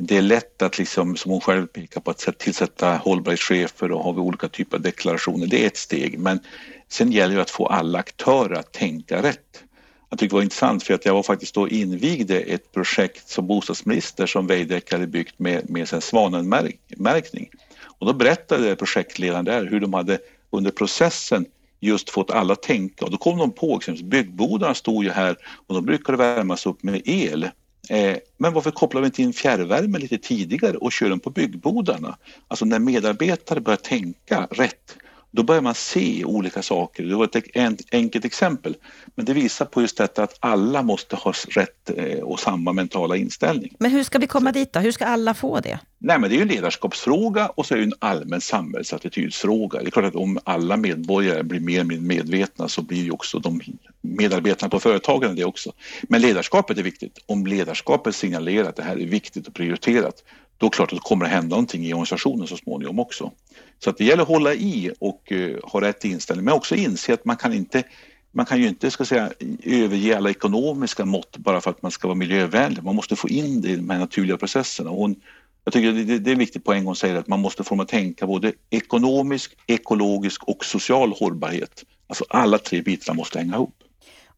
det 0.00 0.16
är 0.16 0.22
lätt 0.22 0.62
att, 0.62 0.78
liksom, 0.78 1.16
som 1.16 1.32
hon 1.32 1.40
själv 1.40 1.66
pekar 1.66 2.00
på, 2.00 2.10
att 2.10 2.38
tillsätta 2.38 2.96
hållbarhetschefer 2.96 3.92
och 3.92 4.02
ha 4.04 4.10
olika 4.10 4.48
typer 4.48 4.76
av 4.76 4.82
deklarationer. 4.82 5.46
Det 5.46 5.62
är 5.62 5.66
ett 5.66 5.76
steg, 5.76 6.18
men 6.18 6.40
Sen 6.88 7.12
gäller 7.12 7.36
det 7.36 7.42
att 7.42 7.50
få 7.50 7.66
alla 7.66 7.98
aktörer 7.98 8.54
att 8.54 8.72
tänka 8.72 9.22
rätt. 9.22 9.64
Jag 10.10 10.18
tycker 10.18 10.30
det 10.30 10.34
var 10.34 10.42
intressant 10.42 10.82
för 10.82 10.94
att 10.94 11.04
jag 11.04 11.14
var 11.14 11.22
faktiskt 11.22 11.54
då 11.54 11.68
invigde 11.68 12.40
ett 12.40 12.72
projekt 12.72 13.28
som 13.28 13.46
bostadsminister 13.46 14.26
som 14.26 14.46
Veidekke 14.46 14.94
hade 14.94 15.06
byggt 15.06 15.38
med, 15.38 15.70
med 15.70 15.88
sin 15.88 16.00
svanenmärkning. 16.00 17.50
Och 17.82 18.06
då 18.06 18.12
berättade 18.12 18.76
projektledaren 18.76 19.44
där 19.44 19.66
hur 19.66 19.80
de 19.80 19.94
hade 19.94 20.18
under 20.50 20.70
processen 20.70 21.46
just 21.80 22.10
fått 22.10 22.30
alla 22.30 22.52
att 22.52 22.62
tänka 22.62 23.04
och 23.04 23.10
då 23.10 23.16
kom 23.16 23.38
de 23.38 23.52
på 23.52 23.76
exempelvis 23.76 24.10
byggbodarna 24.10 24.74
stod 24.74 25.04
ju 25.04 25.10
här 25.10 25.36
och 25.66 25.74
de 25.74 25.84
brukade 25.84 26.18
värmas 26.18 26.66
upp 26.66 26.82
med 26.82 27.02
el. 27.04 27.44
Eh, 27.88 28.16
men 28.36 28.52
varför 28.52 28.70
kopplar 28.70 29.00
vi 29.00 29.06
inte 29.06 29.22
in 29.22 29.32
fjärrvärme 29.32 29.98
lite 29.98 30.18
tidigare 30.18 30.76
och 30.76 30.92
kör 30.92 31.08
den 31.08 31.20
på 31.20 31.30
byggbodarna? 31.30 32.16
Alltså 32.48 32.64
när 32.64 32.78
medarbetare 32.78 33.60
börjar 33.60 33.76
tänka 33.76 34.48
rätt 34.50 34.96
då 35.30 35.42
börjar 35.42 35.62
man 35.62 35.74
se 35.74 36.24
olika 36.24 36.62
saker. 36.62 37.04
Det 37.04 37.14
var 37.14 37.24
ett 37.24 37.84
enkelt 37.92 38.24
exempel, 38.24 38.76
men 39.14 39.24
det 39.24 39.32
visar 39.32 39.64
på 39.64 39.80
just 39.80 39.96
detta 39.96 40.22
att 40.22 40.36
alla 40.40 40.82
måste 40.82 41.16
ha 41.16 41.32
rätt 41.48 41.90
eh, 41.96 42.18
och 42.18 42.40
samma 42.40 42.72
mentala 42.72 43.16
inställning. 43.16 43.76
Men 43.78 43.90
hur 43.90 44.02
ska 44.02 44.18
vi 44.18 44.26
komma 44.26 44.52
dit 44.52 44.72
då? 44.72 44.80
Hur 44.80 44.92
ska 44.92 45.06
alla 45.06 45.34
få 45.34 45.60
det? 45.60 45.78
Nej, 45.98 46.18
men 46.18 46.30
det 46.30 46.36
är 46.36 46.38
ju 46.38 46.42
en 46.42 46.48
ledarskapsfråga 46.48 47.48
och 47.48 47.66
så 47.66 47.74
är 47.74 47.78
det 47.78 47.84
en 47.84 47.94
allmän 47.98 48.40
samhällsattitydsfråga. 48.40 49.80
Det 49.80 49.86
är 49.86 49.90
klart 49.90 50.04
att 50.04 50.14
om 50.14 50.38
alla 50.44 50.76
medborgare 50.76 51.42
blir 51.42 51.60
mer 51.60 51.84
medvetna 51.84 52.68
så 52.68 52.82
blir 52.82 53.04
ju 53.04 53.10
också 53.10 53.38
de 53.38 53.60
medarbetarna 54.00 54.70
på 54.70 54.80
företagen 54.80 55.36
det 55.36 55.44
också. 55.44 55.72
Men 56.02 56.20
ledarskapet 56.20 56.78
är 56.78 56.82
viktigt. 56.82 57.18
Om 57.26 57.46
ledarskapet 57.46 58.14
signalerar 58.14 58.68
att 58.68 58.76
det 58.76 58.82
här 58.82 59.00
är 59.00 59.06
viktigt 59.06 59.48
och 59.48 59.54
prioriterat, 59.54 60.24
då 60.58 60.66
är 60.66 60.70
det 60.70 60.76
klart 60.76 60.92
att 60.92 60.98
det 60.98 61.08
kommer 61.08 61.24
att 61.24 61.30
hända 61.30 61.56
någonting 61.56 61.86
i 61.86 61.92
organisationen 61.92 62.46
så 62.46 62.56
småningom 62.56 62.98
också. 62.98 63.32
Så 63.78 63.90
att 63.90 63.96
det 63.96 64.04
gäller 64.04 64.22
att 64.22 64.28
hålla 64.28 64.54
i 64.54 64.92
och 64.98 65.32
uh, 65.32 65.56
ha 65.62 65.80
rätt 65.80 66.04
inställning 66.04 66.44
men 66.44 66.54
också 66.54 66.74
inse 66.74 67.14
att 67.14 67.24
man 67.24 67.36
kan 67.36 67.52
inte 67.52 67.84
man 68.32 68.46
kan 68.46 68.60
ju 68.60 68.68
inte 68.68 68.90
ska 68.90 69.04
säga, 69.04 69.32
överge 69.62 70.16
alla 70.16 70.30
ekonomiska 70.30 71.04
mått 71.04 71.36
bara 71.36 71.60
för 71.60 71.70
att 71.70 71.82
man 71.82 71.90
ska 71.90 72.08
vara 72.08 72.18
miljövänlig. 72.18 72.82
Man 72.82 72.96
måste 72.96 73.16
få 73.16 73.28
in 73.28 73.60
det 73.60 73.68
i 73.68 73.76
de 73.76 73.90
här 73.90 73.98
naturliga 73.98 74.36
processerna. 74.36 74.90
Och 74.90 74.96
hon, 74.96 75.16
jag 75.64 75.72
tycker 75.72 75.92
det, 75.92 76.18
det 76.18 76.30
är 76.30 76.32
en 76.32 76.38
viktig 76.38 76.64
poäng 76.64 76.84
hon 76.84 76.96
säger 76.96 77.16
att 77.16 77.28
man 77.28 77.40
måste 77.40 77.64
få 77.64 77.74
dem 77.74 77.80
att 77.80 77.88
tänka 77.88 78.26
både 78.26 78.52
ekonomisk, 78.70 79.56
ekologisk 79.66 80.44
och 80.44 80.64
social 80.64 81.12
hållbarhet. 81.12 81.84
Alltså 82.06 82.24
alla 82.28 82.58
tre 82.58 82.82
bitarna 82.82 83.16
måste 83.16 83.38
hänga 83.38 83.54
ihop. 83.54 83.74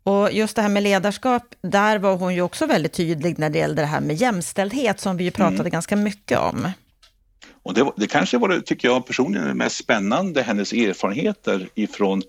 Och 0.04 0.32
just 0.32 0.56
det 0.56 0.62
här 0.62 0.68
med 0.68 0.82
ledarskap, 0.82 1.54
där 1.62 1.98
var 1.98 2.16
hon 2.16 2.34
ju 2.34 2.42
också 2.42 2.66
väldigt 2.66 2.92
tydlig 2.92 3.38
när 3.38 3.50
det 3.50 3.58
gällde 3.58 3.82
det 3.82 3.86
här 3.86 4.00
med 4.00 4.16
jämställdhet, 4.16 5.00
som 5.00 5.16
vi 5.16 5.24
ju 5.24 5.30
pratade 5.30 5.60
mm. 5.60 5.70
ganska 5.70 5.96
mycket 5.96 6.38
om. 6.38 6.68
Och 7.62 7.74
det, 7.74 7.92
det 7.96 8.06
kanske 8.06 8.38
var, 8.38 8.48
det, 8.48 8.62
tycker 8.62 8.88
jag 8.88 9.06
personligen, 9.06 9.48
det 9.48 9.54
mest 9.54 9.76
spännande, 9.76 10.42
hennes 10.42 10.72
erfarenheter 10.72 11.68
ifrån 11.74 12.22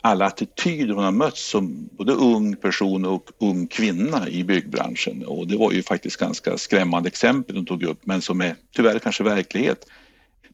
alla 0.00 0.26
attityder 0.26 0.94
hon 0.94 1.04
har 1.04 1.12
mött 1.12 1.36
som 1.36 1.88
både 1.92 2.12
ung 2.12 2.56
person 2.56 3.04
och 3.04 3.30
ung 3.38 3.66
kvinna 3.66 4.28
i 4.28 4.44
byggbranschen. 4.44 5.24
Och 5.26 5.46
det 5.46 5.56
var 5.56 5.72
ju 5.72 5.82
faktiskt 5.82 6.16
ganska 6.16 6.58
skrämmande 6.58 7.08
exempel 7.08 7.56
hon 7.56 7.66
tog 7.66 7.82
upp, 7.82 8.00
men 8.04 8.22
som 8.22 8.40
är 8.40 8.54
tyvärr 8.76 8.98
kanske 8.98 9.24
verklighet 9.24 9.86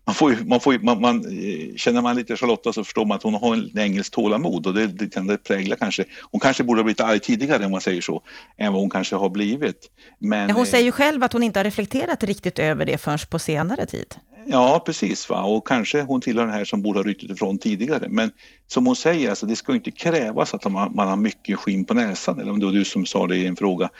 man 0.07 0.15
får 0.15 0.33
ju, 0.33 0.45
man 0.45 0.61
får 0.61 0.73
ju, 0.73 0.79
man, 0.83 1.01
man, 1.01 1.17
eh, 1.17 1.77
känner 1.77 2.03
man 2.03 2.17
lite 2.17 2.37
Charlotta 2.37 2.73
så 2.73 2.85
förstår 2.85 3.05
man 3.05 3.17
att 3.17 3.23
hon 3.23 3.35
har 3.35 3.55
en 3.55 3.79
engelsk 3.79 4.13
tålamod 4.13 4.67
och 4.67 4.75
det, 4.75 4.87
det 4.87 5.21
det 5.21 5.37
prägla 5.37 5.77
kanske. 5.77 6.05
Hon 6.31 6.41
kanske 6.41 6.65
borde 6.65 6.79
ha 6.79 6.85
blivit 6.85 7.01
arg 7.01 7.21
tidigare 7.21 7.65
om 7.65 7.71
man 7.71 7.81
säger 7.81 8.01
så, 8.01 8.23
än 8.57 8.73
vad 8.73 8.83
hon 8.83 8.91
kanske 8.91 9.17
har 9.17 9.29
blivit. 9.29 9.91
Men, 10.19 10.51
hon 10.51 10.67
säger 10.67 10.85
ju 10.85 10.89
eh, 10.89 10.93
själv 10.93 11.23
att 11.23 11.33
hon 11.33 11.43
inte 11.43 11.59
har 11.59 11.65
reflekterat 11.65 12.25
riktigt 12.25 12.59
över 12.59 12.87
det 12.87 12.99
förrän 12.99 13.19
på 13.31 13.39
senare 13.39 13.87
tid. 13.87 14.15
Ja, 14.47 14.83
precis. 14.87 15.29
Va? 15.29 15.43
Och 15.43 15.67
kanske 15.67 16.03
hon 16.03 16.21
tillhör 16.21 16.47
den 16.47 16.55
här 16.55 16.65
som 16.65 16.83
borde 16.83 16.99
ha 16.99 17.05
ryckt 17.05 17.23
ifrån 17.23 17.59
tidigare. 17.59 18.09
Men 18.09 18.31
som 18.67 18.87
hon 18.87 18.97
säger, 18.97 19.31
alltså, 19.31 19.47
det 19.47 19.57
ska 19.57 19.75
inte 19.75 19.91
krävas 19.91 20.55
att 20.55 20.73
man, 20.73 20.95
man 20.95 21.09
har 21.09 21.17
mycket 21.17 21.59
skinn 21.59 21.85
på 21.85 21.95
näsan, 21.95 22.41
eller 22.41 22.51
om 22.51 22.61
det 22.61 22.67
var 22.67 22.73
du 22.73 22.85
som 22.85 23.07
sa 23.07 23.27
det 23.27 23.37
i 23.37 23.47
en 23.47 23.57
fråga. 23.57 23.91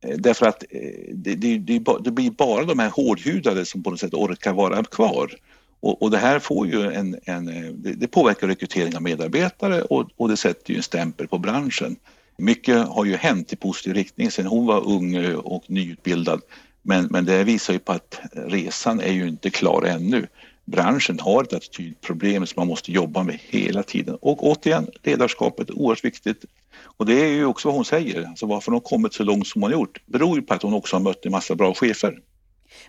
Eh, 0.00 0.16
därför 0.18 0.46
att 0.46 0.64
eh, 0.70 0.80
det, 1.12 1.34
det, 1.34 1.58
det, 2.00 2.10
blir 2.10 2.30
bara 2.30 2.64
de 2.64 2.78
här 2.78 2.90
hårdhudade 2.90 3.64
som 3.64 3.82
på 3.82 3.90
något 3.90 4.00
sätt 4.00 4.14
orkar 4.14 4.52
vara 4.52 4.84
kvar. 4.84 5.32
Och, 5.80 6.02
och, 6.02 6.10
det 6.10 6.18
här 6.18 6.38
får 6.38 6.66
ju 6.66 6.92
en, 6.92 7.16
en 7.24 7.48
eh, 7.48 7.70
det, 7.72 7.92
det, 7.92 8.08
påverkar 8.08 8.46
rekrytering 8.46 8.96
av 8.96 9.02
medarbetare 9.02 9.82
och, 9.82 10.10
och, 10.16 10.28
det 10.28 10.36
sätter 10.36 10.70
ju 10.70 10.76
en 10.76 10.82
stämpel 10.82 11.28
på 11.28 11.38
branschen. 11.38 11.96
Mycket 12.36 12.88
har 12.88 13.04
ju 13.04 13.16
hänt 13.16 13.52
i 13.52 13.56
positiv 13.56 13.94
riktning 13.94 14.30
sen 14.30 14.46
hon 14.46 14.66
var 14.66 14.86
ung 14.86 15.34
och 15.34 15.64
nyutbildad. 15.66 16.40
Men, 16.82 17.04
men 17.10 17.24
det 17.24 17.44
visar 17.44 17.72
ju 17.72 17.78
på 17.78 17.92
att 17.92 18.20
resan 18.32 19.00
är 19.00 19.12
ju 19.12 19.28
inte 19.28 19.50
klar 19.50 19.82
ännu 19.82 20.26
branschen 20.70 21.20
har 21.20 21.42
ett 21.42 21.52
attitydproblem 21.52 22.46
som 22.46 22.60
man 22.60 22.68
måste 22.68 22.92
jobba 22.92 23.22
med 23.22 23.38
hela 23.42 23.82
tiden. 23.82 24.16
Och 24.20 24.46
återigen, 24.46 24.88
ledarskapet 25.02 25.70
är 25.70 25.78
oerhört 25.78 26.04
viktigt. 26.04 26.44
Och 26.82 27.06
det 27.06 27.20
är 27.20 27.28
ju 27.28 27.44
också 27.44 27.68
vad 27.68 27.74
hon 27.74 27.84
säger, 27.84 28.24
alltså 28.24 28.46
varför 28.46 28.72
hon 28.72 28.80
kommit 28.80 29.14
så 29.14 29.24
långt 29.24 29.46
som 29.46 29.62
hon 29.62 29.72
har 29.72 29.78
gjort 29.78 30.02
beror 30.06 30.36
ju 30.36 30.42
på 30.42 30.54
att 30.54 30.62
hon 30.62 30.74
också 30.74 30.96
har 30.96 31.00
mött 31.00 31.24
en 31.24 31.32
massa 31.32 31.54
bra 31.54 31.74
chefer. 31.74 32.18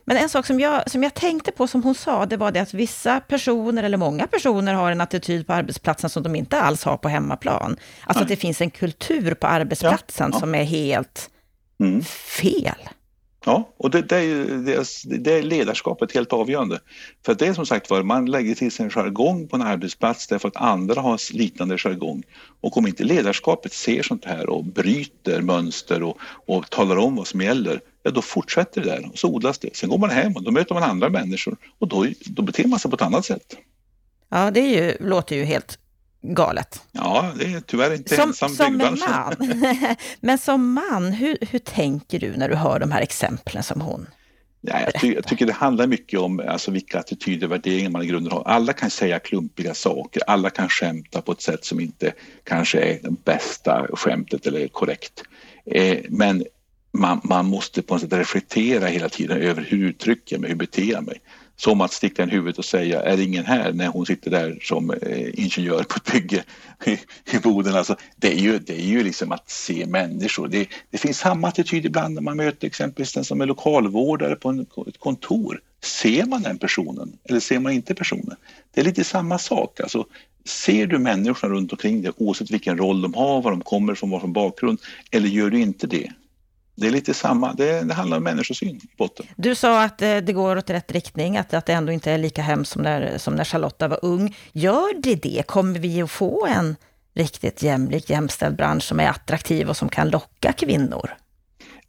Men 0.06 0.18
en 0.18 0.30
sak 0.30 0.46
som 0.46 0.60
jag, 0.60 0.92
som 0.92 1.04
jag 1.04 1.14
tänkte 1.14 1.52
på 1.52 1.68
som 1.68 1.84
hon 1.84 1.96
sa, 1.96 2.26
det 2.26 2.38
var 2.38 2.52
det 2.52 2.60
att 2.60 2.74
vissa 2.74 3.20
personer, 3.20 3.84
eller 3.84 3.98
många 3.98 4.28
personer, 4.28 4.74
har 4.74 4.92
en 4.92 5.02
attityd 5.02 5.48
på 5.48 5.54
arbetsplatsen 5.54 6.10
som 6.10 6.24
de 6.24 6.36
inte 6.36 6.62
alls 6.62 6.84
har 6.84 6.98
på 6.98 7.10
hemmaplan. 7.10 7.62
Alltså 7.62 8.20
Nej. 8.20 8.22
att 8.22 8.28
det 8.28 8.36
finns 8.36 8.62
en 8.62 8.70
kultur 8.70 9.34
på 9.34 9.48
arbetsplatsen 9.48 10.30
ja, 10.32 10.36
ja. 10.36 10.40
som 10.40 10.56
är 10.56 10.64
helt 10.64 11.30
mm. 11.80 12.04
fel. 12.04 12.90
Ja, 13.46 13.70
och 13.78 13.90
det, 13.90 14.02
det, 14.02 14.18
är, 14.18 15.20
det, 15.20 15.32
är 15.32 15.44
ledarskapet 15.44 16.12
helt 16.12 16.34
avgörande. 16.34 16.80
För 17.26 17.36
det 17.36 17.48
är 17.48 17.54
som 17.54 17.66
sagt 17.66 17.90
var, 17.90 18.04
man 18.04 18.26
lägger 18.26 18.56
till 18.56 18.72
sig 18.72 18.84
en 18.84 18.92
jargong 18.92 19.48
på 19.48 19.56
en 19.56 19.62
arbetsplats 19.62 20.28
därför 20.28 20.48
att 20.48 20.56
andra 20.56 21.02
har 21.02 21.34
liknande 21.34 21.78
jargong. 21.78 22.24
Och 22.62 22.78
om 22.78 22.88
inte 22.88 23.04
ledarskapet 23.04 23.74
ser 23.74 24.04
sånt 24.04 24.26
här 24.26 24.50
och 24.50 24.64
bryter 24.64 25.42
mönster 25.42 26.04
och, 26.04 26.18
och 26.22 26.70
talar 26.70 26.98
om 26.98 27.16
vad 27.16 27.28
som 27.28 27.42
gäller, 27.42 27.82
ja 28.04 28.12
då 28.12 28.22
fortsätter 28.22 28.82
det 28.82 28.90
där 28.90 29.10
och 29.12 29.20
så 29.20 29.28
odlas 29.28 29.58
det. 29.58 29.76
Sen 29.76 29.90
går 29.90 29.98
man 29.98 30.10
hem 30.10 30.36
och 30.36 30.44
då 30.44 30.52
möter 30.52 30.74
man 30.74 30.84
andra 30.84 31.10
människor 31.10 31.58
och 31.80 31.88
då, 31.88 32.08
då 32.26 32.42
beter 32.42 32.68
man 32.68 32.80
sig 32.80 32.92
på 32.92 32.96
ett 32.96 33.02
annat 33.02 33.26
sätt. 33.26 33.56
Ja, 34.30 34.52
det 34.52 34.60
är 34.60 34.84
ju, 34.84 34.98
låter 35.00 35.36
ju 35.36 35.44
helt 35.44 35.80
galet. 36.22 36.82
Ja, 36.92 37.32
det 37.40 37.46
är 37.46 37.60
tyvärr 37.60 37.94
inte 37.94 38.16
som, 38.16 38.30
ensam 38.30 38.50
Som 38.50 38.82
en 38.82 39.00
man. 39.00 39.36
Men 40.20 40.38
som 40.38 40.74
man, 40.74 41.12
hur, 41.12 41.38
hur 41.42 41.60
tänker 41.60 42.20
du 42.20 42.38
när 42.38 42.50
du 42.50 42.56
hör 42.56 42.80
de 42.80 42.92
här 42.92 43.02
exemplen 43.02 43.64
som 43.64 43.82
hon 43.82 44.08
Ja, 44.62 44.82
jag, 44.82 45.02
ty 45.02 45.14
jag, 45.14 45.28
tycker 45.28 45.46
det 45.46 45.54
handlar 45.54 45.88
mycket 45.88 46.20
om 46.20 46.40
alltså, 46.48 46.72
vilka 46.72 47.00
attityder 47.00 47.48
och 47.48 47.52
värderingar 47.52 47.90
man 47.90 48.04
i 48.04 48.06
grunden 48.06 48.32
har. 48.32 48.44
Alla 48.44 48.74
kan 48.74 48.90
säga 48.90 49.20
klumpiga 49.20 49.74
saker, 49.74 50.24
alla 50.28 50.50
kan 50.50 50.70
skämta 50.70 51.22
på 51.22 51.32
ett 51.32 51.42
sätt 51.42 51.66
som 51.66 51.80
inte 51.80 52.14
kanske 52.44 52.80
är 52.80 53.00
det 53.04 53.12
bästa 53.24 53.88
skämtet 53.94 54.48
eller 54.48 54.68
korrekt. 54.68 55.24
Eh, 55.66 55.98
men 56.10 56.44
man, 56.92 57.22
man, 57.24 57.46
måste 57.46 57.82
på 57.82 57.94
något 57.94 58.02
sätt 58.02 58.14
reflektera 58.14 58.88
hela 58.88 59.10
tiden 59.10 59.42
över 59.42 59.62
hur 59.62 59.90
uttrycker 59.90 60.36
jag 60.36 60.42
mig, 60.42 60.50
hur 60.50 60.58
beter 60.58 60.92
jag 60.92 61.06
mig. 61.06 61.22
Som 61.60 61.82
att 61.82 61.94
sticka 61.94 62.24
i 62.24 62.30
huvudet 62.30 62.58
och 62.58 62.66
säga, 62.66 63.02
är 63.02 63.22
ingen 63.22 63.46
här 63.46 63.74
när 63.74 63.88
hon 63.88 64.06
sitter 64.06 64.32
där 64.32 64.60
som 64.62 64.92
eh, 64.92 65.40
ingenjör 65.40 65.84
på 65.84 65.96
ett 65.96 66.12
bygge 66.12 66.44
i, 66.86 66.92
i 67.36 67.40
Boden. 67.44 67.76
Alltså, 67.76 67.96
det, 68.16 68.34
är 68.34 68.40
ju, 68.40 68.60
det 68.60 68.74
är 68.74 68.86
ju 68.86 69.04
liksom 69.04 69.32
att 69.32 69.50
se 69.50 69.86
människor. 69.86 70.48
Det, 70.48 70.68
det 70.90 70.98
finns 70.98 71.18
samma 71.18 71.48
attityd 71.48 71.86
ibland 71.86 72.16
när 72.16 72.22
man 72.22 72.38
möter 72.38 72.68
exempelvis 72.68 73.14
den 73.14 73.24
som 73.24 73.42
är 73.42 73.46
lokalvårdare 73.46 74.36
på 74.36 74.50
en, 74.50 74.60
ett 74.88 75.00
kontor. 75.00 75.62
Ser 75.84 76.26
man 76.26 76.42
den 76.42 76.58
personen 76.58 77.18
eller 77.24 77.40
ser 77.40 77.60
man 77.60 77.72
inte 77.72 77.96
personen? 77.96 78.36
Det 78.74 78.82
är 78.82 78.86
lite 78.86 79.04
samma 79.04 79.38
sak. 79.38 79.80
Alltså, 79.80 80.06
ser 80.46 80.88
du 80.88 81.00
människorna 81.00 81.54
runt 81.54 81.72
omkring 81.72 82.02
dig 82.02 82.12
oavsett 82.18 82.52
vilken 82.52 82.78
roll 82.78 83.02
de 83.02 83.14
har, 83.14 83.42
var 83.42 83.52
de 83.52 83.62
kommer 83.62 83.96
från, 83.96 84.10
vad 84.10 84.22
för 84.22 84.28
bakgrund, 84.28 84.80
eller 85.12 85.28
gör 85.28 85.50
du 85.50 85.60
inte 85.60 85.88
det? 85.88 86.12
Det 86.80 86.88
är 86.88 86.92
lite 86.92 87.14
samma, 87.14 87.54
det, 87.54 87.82
det 87.82 87.94
handlar 87.94 88.18
om 88.18 88.24
människosyn 88.24 88.76
i 88.76 88.96
botten. 88.98 89.26
Du 89.36 89.56
sa 89.56 89.84
att 89.84 90.02
eh, 90.02 90.18
det 90.18 90.34
går 90.34 90.56
åt 90.56 90.70
rätt 90.70 90.92
riktning, 90.92 91.38
att, 91.38 91.54
att 91.54 91.66
det 91.66 91.74
ändå 91.74 91.92
inte 91.92 92.12
är 92.12 92.18
lika 92.18 92.42
hemskt 92.42 92.72
som 92.72 92.82
när, 92.82 93.18
som 93.18 93.36
när 93.36 93.44
Charlotta 93.44 93.88
var 93.88 94.00
ung. 94.02 94.36
Gör 94.52 95.02
det 95.02 95.16
det? 95.16 95.44
Kommer 95.48 95.80
vi 95.80 96.02
att 96.02 96.12
få 96.12 96.46
en 96.46 96.76
riktigt 97.14 97.64
jämlik, 97.64 98.10
jämställd 98.10 98.56
bransch 98.56 98.84
som 98.84 99.00
är 99.00 99.10
attraktiv 99.10 99.70
och 99.70 99.78
som 99.78 99.90
kan 99.90 100.10
locka 100.10 100.54
kvinnor? 100.54 101.10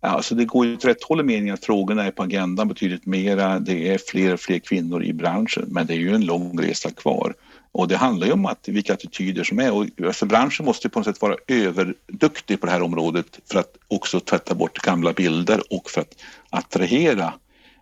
Ja, 0.01 0.09
alltså 0.09 0.34
det 0.34 0.44
går 0.44 0.66
ju 0.66 0.74
åt 0.74 0.84
rätt 0.84 1.05
håll 1.05 1.20
i 1.20 1.22
meningen 1.22 1.55
att 1.55 1.64
frågorna 1.64 2.05
är 2.05 2.11
på 2.11 2.22
agendan 2.22 2.68
betydligt 2.68 3.07
mera. 3.07 3.59
Det 3.59 3.88
är 3.88 3.98
fler 3.98 4.34
och 4.34 4.40
fler 4.40 4.59
kvinnor 4.59 5.05
i 5.05 5.12
branschen, 5.12 5.64
men 5.68 5.86
det 5.86 5.94
är 5.94 5.98
ju 5.98 6.14
en 6.14 6.24
lång 6.24 6.61
resa 6.61 6.90
kvar. 6.90 7.34
Och 7.72 7.88
det 7.88 7.96
handlar 7.96 8.26
ju 8.26 8.32
om 8.32 8.46
att, 8.46 8.68
vilka 8.68 8.92
attityder 8.92 9.44
som 9.44 9.59
är 9.59 9.72
och 9.72 9.86
alltså 10.07 10.26
branschen 10.26 10.66
måste 10.66 10.88
på 10.88 10.98
något 10.98 11.07
sätt 11.07 11.22
vara 11.22 11.36
överduktig 11.46 12.61
på 12.61 12.66
det 12.66 12.72
här 12.72 12.82
området 12.82 13.40
för 13.51 13.59
att 13.59 13.76
också 13.88 14.20
tvätta 14.20 14.55
bort 14.55 14.78
gamla 14.78 15.12
bilder 15.12 15.61
och 15.70 15.90
för 15.90 16.01
att 16.01 16.14
attrahera 16.51 17.32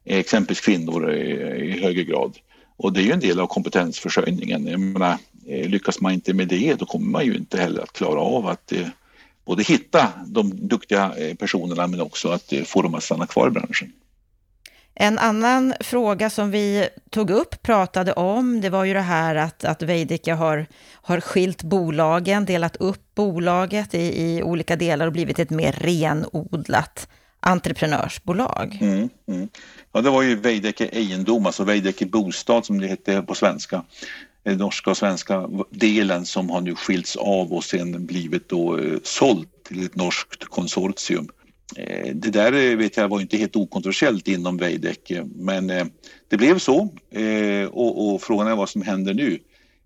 eh, 0.05 0.19
exempelvis 0.19 0.61
kvinnor 0.61 1.11
eh, 1.11 1.17
i 1.57 1.81
högre 1.83 2.05
grad. 2.05 2.39
Och 2.77 2.93
det 2.93 3.01
är 3.01 3.05
ju 3.05 3.13
en 3.13 3.21
del 3.21 3.41
av 3.41 3.47
kompetensförsörjningen. 3.47 4.67
Jag 4.67 4.81
menar, 4.81 5.17
eh, 5.47 5.69
lyckas 5.69 6.01
man 6.01 6.13
inte 6.13 6.35
med 6.35 6.49
det 6.49 6.75
då 6.75 6.87
kommer 6.87 7.11
man 7.11 7.25
ju 7.25 7.35
inte 7.35 7.61
heller 7.61 7.83
att 7.83 7.93
klara 7.93 8.21
av 8.21 8.47
att 8.47 8.73
eh, 8.73 8.87
både 9.49 9.63
hitta 9.63 10.13
de 10.27 10.69
duktiga 10.69 11.15
eh, 11.19 11.35
personerna 11.35 11.87
men 11.87 12.01
också 12.01 12.29
att 12.29 12.53
få 12.67 12.83
dem 12.83 12.95
att 12.95 13.03
stanna 13.03 13.27
kvar 13.27 13.49
i 13.49 13.51
branschen. 13.51 13.93
En 14.95 15.19
annan 15.19 15.75
fråga 15.81 16.31
som 16.31 16.51
vi 16.51 16.89
tog 17.11 17.31
upp, 17.31 17.63
pratade 17.63 18.13
om, 18.13 18.61
det 18.61 18.71
var 18.71 18.85
ju 18.85 18.95
det 18.95 19.01
här 19.01 19.35
att, 19.35 19.65
att 19.65 19.83
Veidekke 19.83 20.33
har, 20.33 20.67
har 20.93 21.21
skilt 21.21 21.63
bolagen, 21.63 22.45
delat 22.45 22.77
upp 22.77 23.15
bolaget 23.15 23.95
i, 23.95 24.23
i 24.23 24.43
olika 24.43 24.77
delar 24.77 25.07
och 25.07 25.13
blivit 25.13 25.39
ett 25.39 25.51
mer 25.51 25.73
renodlat 25.73 27.09
entreprenörsbolag. 27.41 28.79
Mm, 28.81 29.09
mm. 29.29 29.49
Ja, 29.93 30.01
det 30.01 30.11
var 30.11 30.23
ju 30.23 30.37
Veidekke 30.37 30.89
Egendom, 30.93 31.47
alltså 31.47 31.65
Veidekke 31.65 32.07
Bostad 32.07 32.65
som 32.65 32.81
det 32.81 32.87
hette 32.87 33.23
på 33.23 33.35
svenska. 33.35 33.85
Den 34.49 34.59
norska 34.59 34.91
och 34.91 34.97
svenska 34.97 35.49
delen 35.71 36.27
som 36.27 36.51
har 36.51 36.61
nu 36.61 36.75
skilts 36.75 37.17
av 37.17 37.53
och 37.53 37.65
sen 37.65 38.07
blivit 38.07 38.49
då 38.49 38.79
eh, 38.79 38.99
sålt 39.03 39.65
till 39.65 39.87
ett 39.87 39.97
norskt 39.97 40.45
konsortium. 40.45 41.29
Eh, 41.77 42.15
det 42.15 42.31
där 42.31 42.77
vet 42.77 42.97
jag 42.97 43.09
var 43.09 43.21
inte 43.21 43.37
helt 43.37 43.57
okontroversiellt 43.57 44.29
inom 44.29 44.57
Veidekke 44.57 45.25
men 45.35 45.67
det 46.29 46.37
blev 46.37 46.59
så 46.59 46.89
och, 47.71 48.15
och 48.15 48.23
frågan 48.23 48.49
är 48.49 48.57
vad 48.57 48.69
som 48.69 48.83
händer 48.83 49.15
nu. 49.15 49.39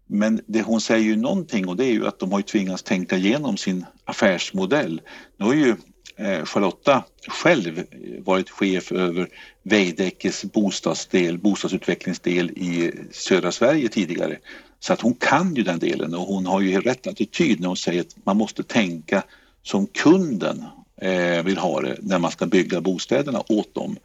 Men 0.07 0.41
det, 0.47 0.63
hon 0.63 0.81
säger 0.81 1.05
ju 1.05 1.17
någonting 1.17 1.69
och 1.69 1.77
det 1.77 1.85
är 1.85 1.93
ju 1.93 2.07
att 2.07 2.19
de 2.19 2.33
har 2.33 2.43
tvingats 2.43 2.83
tänka 2.83 3.17
igenom 3.17 3.57
sin 3.57 3.85
affärsmodell. 4.05 5.01
Nu 5.37 5.45
har 5.45 5.55
ju 5.55 5.77
Eh, 6.17 6.45
Charlotta 6.45 7.05
själv 7.29 7.83
varit 8.25 8.51
chef 8.51 8.93
över 8.93 9.29
Veidekkes 9.63 10.45
bostadsdel, 10.45 11.39
bostadsutvecklingsdel 11.39 12.51
i 12.51 12.93
södra 13.13 13.53
Sverige 13.53 13.89
tidigare. 13.89 14.39
Så 14.81 14.93
att 14.93 15.01
hon 15.01 15.15
kan 15.15 15.55
ju 15.55 15.63
den 15.63 15.79
delen 15.79 16.15
och 16.15 16.27
hon 16.27 16.47
har 16.47 16.61
ju 16.61 16.81
rätt 16.81 17.07
attityd 17.07 17.61
när 17.61 17.69
hon 17.69 17.77
säger 17.77 18.01
att 18.01 18.17
man 18.25 18.37
måste 18.37 18.63
tänka 18.63 19.23
som 19.63 19.87
kunden 19.87 20.65
eh, 21.01 21.43
vill 21.43 21.57
ha 21.59 21.81
det 21.81 21.97
när 22.03 22.19
man 22.19 22.31
ska 22.31 22.47
bygga 22.47 22.81
bostäderna 22.81 23.43
åt 23.49 23.75
dem. 23.75 23.97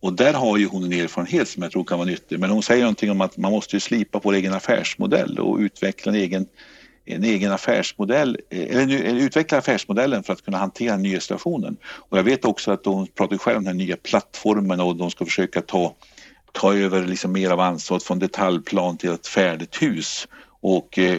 Och 0.00 0.12
där 0.12 0.32
har 0.32 0.58
ju 0.58 0.66
hon 0.66 0.84
en 0.84 0.92
erfarenhet 0.92 1.48
som 1.48 1.62
jag 1.62 1.72
tror 1.72 1.84
kan 1.84 1.98
vara 1.98 2.08
nyttig. 2.08 2.38
Men 2.38 2.50
hon 2.50 2.62
säger 2.62 2.82
någonting 2.82 3.10
om 3.10 3.20
att 3.20 3.36
man 3.36 3.52
måste 3.52 3.80
slipa 3.80 4.20
på 4.20 4.28
vår 4.28 4.34
egen 4.34 4.54
affärsmodell 4.54 5.38
och 5.38 5.58
utveckla 5.58 6.12
en 6.12 6.18
egen 6.18 6.46
en 7.04 7.24
egen 7.24 7.52
affärsmodell, 7.52 8.38
eh, 8.50 8.76
eller 8.76 9.04
eller 9.04 9.20
utveckla 9.20 9.58
affärsmodellen 9.58 10.22
för 10.22 10.32
att 10.32 10.44
kunna 10.44 10.58
hantera 10.58 10.92
den 10.92 11.02
nya 11.02 11.20
Och 11.86 12.18
jag 12.18 12.24
vet 12.24 12.44
också 12.44 12.70
att 12.70 12.84
de 12.84 13.06
pratar 13.06 13.36
själva 13.36 13.58
om 13.58 13.64
den 13.64 13.76
nya 13.76 13.96
plattformen 13.96 14.80
och 14.80 14.96
de 14.96 15.10
ska 15.10 15.24
försöka 15.24 15.60
ta, 15.60 15.94
ta 16.52 16.74
över 16.74 17.06
liksom 17.06 17.32
mer 17.32 17.50
av 17.50 17.60
ansvaret 17.60 18.02
från 18.02 18.18
detaljplan 18.18 18.96
till 18.96 19.10
ett 19.10 19.26
färdigt 19.26 19.82
hus 19.82 20.28
och 20.66 20.98
eh, 20.98 21.18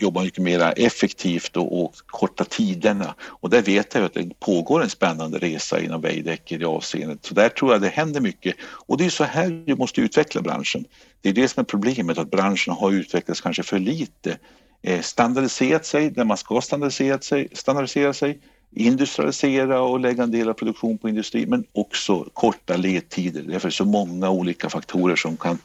jobba 0.00 0.22
mycket 0.22 0.42
mer 0.42 0.72
effektivt 0.76 1.56
och, 1.56 1.84
och 1.84 1.94
korta 2.06 2.44
tiderna. 2.44 3.14
Och 3.20 3.50
där 3.50 3.62
vet 3.62 3.94
jag 3.94 4.04
att 4.04 4.14
det 4.14 4.40
pågår 4.40 4.82
en 4.82 4.90
spännande 4.90 5.38
resa 5.38 5.80
inom 5.80 6.00
Veidekke 6.00 6.54
i 6.54 6.58
det 6.58 6.66
avseendet. 6.66 7.24
Så 7.24 7.34
där 7.34 7.48
tror 7.48 7.72
jag 7.72 7.82
det 7.82 7.88
händer 7.88 8.20
mycket. 8.20 8.56
Och 8.62 8.98
det 8.98 9.04
är 9.04 9.10
så 9.10 9.24
här 9.24 9.62
vi 9.66 9.74
måste 9.74 10.00
utveckla 10.00 10.40
branschen. 10.40 10.84
Det 11.20 11.28
är 11.28 11.32
det 11.32 11.48
som 11.48 11.60
är 11.60 11.64
problemet, 11.64 12.18
att 12.18 12.30
branschen 12.30 12.74
har 12.74 12.92
utvecklats 12.92 13.40
kanske 13.40 13.62
för 13.62 13.78
lite. 13.78 14.38
Eh, 14.82 15.00
standardiserat 15.00 15.86
sig 15.86 16.10
där 16.10 16.24
man 16.24 16.36
ska 16.36 16.60
standardisera 16.60 17.20
sig, 17.20 17.48
standardisera 17.52 18.12
sig 18.12 18.40
industrialisera 18.70 19.80
och 19.80 20.00
lägga 20.00 20.22
en 20.22 20.30
del 20.30 20.48
av 20.48 20.52
produktion 20.54 20.98
på 20.98 21.08
industri 21.08 21.46
men 21.46 21.64
också 21.72 22.28
korta 22.32 22.76
ledtider. 22.76 23.42
Det 23.42 23.64
är 23.64 23.70
så 23.70 23.84
många 23.84 24.30
olika 24.30 24.70
faktorer 24.70 25.16
som 25.16 25.36
kan 25.36 25.58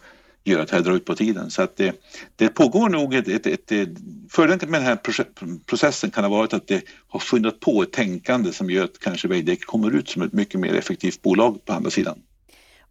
göra 0.44 0.62
att 0.62 0.68
det 0.68 0.76
här 0.76 0.84
drar 0.84 0.94
ut 0.94 1.06
på 1.06 1.16
tiden. 1.16 1.52
Så 1.52 1.62
att 1.62 1.78
det, 1.78 1.96
det 2.36 2.50
pågår 2.50 2.90
nog 2.90 3.14
ett, 3.14 3.28
ett, 3.28 3.48
ett, 3.48 3.72
ett 3.72 3.90
Fördelen 4.30 4.72
med 4.72 4.82
den 4.82 4.88
här 4.88 5.00
processen 5.66 6.12
kan 6.12 6.24
ha 6.24 6.32
varit 6.32 6.54
att 6.54 6.68
det 6.68 6.84
har 7.08 7.20
skyndat 7.20 7.60
på 7.60 7.84
ett 7.84 7.92
tänkande 7.92 8.52
som 8.52 8.70
gör 8.70 8.84
att 8.84 9.00
kanske 9.00 9.28
Veidekke 9.28 9.66
kommer 9.66 9.96
ut 9.96 10.10
som 10.10 10.22
ett 10.22 10.34
mycket 10.34 10.60
mer 10.60 10.74
effektivt 10.74 11.22
bolag 11.22 11.66
på 11.66 11.74
andra 11.74 11.90
sidan. 11.90 12.20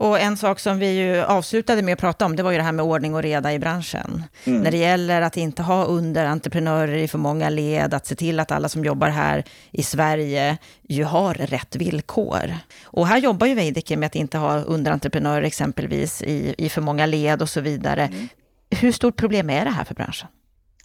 Och 0.05 0.21
en 0.21 0.37
sak 0.37 0.61
som 0.61 0.79
vi 0.79 0.93
ju 0.93 1.23
avslutade 1.23 1.83
med 1.83 1.93
att 1.93 2.01
prata 2.01 2.25
om, 2.25 2.37
det 2.37 2.43
var 2.43 2.51
ju 2.51 2.57
det 2.57 2.63
här 2.63 2.73
med 2.73 2.85
ordning 2.85 3.15
och 3.15 3.23
reda 3.23 3.53
i 3.53 3.59
branschen. 3.59 4.25
Mm. 4.45 4.63
När 4.63 4.71
det 4.71 4.77
gäller 4.77 5.23
att 5.23 5.37
inte 5.37 5.63
ha 5.63 5.85
underentreprenörer 5.85 6.97
i 6.97 7.09
för 7.09 7.19
många 7.19 7.51
led, 7.51 7.95
att 7.95 8.07
se 8.07 8.15
till 8.15 8.41
att 8.41 8.53
alla 8.53 8.69
som 8.69 8.85
jobbar 8.85 9.09
här 9.09 9.45
i 9.71 9.83
Sverige 9.83 10.59
ju 10.83 11.05
har 11.05 11.35
rätt 11.35 11.77
villkor. 11.77 12.55
Och 12.85 13.07
här 13.07 13.19
jobbar 13.19 13.47
ju 13.47 13.55
Veidekke 13.55 13.97
med 13.97 14.07
att 14.07 14.15
inte 14.15 14.39
ha 14.39 14.61
underentreprenörer 14.61 15.43
exempelvis 15.43 16.23
i, 16.23 16.55
i 16.59 16.69
för 16.69 16.81
många 16.81 17.07
led 17.07 17.43
och 17.43 17.49
så 17.49 17.61
vidare. 17.61 18.03
Mm. 18.03 18.29
Hur 18.71 18.93
stort 18.93 19.17
problem 19.17 19.51
är 19.51 19.65
det 19.65 19.71
här 19.71 19.85
för 19.85 19.95
branschen? 19.95 20.29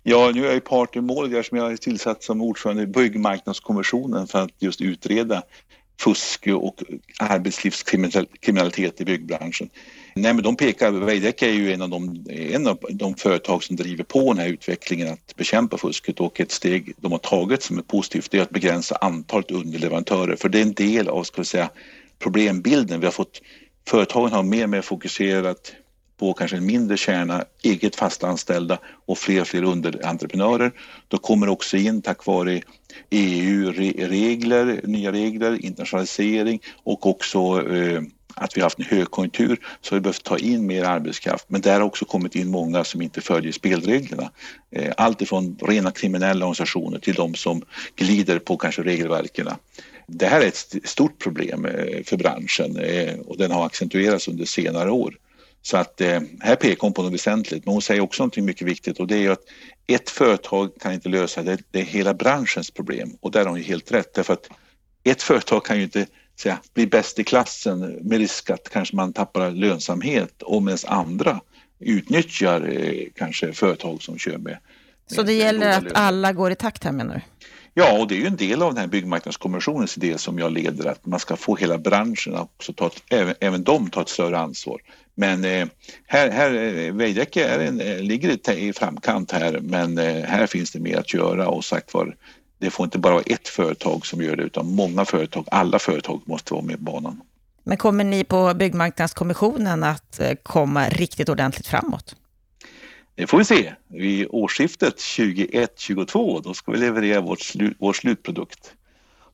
Ja, 0.04 0.32
nu 0.34 0.42
är 0.42 0.46
jag 0.46 0.54
ju 0.54 0.60
part 0.60 0.96
i 0.96 1.02
målet 1.02 1.46
som 1.46 1.58
jag 1.58 1.72
är 1.72 1.78
tillsatt 1.78 2.24
som 2.24 2.42
ordförande 2.42 2.84
i 2.84 2.88
Byggmarknadskommissionen 2.88 4.28
för 4.28 4.44
att 4.44 4.52
just 4.60 4.82
utreda 4.82 5.44
fusk 6.00 6.47
och 6.47 6.84
arbetslivskriminalitet 7.20 9.02
i 9.02 9.06
byggbranschen. 9.06 9.70
Nej, 10.16 10.34
men 10.34 10.43
de 10.43 10.56
pekar, 10.56 10.91
Veidekke 10.91 11.47
är 11.47 11.54
ju 11.54 11.74
en 11.74 11.82
av, 11.82 11.89
de, 11.89 12.26
en 12.30 12.68
av 12.68 12.80
de 12.89 13.16
företag 13.16 13.64
som 13.64 13.76
driver 13.76 14.04
på 14.04 14.34
den 14.34 14.38
här 14.38 14.47
utvecklingen 14.47 15.14
att 15.14 15.36
bekämpa 15.36 15.78
fusket 15.78 16.20
och 16.20 16.39
ett 16.39 16.52
steg 16.52 16.93
de 16.97 17.12
har 17.12 17.20
tagit 17.20 17.64
som 17.64 17.78
är 17.78 17.82
positivt 17.82 18.34
är 18.34 18.41
att 18.41 18.50
begränsa 18.50 18.97
antalet 19.02 19.52
underleverantörer 19.52 20.36
för 20.36 20.50
det 20.50 20.58
är 20.60 20.62
en 20.62 20.74
del 20.74 21.08
av 21.10 21.24
ska 21.24 21.41
vi 21.41 21.45
säga, 21.45 21.70
problembilden. 22.20 23.00
Vi 23.00 23.06
har 23.06 23.12
fått, 23.12 23.41
företagen 23.88 24.32
har 24.32 24.43
mer 24.43 24.64
och 24.64 24.70
mer 24.70 24.82
fokuserat 24.82 25.74
på 26.20 26.34
kanske 26.34 26.58
en 26.58 26.66
mindre 26.66 26.98
kärna 26.98 27.46
eget 27.64 27.96
fastanställda 27.96 28.78
och 29.06 29.18
fler 29.18 29.42
och 29.42 29.48
fler 29.48 29.64
underentreprenörer. 29.64 30.72
Då 31.08 31.18
kommer 31.18 31.50
också 31.50 31.78
in 31.78 32.02
tack 32.02 32.26
vare 32.26 32.62
EU-regler, 33.10 34.82
nya 34.84 35.12
regler, 35.12 35.66
internationalisering 35.66 36.60
och 36.84 37.06
också 37.06 37.70
eh, 37.76 38.02
att 38.36 38.58
vi 38.58 38.62
har 38.62 38.66
haft 38.66 38.80
en 38.80 38.86
högkonjunktur 38.86 39.60
så 39.82 39.96
vi 39.96 40.02
behövt 40.02 40.24
ta 40.24 40.38
in 40.38 40.68
mer 40.68 40.84
arbetskraft. 40.84 41.46
Men 41.48 41.62
där 41.62 41.74
har 41.74 41.82
också 41.82 42.06
kommit 42.06 42.36
in 42.36 42.52
många 42.52 42.84
som 42.84 43.02
inte 43.02 43.22
följer 43.22 43.52
spelreglerna. 43.52 44.32
Eh, 44.72 44.94
allt 44.98 45.22
ifrån 45.22 45.58
rena 45.62 45.92
kriminella 45.92 46.46
organisationer 46.46 47.00
till 47.00 47.16
de 47.16 47.36
som 47.36 47.62
glider 47.96 48.40
på 48.40 48.58
kanske 48.58 48.84
regelverken. 48.84 49.48
Det 50.08 50.26
här 50.26 50.42
är 50.42 50.48
ett 50.48 50.76
stort 50.84 51.20
problem 51.20 51.66
eh, 51.66 52.04
för 52.04 52.18
branschen 52.18 52.78
eh, 52.78 53.20
och 53.20 53.38
den 53.38 53.52
har 53.52 53.66
accentuerats 53.66 54.28
under 54.28 54.46
senare 54.46 54.92
år. 54.92 55.16
Så 55.62 55.78
att 55.78 56.01
här 56.39 56.55
pekar 56.55 56.82
hon 56.82 56.93
på 56.93 57.03
något 57.03 57.14
väsentligt, 57.14 57.66
men 57.66 57.72
hon 57.74 57.82
säger 57.82 58.01
också 58.01 58.24
något 58.24 58.38
mycket 58.38 58.68
viktigt 58.68 58.99
och 58.99 59.07
det 59.07 59.26
är 59.26 59.30
att 59.30 59.43
ett 59.88 60.10
företag 60.10 60.72
kan 60.80 60.93
inte 60.93 61.10
lösa 61.10 61.43
det, 61.43 61.57
det 61.72 61.80
är 61.80 61.84
hela 61.84 62.14
branschens 62.14 62.72
problem 62.72 63.18
och 63.22 63.32
där 63.32 63.39
har 63.39 63.49
hon 63.49 63.57
ju 63.57 63.64
helt 63.64 63.91
rätt 63.91 64.14
därför 64.14 64.34
att 64.34 64.49
ett 65.03 65.22
företag 65.22 65.66
kan 65.66 65.78
ju 65.78 65.84
inte 65.84 66.05
säga, 66.39 66.60
bli 66.74 66.88
bäst 66.88 67.20
i 67.20 67.24
klassen 67.24 67.80
med 67.80 68.18
risk 68.18 68.49
att 68.49 68.70
kanske 68.70 68.95
man 68.95 69.14
tappar 69.14 69.51
lönsamhet 69.51 70.41
och 70.41 70.64
medan 70.64 70.80
andra 70.88 71.39
utnyttjar 71.80 72.70
eh, 72.70 73.07
kanske 73.16 73.53
företag 73.53 74.01
som 74.01 74.18
kör 74.18 74.38
med. 74.38 74.57
Så 75.07 75.24
det 75.24 75.34
gäller 75.34 75.70
att 75.70 75.93
alla 75.93 76.34
går 76.34 76.51
i 76.51 76.55
takt 76.55 76.84
här 76.84 76.91
menar 76.91 77.16
du? 77.16 77.22
Ja, 77.74 77.99
och 77.99 78.07
det 78.07 78.16
är 78.16 78.20
ju 78.20 78.28
en 78.28 78.36
del 78.36 78.62
av 78.62 78.74
den 78.74 78.82
här 78.82 78.88
byggmarknadskommissionens 78.88 79.97
idé 79.97 80.18
som 80.18 80.39
jag 80.39 80.51
leder, 80.51 80.89
att 80.89 81.05
man 81.05 81.20
ska 81.20 81.36
få 81.36 81.55
hela 81.55 81.78
branschen 81.78 82.36
också 82.36 82.74
ta 82.74 82.91
även, 83.10 83.36
även 83.39 83.64
de 83.64 83.89
ta 83.89 84.01
ett 84.01 84.10
större 84.10 84.39
ansvar. 84.39 84.82
Men 85.20 85.46
eh, 85.46 85.68
här, 86.08 86.30
här 86.30 86.54
eh, 86.54 86.94
Veidekke 86.94 87.46
är 87.46 87.60
en, 87.60 87.82
eh, 87.82 88.00
ligger 88.00 88.50
i 88.52 88.74
framkant 88.74 89.32
här, 89.32 89.60
men 89.62 89.98
här 89.98 90.48
finns 90.48 90.72
det 90.72 90.80
mer 90.80 90.98
att 90.98 91.14
göra 91.14 91.48
och 91.48 91.66
sagt 91.66 91.94
var, 91.94 92.16
det 92.60 92.70
får 92.70 92.84
inte 92.84 93.00
bara 93.00 93.14
vara 93.14 93.24
ett 93.26 93.48
företag 93.48 94.06
som 94.06 94.22
gör 94.22 94.36
det 94.36 94.44
utan 94.44 94.76
många 94.76 95.06
företag, 95.06 95.46
alla 95.52 95.80
företag 95.80 96.22
måste 96.26 96.54
vara 96.54 96.64
med 96.64 96.78
på 96.78 96.84
banan. 96.84 97.22
Men 97.64 97.78
kommer 97.78 98.04
ni 98.04 98.24
på 98.24 98.54
Byggmarknadskommissionen 98.54 99.84
att 99.84 100.20
komma 100.44 100.90
riktigt 100.90 101.30
ordentligt 101.30 101.68
framåt? 101.68 102.16
Det 103.16 103.28
får 103.28 103.38
vi 103.38 103.46
se. 103.46 103.74
Vid 103.88 104.28
årsskiftet 104.30 104.98
21-22 104.98 106.42
då 106.44 106.54
ska 106.54 106.72
vi 106.72 106.78
leverera 106.78 107.22
vårt 107.22 107.42
slu 107.42 107.74
vår 107.80 107.94
slutprodukt. 107.94 108.74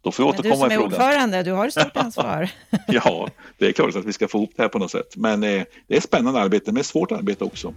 Då 0.06 0.12
får 0.12 0.24
vi 0.24 0.30
återkomma 0.30 0.56
Men 0.56 0.70
du 0.70 0.76
som 0.76 0.82
är 0.82 0.86
ordförande, 0.86 1.43
du 1.43 1.51
har 1.51 1.68
ett 1.68 1.74
stort 1.74 1.91
ansvar. 1.97 2.49
ja, 2.88 3.30
det 3.58 3.68
är 3.68 3.72
klart 3.72 3.95
att 3.95 4.06
vi 4.06 4.14
ska 4.14 4.28
få 4.28 4.38
ihop 4.38 4.51
det 4.56 4.62
här 4.62 4.70
på 4.70 4.80
något 4.80 4.91
sätt. 4.91 5.16
Men 5.16 5.43
eh, 5.43 5.64
det 5.88 5.97
är 5.97 6.01
spännande 6.01 6.39
arbete, 6.39 6.72
men 6.72 6.84
svårt 6.84 7.12
arbete 7.12 7.43
också. 7.43 7.74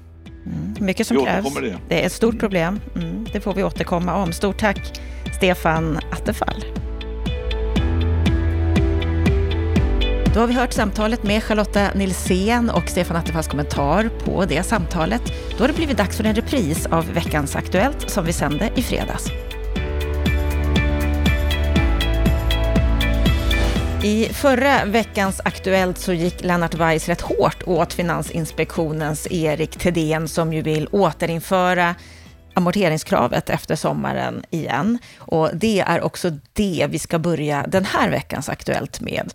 Mm, 0.47 0.75
mycket 0.81 1.07
som 1.07 1.25
krävs. 1.25 1.55
Det. 1.55 1.79
det. 1.89 2.03
är 2.03 2.07
ett 2.07 2.13
stort 2.13 2.39
problem. 2.39 2.81
Mm, 2.95 3.27
det 3.33 3.41
får 3.41 3.55
vi 3.55 3.63
återkomma 3.63 4.15
om. 4.23 4.33
Stort 4.33 4.59
tack 4.59 5.01
Stefan 5.37 5.99
Attefall. 6.13 6.65
Då 10.35 10.41
har 10.41 10.47
vi 10.47 10.55
hört 10.55 10.73
samtalet 10.73 11.23
med 11.23 11.43
Charlotta 11.43 11.89
Nilsén 11.95 12.71
och 12.71 12.89
Stefan 12.89 13.17
Attefalls 13.17 13.49
kommentar 13.49 14.11
på 14.25 14.45
det 14.45 14.63
samtalet. 14.63 15.23
Då 15.57 15.63
har 15.63 15.69
det 15.69 15.75
blivit 15.75 15.97
dags 15.97 16.17
för 16.17 16.25
en 16.25 16.35
repris 16.35 16.87
av 16.87 17.13
veckans 17.13 17.57
Aktuellt 17.57 18.11
som 18.11 18.25
vi 18.25 18.33
sände 18.33 18.71
i 18.77 18.83
fredags. 18.83 19.31
I 24.03 24.29
förra 24.33 24.85
veckans 24.85 25.41
Aktuellt 25.45 25.99
så 25.99 26.13
gick 26.13 26.45
Lennart 26.45 26.75
Weiss 26.75 27.09
rätt 27.09 27.21
hårt 27.21 27.63
åt 27.67 27.93
Finansinspektionens 27.93 29.27
Erik 29.31 29.79
Thedéen 29.79 30.29
som 30.29 30.53
ju 30.53 30.63
vill 30.63 30.89
återinföra 30.93 31.95
amorteringskravet 32.55 33.51
efter 33.51 33.77
sommaren 33.77 34.45
igen. 34.51 34.99
Och 35.19 35.51
det 35.55 35.81
är 35.81 36.01
också 36.01 36.31
det 36.53 36.87
vi 36.91 36.99
ska 36.99 37.19
börja 37.19 37.67
den 37.69 37.85
här 37.85 38.11
veckans 38.11 38.49
Aktuellt 38.49 39.01
med. 39.01 39.33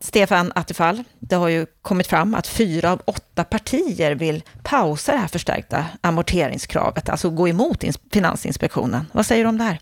Stefan 0.00 0.52
Attefall, 0.54 1.04
det 1.18 1.36
har 1.36 1.48
ju 1.48 1.66
kommit 1.82 2.06
fram 2.06 2.34
att 2.34 2.46
fyra 2.46 2.92
av 2.92 3.02
åtta 3.04 3.44
partier 3.44 4.14
vill 4.14 4.42
pausa 4.62 5.12
det 5.12 5.18
här 5.18 5.28
förstärkta 5.28 5.84
amorteringskravet, 6.00 7.08
alltså 7.08 7.30
gå 7.30 7.48
emot 7.48 7.84
Finansinspektionen. 8.12 9.06
Vad 9.12 9.26
säger 9.26 9.44
du 9.44 9.48
om 9.48 9.58
det 9.58 9.64
här? 9.64 9.80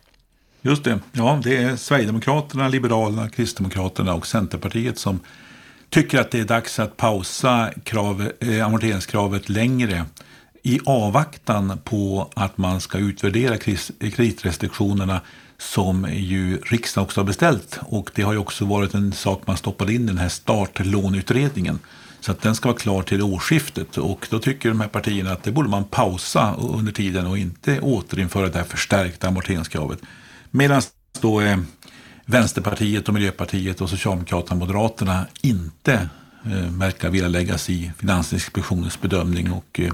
Just 0.66 0.84
det, 0.84 0.98
ja 1.12 1.40
det 1.44 1.56
är 1.56 1.76
Sverigedemokraterna, 1.76 2.68
Liberalerna, 2.68 3.28
Kristdemokraterna 3.28 4.14
och 4.14 4.26
Centerpartiet 4.26 4.98
som 4.98 5.20
tycker 5.90 6.20
att 6.20 6.30
det 6.30 6.40
är 6.40 6.44
dags 6.44 6.78
att 6.78 6.96
pausa 6.96 7.70
krav, 7.84 8.32
eh, 8.40 8.66
amorteringskravet 8.66 9.48
längre 9.48 10.04
i 10.62 10.80
avvaktan 10.86 11.78
på 11.84 12.30
att 12.34 12.58
man 12.58 12.80
ska 12.80 12.98
utvärdera 12.98 13.56
kreditrestriktionerna 14.16 15.20
som 15.58 16.06
ju 16.12 16.56
riksdagen 16.56 17.04
också 17.04 17.20
har 17.20 17.26
beställt. 17.26 17.78
Och 17.82 18.10
det 18.14 18.22
har 18.22 18.32
ju 18.32 18.38
också 18.38 18.64
varit 18.64 18.94
en 18.94 19.12
sak 19.12 19.42
man 19.46 19.56
stoppade 19.56 19.94
in 19.94 20.02
i 20.02 20.06
den 20.06 20.18
här 20.18 20.28
startlåneutredningen. 20.28 21.78
Så 22.20 22.32
att 22.32 22.42
den 22.42 22.54
ska 22.54 22.68
vara 22.68 22.78
klar 22.78 23.02
till 23.02 23.22
årsskiftet. 23.22 23.98
Och 23.98 24.26
då 24.30 24.38
tycker 24.38 24.68
de 24.68 24.80
här 24.80 24.88
partierna 24.88 25.32
att 25.32 25.42
det 25.42 25.52
borde 25.52 25.68
man 25.68 25.84
pausa 25.84 26.54
under 26.54 26.92
tiden 26.92 27.26
och 27.26 27.38
inte 27.38 27.80
återinföra 27.80 28.48
det 28.48 28.58
här 28.58 28.64
förstärkta 28.64 29.28
amorteringskravet. 29.28 29.98
Medan 30.56 30.82
då 31.20 31.40
eh, 31.40 31.58
Vänsterpartiet 32.26 33.08
och 33.08 33.14
Miljöpartiet 33.14 33.80
och 33.80 33.90
Socialdemokraterna 33.90 34.52
och 34.52 34.68
Moderaterna 34.68 35.26
inte 35.42 36.08
eh, 36.44 36.78
verkar 36.78 37.10
vilja 37.10 37.28
lägga 37.28 37.58
sig 37.58 37.84
i 37.84 37.92
Finansinspektionens 37.98 39.00
bedömning 39.00 39.52
och 39.52 39.80
eh, 39.80 39.92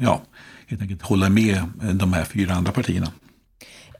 ja, 0.00 0.22
helt 0.66 0.82
enkelt 0.82 1.02
hålla 1.02 1.28
med 1.28 1.62
de 1.92 2.12
här 2.12 2.24
fyra 2.24 2.54
andra 2.54 2.72
partierna. 2.72 3.12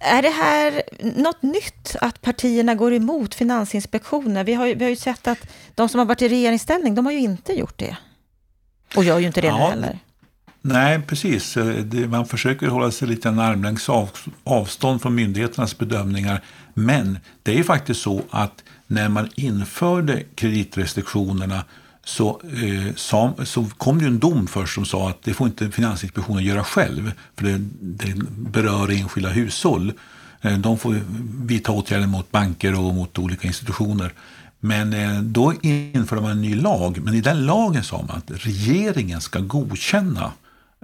Är 0.01 0.23
det 0.23 0.31
här 0.31 0.83
något 1.17 1.43
nytt 1.43 1.97
att 2.01 2.21
partierna 2.23 2.75
går 2.75 2.95
emot 2.95 3.35
Finansinspektionen? 3.35 4.47
Vi 4.47 4.55
har, 4.55 4.67
ju, 4.67 4.75
vi 4.75 4.85
har 4.85 4.91
ju 4.91 4.97
sett 4.97 5.27
att 5.27 5.39
de 5.75 5.89
som 5.89 5.99
har 5.99 6.07
varit 6.07 6.23
i 6.23 6.29
regeringsställning, 6.29 6.95
de 6.95 7.05
har 7.05 7.13
ju 7.13 7.19
inte 7.19 7.53
gjort 7.53 7.79
det. 7.79 7.97
Och 8.97 9.05
gör 9.05 9.19
ju 9.19 9.27
inte 9.27 9.41
det 9.41 9.47
ja, 9.47 9.69
heller. 9.69 9.99
Nej, 10.67 11.03
precis. 11.07 11.57
Eh, 11.57 12.09
man 12.09 12.27
försöker 12.27 12.67
hålla 12.67 12.91
sig 12.91 13.09
lite 13.09 13.29
en 13.29 13.39
armlängds 13.39 13.89
avstånd 14.45 15.03
från 15.03 15.15
myndigheternas 15.15 15.79
bedömningar. 15.79 16.43
Men 16.75 17.19
det 17.43 17.59
är 17.59 17.63
faktiskt 17.63 18.01
så 18.01 18.23
att 18.31 18.65
när 18.87 19.09
man 19.09 19.29
införde 19.35 20.23
kreditrestriktionerna 20.35 21.65
så, 22.05 22.41
eh, 22.63 22.95
sa, 22.95 23.35
så 23.45 23.67
kom 23.79 23.99
det 23.99 24.07
en 24.07 24.19
dom 24.19 24.47
först 24.47 24.75
som 24.75 24.85
sa 24.85 25.09
att 25.09 25.23
det 25.23 25.35
får 25.35 25.47
inte 25.47 25.71
Finansinspektionen 25.71 26.45
göra 26.45 26.65
själv, 26.65 27.13
för 27.37 27.45
det, 27.45 27.59
det 27.81 28.15
berör 28.29 28.91
enskilda 28.91 29.31
hushåll. 29.31 29.93
Eh, 30.41 30.59
de 30.59 30.79
får 30.79 31.01
vidta 31.47 31.73
åtgärder 31.73 32.07
mot 32.07 32.31
banker 32.31 32.79
och 32.79 32.95
mot 32.95 33.19
olika 33.19 33.47
institutioner. 33.47 34.13
Men 34.61 34.93
eh, 34.93 35.21
då 35.21 35.55
införde 35.63 36.23
man 36.23 36.31
en 36.31 36.43
ny 36.43 36.55
lag, 36.55 37.01
men 37.03 37.15
i 37.15 37.21
den 37.21 37.47
lagen 37.47 37.85
sa 37.85 38.05
man 38.09 38.17
att 38.17 38.31
regeringen 38.31 39.21
ska 39.21 39.41
godkänna 39.41 40.33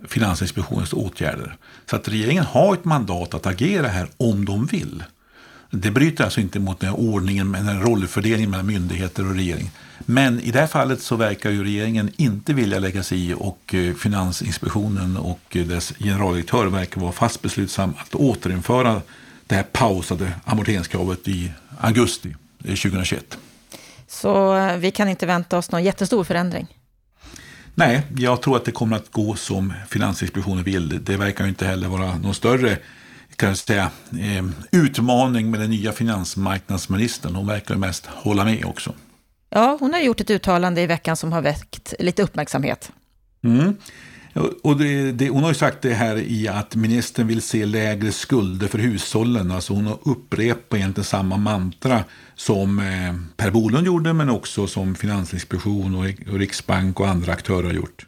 Finansinspektionens 0.09 0.93
åtgärder. 0.93 1.57
Så 1.91 1.97
att 1.97 2.09
regeringen 2.09 2.45
har 2.45 2.75
ett 2.75 2.85
mandat 2.85 3.35
att 3.35 3.47
agera 3.47 3.89
här 3.89 4.09
om 4.17 4.45
de 4.45 4.67
vill. 4.67 5.05
Det 5.71 5.91
bryter 5.91 6.25
alltså 6.25 6.41
inte 6.41 6.61
mot 6.61 6.81
den 6.81 6.93
ordningen 6.93 7.51
med 7.51 7.65
den 7.65 7.83
rollfördelningen 7.83 8.51
mellan 8.51 8.67
myndigheter 8.67 9.29
och 9.29 9.35
regering. 9.35 9.71
Men 9.99 10.41
i 10.41 10.51
det 10.51 10.61
här 10.61 10.67
fallet 10.67 11.03
så 11.03 11.17
verkar 11.17 11.51
ju 11.51 11.65
regeringen 11.65 12.11
inte 12.17 12.53
vilja 12.53 12.79
lägga 12.79 13.03
sig 13.03 13.31
i 13.31 13.35
och 13.35 13.75
eh, 13.75 13.95
Finansinspektionen 13.95 15.17
och 15.17 15.57
eh, 15.57 15.67
dess 15.67 15.93
generaldirektör 15.99 16.67
verkar 16.67 17.01
vara 17.01 17.13
fast 17.13 17.43
beslutsam 17.43 17.95
att 17.99 18.15
återinföra 18.15 19.03
det 19.47 19.55
här 19.55 19.63
pausade 19.63 20.33
amorteringskravet 20.45 21.29
i 21.29 21.53
augusti 21.81 22.29
eh, 22.65 22.75
2021. 22.75 23.39
Så 24.09 24.57
vi 24.79 24.91
kan 24.91 25.09
inte 25.09 25.27
vänta 25.27 25.59
oss 25.59 25.71
någon 25.71 25.85
jättestor 25.85 26.25
förändring? 26.25 26.67
Nej, 27.81 28.03
jag 28.17 28.43
tror 28.43 28.57
att 28.57 28.65
det 28.65 28.73
kommer 28.73 28.97
att 28.97 29.13
gå 29.13 29.37
som 29.37 29.73
Finansinspektionen 29.89 30.65
vill. 30.65 31.05
Det 31.05 31.17
verkar 31.17 31.47
inte 31.47 31.67
heller 31.67 31.89
vara 31.89 32.17
någon 32.17 32.35
större 32.35 32.79
kan 33.37 33.49
jag 33.49 33.59
säga, 33.59 33.91
eh, 34.13 34.45
utmaning 34.73 35.51
med 35.51 35.61
den 35.61 35.71
nya 35.71 35.93
finansmarknadsministern. 35.93 37.35
Hon 37.35 37.47
verkar 37.47 37.77
mest 37.77 38.07
hålla 38.07 38.45
med 38.45 38.65
också. 38.65 38.95
Ja, 39.51 39.77
hon 39.81 39.93
har 39.93 40.01
gjort 40.01 40.21
ett 40.21 40.31
uttalande 40.31 40.81
i 40.81 40.87
veckan 40.87 41.17
som 41.17 41.33
har 41.33 41.43
väckt 41.43 41.95
lite 41.99 42.23
uppmärksamhet. 42.23 42.93
Mm. 43.45 43.77
Och 44.63 44.77
det, 44.77 45.13
det, 45.13 45.29
hon 45.29 45.43
har 45.43 45.51
ju 45.51 45.55
sagt 45.55 45.83
det 45.83 45.95
här 45.95 46.17
i 46.17 46.49
att 46.49 46.77
ministern 46.77 47.27
vill 47.27 47.43
se 47.43 47.67
lägre 47.67 48.13
skulder 48.13 48.69
för 48.69 48.79
hushållen. 48.79 49.51
Alltså 49.51 49.73
hon 49.73 49.87
har 49.87 49.99
upprepat 50.03 50.79
egentligen 50.79 51.05
samma 51.05 51.37
mantra 51.37 52.05
som 52.35 52.79
eh, 52.79 53.15
Per 53.37 53.51
Bolund 53.51 53.87
gjorde 53.87 54.13
men 54.13 54.31
också 54.31 54.67
som 54.67 54.95
Finansinspektion 54.95 55.95
och, 55.95 56.33
och 56.33 56.39
Riksbank 56.39 57.01
och 57.01 57.09
andra 57.09 57.33
aktörer 57.33 57.67
har 57.67 57.73
gjort. 57.73 58.07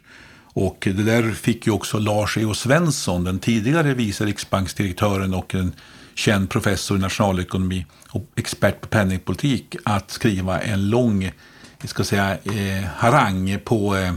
Och 0.55 0.77
det 0.81 1.03
där 1.03 1.31
fick 1.31 1.67
ju 1.67 1.73
också 1.73 1.99
Lars 1.99 2.37
E.O. 2.37 2.53
Svensson, 2.53 3.23
den 3.23 3.39
tidigare 3.39 3.93
vice 3.93 4.25
riksbanksdirektören 4.25 5.33
och 5.33 5.55
en 5.55 5.73
känd 6.15 6.49
professor 6.49 6.97
i 6.97 7.01
nationalekonomi 7.01 7.85
och 8.09 8.25
expert 8.35 8.81
på 8.81 8.87
penningpolitik, 8.87 9.75
att 9.83 10.11
skriva 10.11 10.61
en 10.61 10.89
lång 10.89 11.31
ska 11.87 12.03
säga, 12.03 12.37
eh, 12.43 12.83
harang 12.95 13.59
på 13.63 13.95
eh, 13.95 14.13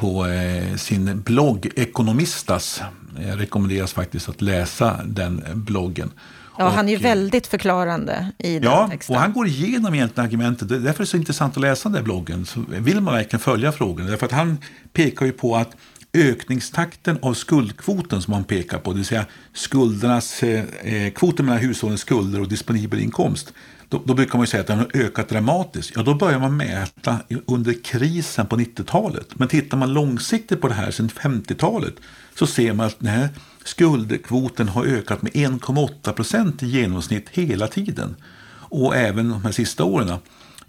på 0.00 0.26
eh, 0.26 0.76
sin 0.76 1.20
blogg 1.20 1.68
Ekonomistas. 1.76 2.82
Jag 3.26 3.40
rekommenderas 3.40 3.92
faktiskt 3.92 4.28
att 4.28 4.42
läsa 4.42 5.00
den 5.04 5.42
bloggen. 5.54 6.10
Ja, 6.58 6.66
och, 6.66 6.72
han 6.72 6.88
är 6.88 6.92
ju 6.92 6.98
väldigt 6.98 7.46
förklarande 7.46 8.32
i 8.38 8.52
den 8.52 8.62
ja, 8.62 8.88
texten. 8.90 9.16
och 9.16 9.22
han 9.22 9.32
går 9.32 9.46
igenom 9.46 9.94
egentligen 9.94 10.26
argumentet. 10.26 10.68
Därför 10.68 10.88
är 10.88 10.98
det 10.98 11.06
så 11.06 11.16
intressant 11.16 11.56
att 11.56 11.60
läsa 11.60 11.88
den 11.88 11.96
där 11.96 12.02
bloggen. 12.02 12.46
Så 12.46 12.64
vill 12.68 13.00
man 13.00 13.14
verkligen 13.14 13.40
följa 13.40 13.72
frågan. 13.72 14.06
Därför 14.06 14.26
att 14.26 14.32
han 14.32 14.58
pekar 14.92 15.26
ju 15.26 15.32
på 15.32 15.56
att 15.56 15.76
ökningstakten 16.14 17.18
av 17.22 17.34
skuldkvoten 17.34 18.22
som 18.22 18.34
han 18.34 18.44
pekar 18.44 18.78
på, 18.78 18.90
det 18.90 18.96
vill 18.96 19.06
säga 19.06 19.26
skuldernas, 19.54 20.42
eh, 20.42 20.64
eh 20.82 21.12
kvoten 21.12 21.46
mellan 21.46 21.60
hushållens 21.60 22.00
skulder 22.00 22.40
och 22.40 22.48
disponibel 22.48 23.00
inkomst, 23.00 23.52
då, 23.90 24.02
då, 24.04 24.14
brukar 24.14 24.38
man 24.38 24.46
säga 24.46 24.60
att 24.60 24.66
den 24.66 24.78
har 24.78 24.90
ökat 24.94 25.28
dramatiskt. 25.28 25.92
Ja, 25.96 26.02
då 26.02 26.14
börjar 26.14 26.38
man 26.38 26.56
mäta 26.56 27.18
under 27.46 27.84
krisen 27.84 28.46
på 28.46 28.56
90-talet. 28.56 29.38
Men 29.38 29.48
tittar 29.48 29.76
man 29.76 29.92
långsiktigt 29.92 30.60
på 30.60 30.68
det 30.68 30.74
här 30.74 30.90
sedan 30.90 31.08
50-talet 31.08 31.94
så 32.34 32.46
ser 32.46 32.72
man 32.72 32.86
att 32.86 32.98
den 32.98 33.08
här 33.08 33.28
skuldkvoten 33.64 34.68
har 34.68 34.84
ökat 34.84 35.22
med 35.22 35.32
1,8 35.32 36.12
procent 36.12 36.62
i 36.62 36.66
genomsnitt 36.66 37.28
hela 37.28 37.66
tiden. 37.66 38.16
Och 38.52 38.96
även 38.96 39.28
de 39.28 39.44
här 39.44 39.52
sista 39.52 39.84
åren. 39.84 40.18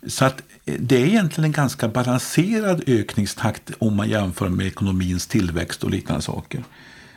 Så 0.07 0.25
att 0.25 0.41
eh, 0.65 0.75
det 0.79 0.95
är 0.95 1.05
egentligen 1.05 1.45
en 1.45 1.51
ganska 1.51 1.87
balanserad 1.87 2.83
ökningstakt 2.87 3.71
om 3.79 3.95
man 3.95 4.09
jämför 4.09 4.49
med 4.49 4.67
ekonomins 4.67 5.27
tillväxt 5.27 5.83
och 5.83 5.91
liknande 5.91 6.21
saker. 6.21 6.63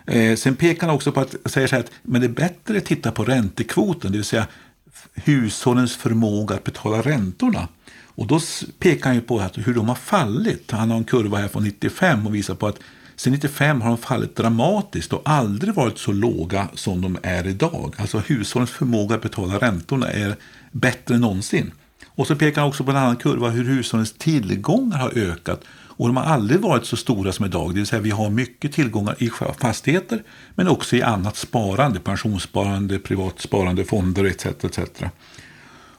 Eh, 0.06 0.36
sen 0.36 0.56
pekar 0.56 0.86
han 0.86 0.96
också 0.96 1.12
på 1.12 1.20
att, 1.20 1.34
säger 1.44 1.66
så 1.66 1.76
att 1.76 1.90
men 2.02 2.20
det 2.20 2.26
är 2.26 2.28
bättre 2.28 2.78
att 2.78 2.84
titta 2.84 3.10
på 3.10 3.24
räntekvoten, 3.24 4.12
det 4.12 4.18
vill 4.18 4.24
säga 4.24 4.46
hushållens 5.14 5.96
förmåga 5.96 6.54
att 6.54 6.64
betala 6.64 7.02
räntorna. 7.02 7.68
Och 8.16 8.26
då 8.26 8.40
pekar 8.78 9.04
han 9.04 9.14
ju 9.14 9.20
på 9.20 9.40
att 9.40 9.58
hur 9.58 9.74
de 9.74 9.88
har 9.88 9.94
fallit. 9.94 10.70
Han 10.70 10.90
har 10.90 10.96
en 10.96 11.04
kurva 11.04 11.38
här 11.38 11.48
från 11.48 11.64
95 11.64 12.26
och 12.26 12.34
visar 12.34 12.54
på 12.54 12.66
att 12.66 12.78
sedan 13.16 13.32
95 13.32 13.80
har 13.80 13.88
de 13.88 13.98
fallit 13.98 14.36
dramatiskt 14.36 15.12
och 15.12 15.22
aldrig 15.24 15.74
varit 15.74 15.98
så 15.98 16.12
låga 16.12 16.68
som 16.74 17.00
de 17.00 17.18
är 17.22 17.46
idag. 17.46 17.94
Alltså 17.98 18.18
hushållens 18.18 18.70
förmåga 18.70 19.14
att 19.14 19.22
betala 19.22 19.58
räntorna 19.58 20.10
är 20.10 20.36
bättre 20.72 21.14
än 21.14 21.20
någonsin. 21.20 21.72
Och 22.06 22.26
så 22.26 22.36
pekar 22.36 22.60
han 22.60 22.68
också 22.68 22.84
på 22.84 22.90
en 22.90 22.96
annan 22.96 23.16
kurva 23.16 23.48
hur 23.50 23.64
hushållens 23.64 24.12
tillgångar 24.12 24.98
har 24.98 25.18
ökat 25.18 25.60
och 25.96 26.06
de 26.06 26.16
har 26.16 26.24
aldrig 26.24 26.60
varit 26.60 26.86
så 26.86 26.96
stora 26.96 27.32
som 27.32 27.44
idag. 27.44 27.70
Det 27.70 27.74
vill 27.74 27.86
säga 27.86 28.02
vi 28.02 28.10
har 28.10 28.30
mycket 28.30 28.72
tillgångar 28.72 29.16
i 29.18 29.30
fastigheter 29.58 30.22
men 30.54 30.68
också 30.68 30.96
i 30.96 31.02
annat 31.02 31.36
sparande, 31.36 32.00
pensionssparande, 32.00 32.98
privat 32.98 33.40
sparande, 33.40 33.84
fonder 33.84 34.24
etc. 34.24 34.46
etc. 34.46 34.78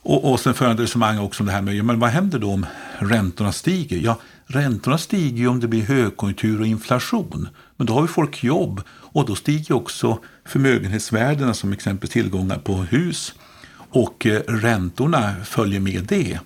Och, 0.06 0.32
och 0.32 0.40
sen 0.40 0.54
för 0.54 0.68
han 0.68 0.78
resonemang 0.78 1.20
också 1.20 1.44
om 1.44 1.48
det 1.48 1.54
här 1.54 1.62
med 1.62 1.76
ja, 1.76 1.84
men 1.84 2.00
vad 2.00 2.10
händer 2.10 2.40
då 2.40 2.52
om 2.52 2.66
räntorna 3.00 3.52
stiger? 3.52 3.98
Ja, 3.98 4.20
räntorna 4.46 4.98
stiger 4.98 5.38
ju 5.38 5.48
om 5.48 5.60
det 5.60 5.68
blir 5.68 5.82
högkonjunktur 5.82 6.60
och 6.60 6.68
inflation. 6.68 7.48
Men 7.78 7.88
då 7.88 7.94
har 7.94 8.02
ju 8.02 8.08
folk 8.08 8.44
jobb 8.44 8.82
och 8.90 9.26
då 9.26 9.36
stiger 9.36 9.76
också 9.76 10.20
förmögenhetsvärdena 10.46 11.54
som 11.54 11.74
exempelvis 11.74 12.14
tillgångar 12.14 12.58
på 12.58 12.74
hus 12.74 13.34
och 13.90 14.26
eh, 14.26 14.42
räntorna 14.48 15.36
följer 15.44 15.80
med 15.80 16.06
det. 16.06 16.40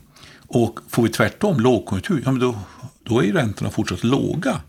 Och 0.48 0.80
får 0.90 1.04
vi 1.04 1.10
tvärtom 1.10 1.60
lågkonjunktur, 1.60 2.22
ja 2.26 2.32
men 2.32 2.42
då 2.42 2.60
då 3.10 3.20
är 3.20 3.24
ju 3.24 3.34
räntorna 3.34 3.70
fortsatt 3.70 4.04
låga. 4.04 4.62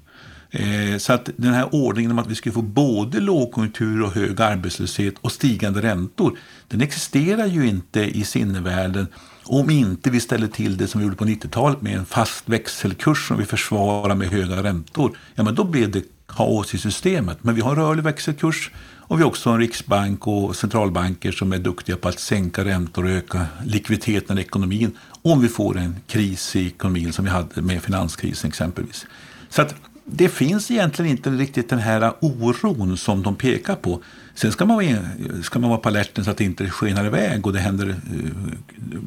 Eh, 0.50 0.98
så 0.98 1.12
att 1.12 1.28
den 1.36 1.54
här 1.54 1.74
ordningen 1.74 2.10
om 2.10 2.18
att 2.18 2.26
vi 2.26 2.34
skulle 2.34 2.52
få 2.52 2.62
både 2.62 3.20
lågkonjunktur 3.20 4.02
och 4.02 4.12
hög 4.12 4.40
arbetslöshet 4.40 5.14
och 5.20 5.32
stigande 5.32 5.82
räntor, 5.82 6.38
den 6.68 6.80
existerar 6.80 7.46
ju 7.46 7.68
inte 7.68 8.00
i 8.00 8.24
sinnevärlden 8.24 9.06
om 9.44 9.70
inte 9.70 10.10
vi 10.10 10.20
ställer 10.20 10.46
till 10.46 10.76
det 10.76 10.86
som 10.86 11.00
vi 11.00 11.04
gjorde 11.04 11.16
på 11.16 11.24
90-talet 11.24 11.82
med 11.82 11.96
en 11.96 12.04
fast 12.04 12.48
växelkurs 12.48 13.28
som 13.28 13.38
vi 13.38 13.44
försvarar 13.44 14.14
med 14.14 14.28
höga 14.28 14.62
räntor. 14.62 15.16
Ja, 15.34 15.42
men 15.42 15.54
då 15.54 15.64
blev 15.64 15.90
det 15.90 16.04
kaos 16.28 16.74
i 16.74 16.78
systemet. 16.78 17.38
Men 17.44 17.54
vi 17.54 17.60
har 17.60 17.70
en 17.70 17.76
rörlig 17.76 18.02
växelkurs 18.02 18.70
och 19.10 19.18
vi 19.18 19.22
har 19.22 19.28
också 19.28 19.50
en 19.50 19.58
riksbank 19.58 20.26
och 20.26 20.56
centralbanker 20.56 21.32
som 21.32 21.52
är 21.52 21.58
duktiga 21.58 21.96
på 21.96 22.08
att 22.08 22.18
sänka 22.18 22.64
räntor 22.64 23.04
och 23.04 23.10
öka 23.10 23.46
likviditeten 23.64 24.38
i 24.38 24.40
ekonomin 24.40 24.98
om 25.22 25.40
vi 25.40 25.48
får 25.48 25.78
en 25.78 25.96
kris 26.06 26.56
i 26.56 26.66
ekonomin 26.66 27.12
som 27.12 27.24
vi 27.24 27.30
hade 27.30 27.62
med 27.62 27.82
finanskrisen 27.82 28.48
exempelvis. 28.48 29.06
Så 29.48 29.62
att 29.62 29.74
det 30.04 30.28
finns 30.28 30.70
egentligen 30.70 31.10
inte 31.10 31.30
riktigt 31.30 31.68
den 31.68 31.78
här 31.78 32.12
oron 32.20 32.96
som 32.96 33.22
de 33.22 33.36
pekar 33.36 33.74
på. 33.74 34.02
Sen 34.34 34.52
ska 34.52 34.64
man 34.64 34.76
vara, 34.76 34.98
ska 35.42 35.58
man 35.58 35.70
vara 35.70 35.80
på 35.80 35.88
alerten 35.88 36.24
så 36.24 36.30
att 36.30 36.36
det 36.36 36.44
inte 36.44 36.70
skenar 36.70 37.04
iväg 37.04 37.46
och 37.46 37.52
det 37.52 37.58
händer 37.58 37.86
uh, 37.86 37.94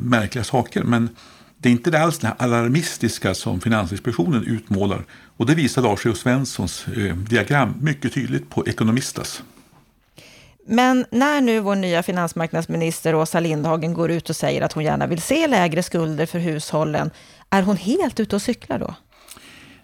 märkliga 0.03 0.43
saker. 0.43 0.83
Men 0.83 1.09
det 1.57 1.69
är 1.69 1.73
inte 1.73 2.01
alls 2.01 2.19
det 2.19 2.27
här 2.27 2.35
alarmistiska 2.39 3.33
som 3.33 3.61
Finansinspektionen 3.61 4.43
utmålar. 4.43 5.03
Och 5.37 5.45
det 5.45 5.55
visar 5.55 5.81
Lars 5.81 6.05
E. 6.05 6.13
Svenssons 6.15 6.85
uh, 6.97 7.09
eh, 7.09 7.15
diagram 7.15 7.73
mycket 7.81 8.13
tydligt 8.13 8.49
på 8.49 8.67
Ekonomistas. 8.67 9.43
Men 10.65 11.05
när 11.11 11.41
nu 11.41 11.59
vår 11.59 11.75
nya 11.75 12.03
finansmarknadsminister 12.03 13.15
Åsa 13.15 13.39
Lindhagen 13.39 13.93
går 13.93 14.11
ut 14.11 14.29
och 14.29 14.35
säger 14.35 14.61
att 14.61 14.73
hon 14.73 14.83
gärna 14.83 15.07
vill 15.07 15.21
se 15.21 15.47
lägre 15.47 15.83
skulder 15.83 16.25
för 16.25 16.39
hushållen, 16.39 17.11
är 17.49 17.61
hon 17.61 17.77
helt 17.77 18.19
ute 18.19 18.35
och 18.35 18.41
cyklar 18.41 18.79
då? 18.79 18.95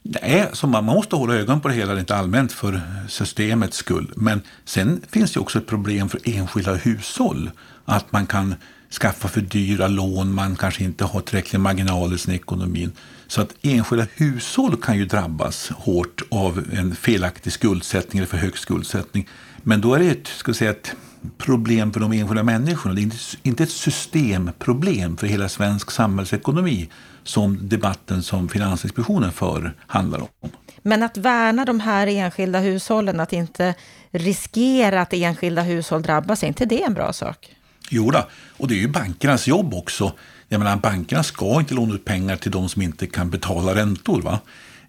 Nej, 0.01 0.49
så 0.53 0.67
man 0.67 0.83
måste 0.83 1.15
hålla 1.15 1.35
ögonen 1.35 1.61
på 1.61 1.67
det 1.67 1.73
hela 1.73 1.95
rent 1.95 2.11
allmänt 2.11 2.51
för 2.51 2.81
systemets 3.07 3.77
skull. 3.77 4.13
Men 4.15 4.41
sen 4.65 5.01
finns 5.09 5.33
det 5.33 5.39
också 5.39 5.59
ett 5.59 5.67
problem 5.67 6.09
för 6.09 6.19
enskilda 6.23 6.73
hushåll. 6.73 7.51
Att 7.85 8.11
man 8.11 8.27
kan 8.27 8.55
skaffa 9.01 9.27
för 9.27 9.41
dyra 9.41 9.87
lån, 9.87 10.33
man 10.33 10.55
kanske 10.55 10.83
inte 10.83 11.05
har 11.05 11.21
tillräckliga 11.21 11.59
marginaler 11.59 12.15
i 12.15 12.17
sin 12.17 12.33
ekonomi. 12.33 12.89
Så 13.27 13.41
att 13.41 13.53
enskilda 13.61 14.05
hushåll 14.15 14.81
kan 14.81 14.97
ju 14.97 15.05
drabbas 15.05 15.69
hårt 15.69 16.21
av 16.31 16.65
en 16.73 16.95
felaktig 16.95 17.53
skuldsättning 17.53 18.19
eller 18.19 18.27
för 18.27 18.37
hög 18.37 18.57
skuldsättning. 18.57 19.27
Men 19.63 19.81
då 19.81 19.93
är 19.93 19.99
det 19.99 20.09
ett, 20.09 20.27
ska 20.27 20.53
säga, 20.53 20.71
ett 20.71 20.95
problem 21.37 21.93
för 21.93 21.99
de 21.99 22.11
enskilda 22.11 22.43
människorna. 22.43 22.95
Det 22.95 23.01
är 23.01 23.11
inte 23.43 23.63
ett 23.63 23.71
systemproblem 23.71 25.17
för 25.17 25.27
hela 25.27 25.49
svensk 25.49 25.91
samhällsekonomi 25.91 26.89
som 27.23 27.69
debatten 27.69 28.23
som 28.23 28.49
Finansinspektionen 28.49 29.31
för 29.31 29.75
handlar 29.87 30.19
om. 30.21 30.49
Men 30.81 31.03
att 31.03 31.17
värna 31.17 31.65
de 31.65 31.79
här 31.79 32.07
enskilda 32.07 32.59
hushållen, 32.59 33.19
att 33.19 33.33
inte 33.33 33.73
riskera 34.11 35.01
att 35.01 35.13
enskilda 35.13 35.61
hushåll 35.61 36.01
drabbas, 36.01 36.43
är 36.43 36.47
inte 36.47 36.65
det 36.65 36.83
en 36.83 36.93
bra 36.93 37.13
sak? 37.13 37.55
Jo 37.89 38.11
då, 38.11 38.27
och 38.57 38.67
det 38.67 38.73
är 38.73 38.79
ju 38.79 38.87
bankernas 38.87 39.47
jobb 39.47 39.73
också. 39.73 40.13
Jag 40.47 40.59
menar, 40.59 40.77
bankerna 40.77 41.23
ska 41.23 41.59
inte 41.59 41.73
låna 41.73 41.95
ut 41.95 42.05
pengar 42.05 42.35
till 42.35 42.51
de 42.51 42.69
som 42.69 42.81
inte 42.81 43.07
kan 43.07 43.29
betala 43.29 43.75
räntor. 43.75 44.21
Va? 44.21 44.39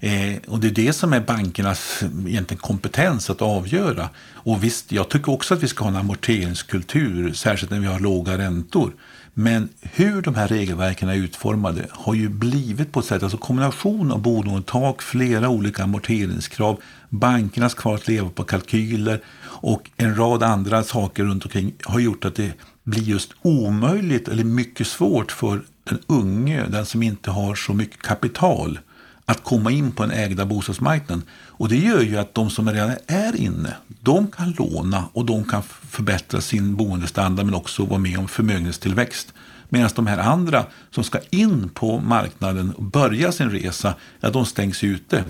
Eh, 0.01 0.37
och 0.47 0.61
det 0.61 0.67
är 0.69 0.71
det 0.87 0.93
som 0.93 1.13
är 1.13 1.21
bankernas 1.21 2.03
egentligen 2.27 2.61
kompetens 2.61 3.31
att 3.31 3.43
avgöra. 3.43 4.09
Och 4.35 4.65
visst, 4.65 4.93
jag 4.93 5.09
tycker 5.09 5.33
också 5.33 5.55
att 5.55 5.63
vi 5.63 5.69
ska 5.69 5.85
ha 5.85 5.91
en 5.91 5.97
amorteringskultur, 5.97 7.33
särskilt 7.33 7.71
när 7.71 7.81
vi 7.81 7.87
har 7.87 8.01
låga 8.01 8.39
räntor. 8.39 8.93
Men 9.35 9.69
hur 9.83 10.23
de 10.23 10.35
här 10.35 10.49
regelverken 10.49 11.09
är 11.09 11.15
utformade 11.15 11.87
har 11.91 12.15
ju 12.15 12.29
blivit 12.29 12.93
på 12.93 13.01
ett 13.01 13.07
sätt, 13.07 13.23
alltså 13.23 13.39
kombination 13.39 14.13
av 14.13 14.23
bolånetak, 14.23 15.03
flera 15.03 15.49
olika 15.49 15.83
amorteringskrav, 15.83 16.81
bankernas 17.09 17.75
kvar 17.75 17.95
att 17.95 18.09
leva 18.09 18.29
på 18.29 18.45
kalkyler 18.45 19.21
och 19.43 19.91
en 19.97 20.17
rad 20.17 20.43
andra 20.43 20.83
saker 20.83 21.25
runt 21.25 21.45
omkring 21.45 21.73
har 21.83 22.01
gjort 22.01 22.25
att 22.25 22.35
det 22.35 22.53
blir 22.85 23.03
just 23.03 23.33
omöjligt 23.43 24.29
eller 24.29 24.45
mycket 24.45 24.87
svårt 24.87 25.33
för 25.33 25.63
den 25.85 25.99
unge, 26.07 26.67
den 26.69 26.87
som 26.87 27.03
inte 27.03 27.31
har 27.31 27.55
så 27.55 27.75
mycket 27.75 28.03
kapital, 28.03 28.79
att 29.31 29.45
komma 29.45 29.71
in 29.71 29.93
på 29.93 30.03
den 30.03 30.13
ägda 30.13 30.47
bostadsmarknaden. 30.47 31.23
Och 31.33 31.69
det 31.69 31.77
gör 31.77 32.01
ju 32.01 32.17
att 32.17 32.35
de 32.35 32.51
som 32.51 32.71
redan 32.71 32.97
är 33.07 33.37
inne, 33.37 33.77
de 34.01 34.27
kan 34.27 34.51
låna 34.59 35.05
och 35.13 35.25
de 35.25 35.45
kan 35.45 35.63
förbättra 35.91 36.41
sin 36.41 36.77
boendestandard 36.77 37.47
men 37.47 37.55
också 37.55 37.85
vara 37.85 37.99
med 37.99 38.19
om 38.19 38.29
förmögenhetstillväxt. 38.29 39.35
Medan 39.69 39.91
de 39.95 40.07
här 40.07 40.19
andra 40.19 40.67
som 40.91 41.05
ska 41.05 41.19
in 41.31 41.69
på 41.69 42.01
marknaden 42.01 42.73
och 42.73 42.83
börja 42.83 43.33
sin 43.33 43.51
resa, 43.51 43.95
ja, 44.21 44.31
de 44.31 44.47
stängs 44.47 44.85
ute 44.85 45.25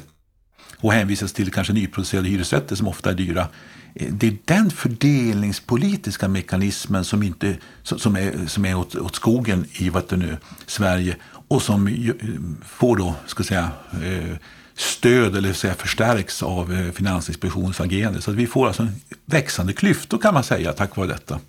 och 0.76 0.92
hänvisas 0.92 1.32
till 1.32 1.52
kanske 1.52 1.72
nyproducerade 1.72 2.28
hyresrätter 2.28 2.76
som 2.76 2.88
ofta 2.88 3.10
är 3.10 3.14
dyra. 3.14 3.48
Eh, 3.94 4.12
det 4.12 4.26
är 4.26 4.36
den 4.44 4.70
fördelningspolitiska 4.70 6.28
mekanismen 6.28 7.04
som, 7.04 7.22
inte, 7.22 7.56
som 7.82 8.16
är, 8.16 8.46
som 8.46 8.64
är 8.64 8.74
åt, 8.74 8.94
åt 8.94 9.14
skogen 9.14 9.64
i 9.72 9.88
vad 9.88 10.18
nu, 10.18 10.36
Sverige 10.66 11.16
och 11.50 11.62
som 11.62 12.12
får 12.66 12.96
då, 12.96 13.14
ska 13.26 13.44
säga, 13.44 13.70
eh, 13.92 14.36
stöd 14.74 15.36
eller 15.36 15.52
säga, 15.52 15.74
förstärks 15.74 16.42
av 16.42 16.72
eh, 16.72 16.92
Finansinspektionens 16.92 17.80
agerande. 17.80 18.22
Så 18.22 18.30
att 18.30 18.36
vi 18.36 18.46
får 18.46 18.66
alltså 18.66 18.82
en 18.82 19.00
växande 19.24 19.72
klyftor 19.72 20.18
kan 20.18 20.34
man 20.34 20.44
säga 20.44 20.72
tack 20.72 20.96
vare 20.96 21.06
detta. 21.08 21.40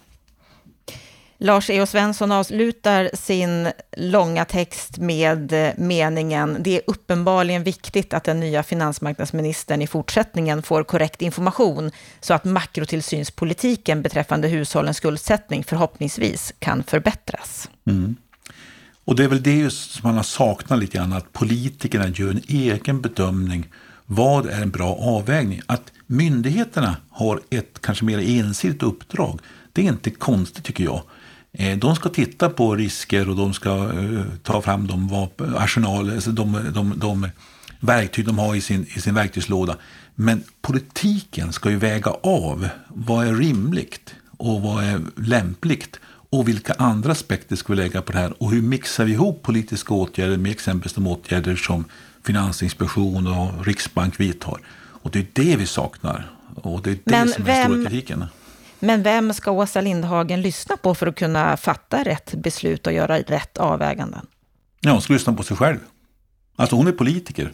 Lars 1.37 1.69
E.O. 1.69 1.85
Svensson 1.85 2.31
avslutar 2.31 3.09
sin 3.13 3.71
långa 3.97 4.45
text 4.45 4.97
med 4.97 5.53
eh, 5.53 5.73
meningen 5.77 6.57
Det 6.59 6.75
är 6.75 6.81
uppenbarligen 6.87 7.63
viktigt 7.63 8.13
att 8.13 8.23
den 8.23 8.39
nya 8.39 8.63
finansmarknadsministern 8.63 9.81
i 9.81 9.87
fortsättningen 9.87 10.63
får 10.63 10.83
korrekt 10.83 11.21
information 11.21 11.91
så 12.19 12.33
att 12.33 12.43
makrotillsynspolitiken 12.43 14.01
beträffande 14.01 14.47
hushållens 14.47 14.97
skuldsättning 14.97 15.63
förhoppningsvis 15.63 16.53
kan 16.59 16.83
förbättras. 16.83 17.69
Mm. 17.87 18.15
Och 19.05 19.15
det 19.15 19.23
är 19.23 19.27
väl 19.27 19.43
det 19.43 19.73
som 19.73 20.07
man 20.07 20.15
har 20.15 20.23
saknat 20.23 20.79
lite 20.79 20.97
grann, 20.97 21.13
att 21.13 21.33
politikerna 21.33 22.07
gör 22.07 22.31
en 22.31 22.41
egen 22.47 23.01
bedömning. 23.01 23.67
Vad 24.05 24.45
är 24.45 24.61
en 24.61 24.71
bra 24.71 24.95
avvägning? 24.95 25.61
Att 25.65 25.91
myndigheterna 26.07 26.97
har 27.09 27.41
ett 27.49 27.81
kanske 27.81 28.05
mer 28.05 28.19
ensidigt 28.19 28.83
uppdrag, 28.83 29.39
det 29.73 29.81
är 29.81 29.85
inte 29.85 30.09
konstigt 30.09 30.63
tycker 30.63 30.83
jag. 30.83 31.01
Eh, 31.53 31.77
de 31.77 31.95
ska 31.95 32.09
titta 32.09 32.49
på 32.49 32.75
risker 32.75 33.29
och 33.29 33.35
de 33.35 33.53
ska 33.53 33.69
eh, 33.69 34.23
ta 34.43 34.61
fram 34.61 34.87
de 34.87 35.07
vapen, 35.07 35.55
alltså 35.55 36.31
de, 36.31 36.71
de, 36.73 36.93
de 36.99 37.29
verktyg 37.79 38.25
de 38.25 38.39
har 38.39 38.55
i 38.55 38.61
sin, 38.61 38.85
i 38.95 39.01
sin 39.01 39.13
verktygslåda. 39.13 39.77
Men 40.15 40.43
politiken 40.61 41.53
ska 41.53 41.69
ju 41.69 41.77
väga 41.77 42.11
av 42.23 42.67
vad 42.87 43.27
är 43.27 43.35
rimligt 43.35 44.15
och 44.37 44.61
vad 44.61 44.83
är 44.83 45.01
lämpligt 45.17 45.99
och 46.31 46.47
vilka 46.47 46.73
andra 46.73 47.11
aspekter 47.11 47.55
ska 47.55 47.73
vi 47.73 47.77
lägga 47.77 48.01
på 48.01 48.11
det 48.11 48.17
här 48.17 48.43
och 48.43 48.51
hur 48.51 48.61
mixar 48.61 49.05
vi 49.05 49.11
ihop 49.11 49.41
politiska 49.41 49.93
åtgärder 49.93 50.37
med 50.37 50.51
exempelvis 50.51 50.93
de 50.93 51.07
åtgärder 51.07 51.55
som 51.55 51.85
Finansinspektion 52.23 53.27
och 53.27 53.65
Riksbank 53.65 54.19
vidtar. 54.19 54.61
Och 54.73 55.11
det 55.11 55.19
är 55.19 55.27
det 55.33 55.55
vi 55.55 55.65
saknar 55.65 56.31
och 56.55 56.81
det 56.81 56.89
är 56.89 56.95
det 56.95 57.01
Men 57.05 57.27
som 57.27 57.41
är 57.41 57.45
vem, 57.45 57.71
stora 57.71 57.89
kritiken. 57.89 58.25
Men 58.79 59.03
vem 59.03 59.33
ska 59.33 59.51
Åsa 59.51 59.81
Lindhagen 59.81 60.41
lyssna 60.41 60.77
på 60.77 60.95
för 60.95 61.07
att 61.07 61.15
kunna 61.15 61.57
fatta 61.57 62.03
rätt 62.03 62.33
beslut 62.33 62.87
och 62.87 62.93
göra 62.93 63.19
rätt 63.19 63.57
avväganden? 63.57 64.25
Ja, 64.81 64.91
hon 64.91 65.01
ska 65.01 65.13
lyssna 65.13 65.33
på 65.33 65.43
sig 65.43 65.57
själv. 65.57 65.79
Alltså 66.55 66.75
hon 66.75 66.87
är 66.87 66.91
politiker. 66.91 67.51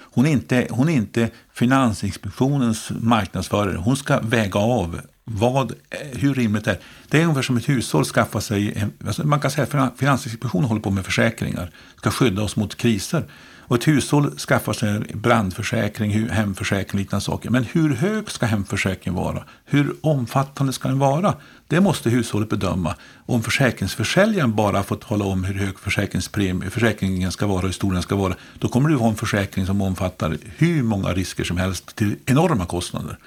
Hon 0.00 0.26
är 0.26 0.30
inte, 0.30 0.66
hon 0.70 0.88
är 0.88 0.92
inte 0.92 1.30
Finansinspektionens 1.52 2.90
marknadsförare. 2.90 3.76
Hon 3.76 3.96
ska 3.96 4.20
väga 4.20 4.60
av 4.60 5.00
vad, 5.30 5.70
eh, 5.70 5.98
hur 6.12 6.34
rimligt 6.34 6.64
det 6.64 6.70
är. 6.70 6.78
Det 7.08 7.18
är 7.18 7.22
ungefär 7.22 7.42
som 7.42 7.56
ett 7.56 7.68
hushåll 7.68 8.04
skaffar 8.04 8.40
sig, 8.40 8.86
alltså 9.06 9.26
man 9.26 9.40
kan 9.40 9.50
säga 9.50 9.82
att 9.82 9.98
Finansinspektionen 9.98 10.68
håller 10.68 10.80
på 10.80 10.90
med 10.90 11.04
försäkringar, 11.04 11.70
ska 11.96 12.10
skydda 12.10 12.42
oss 12.42 12.56
mot 12.56 12.76
kriser. 12.76 13.24
Och 13.68 13.76
ett 13.76 13.88
hushåll 13.88 14.38
skaffar 14.38 14.72
sig 14.72 15.00
brandförsäkring, 15.14 16.28
hemförsäkring, 16.28 17.00
liknande 17.00 17.24
saker. 17.24 17.50
Men 17.50 17.64
hur 17.64 17.94
hög 17.94 18.30
ska 18.30 18.46
hemförsäkringen 18.46 19.20
vara? 19.20 19.44
Hur 19.64 19.94
omfattande 20.00 20.72
ska 20.72 20.88
den 20.88 20.98
vara? 20.98 21.34
Det 21.66 21.80
måste 21.80 22.10
hushållet 22.10 22.48
bedöma. 22.48 22.94
Om 23.26 23.42
försäkringsförsäljaren 23.42 24.54
bara 24.54 24.82
får 24.82 24.96
tala 24.96 25.24
om 25.24 25.44
hur 25.44 25.54
hög 25.54 25.78
försäkringen 25.78 27.32
ska 27.32 27.46
vara, 27.46 27.60
hur 27.60 27.72
stor 27.72 27.92
den 27.92 28.02
ska 28.02 28.16
vara, 28.16 28.34
då 28.58 28.68
kommer 28.68 28.88
du 28.88 28.96
ha 28.96 29.08
en 29.08 29.16
försäkring 29.16 29.66
som 29.66 29.80
omfattar 29.80 30.36
hur 30.56 30.82
många 30.82 31.12
risker 31.12 31.44
som 31.44 31.56
helst 31.56 31.96
till 31.96 32.16
enorma 32.26 32.66
kostnader. 32.66 33.18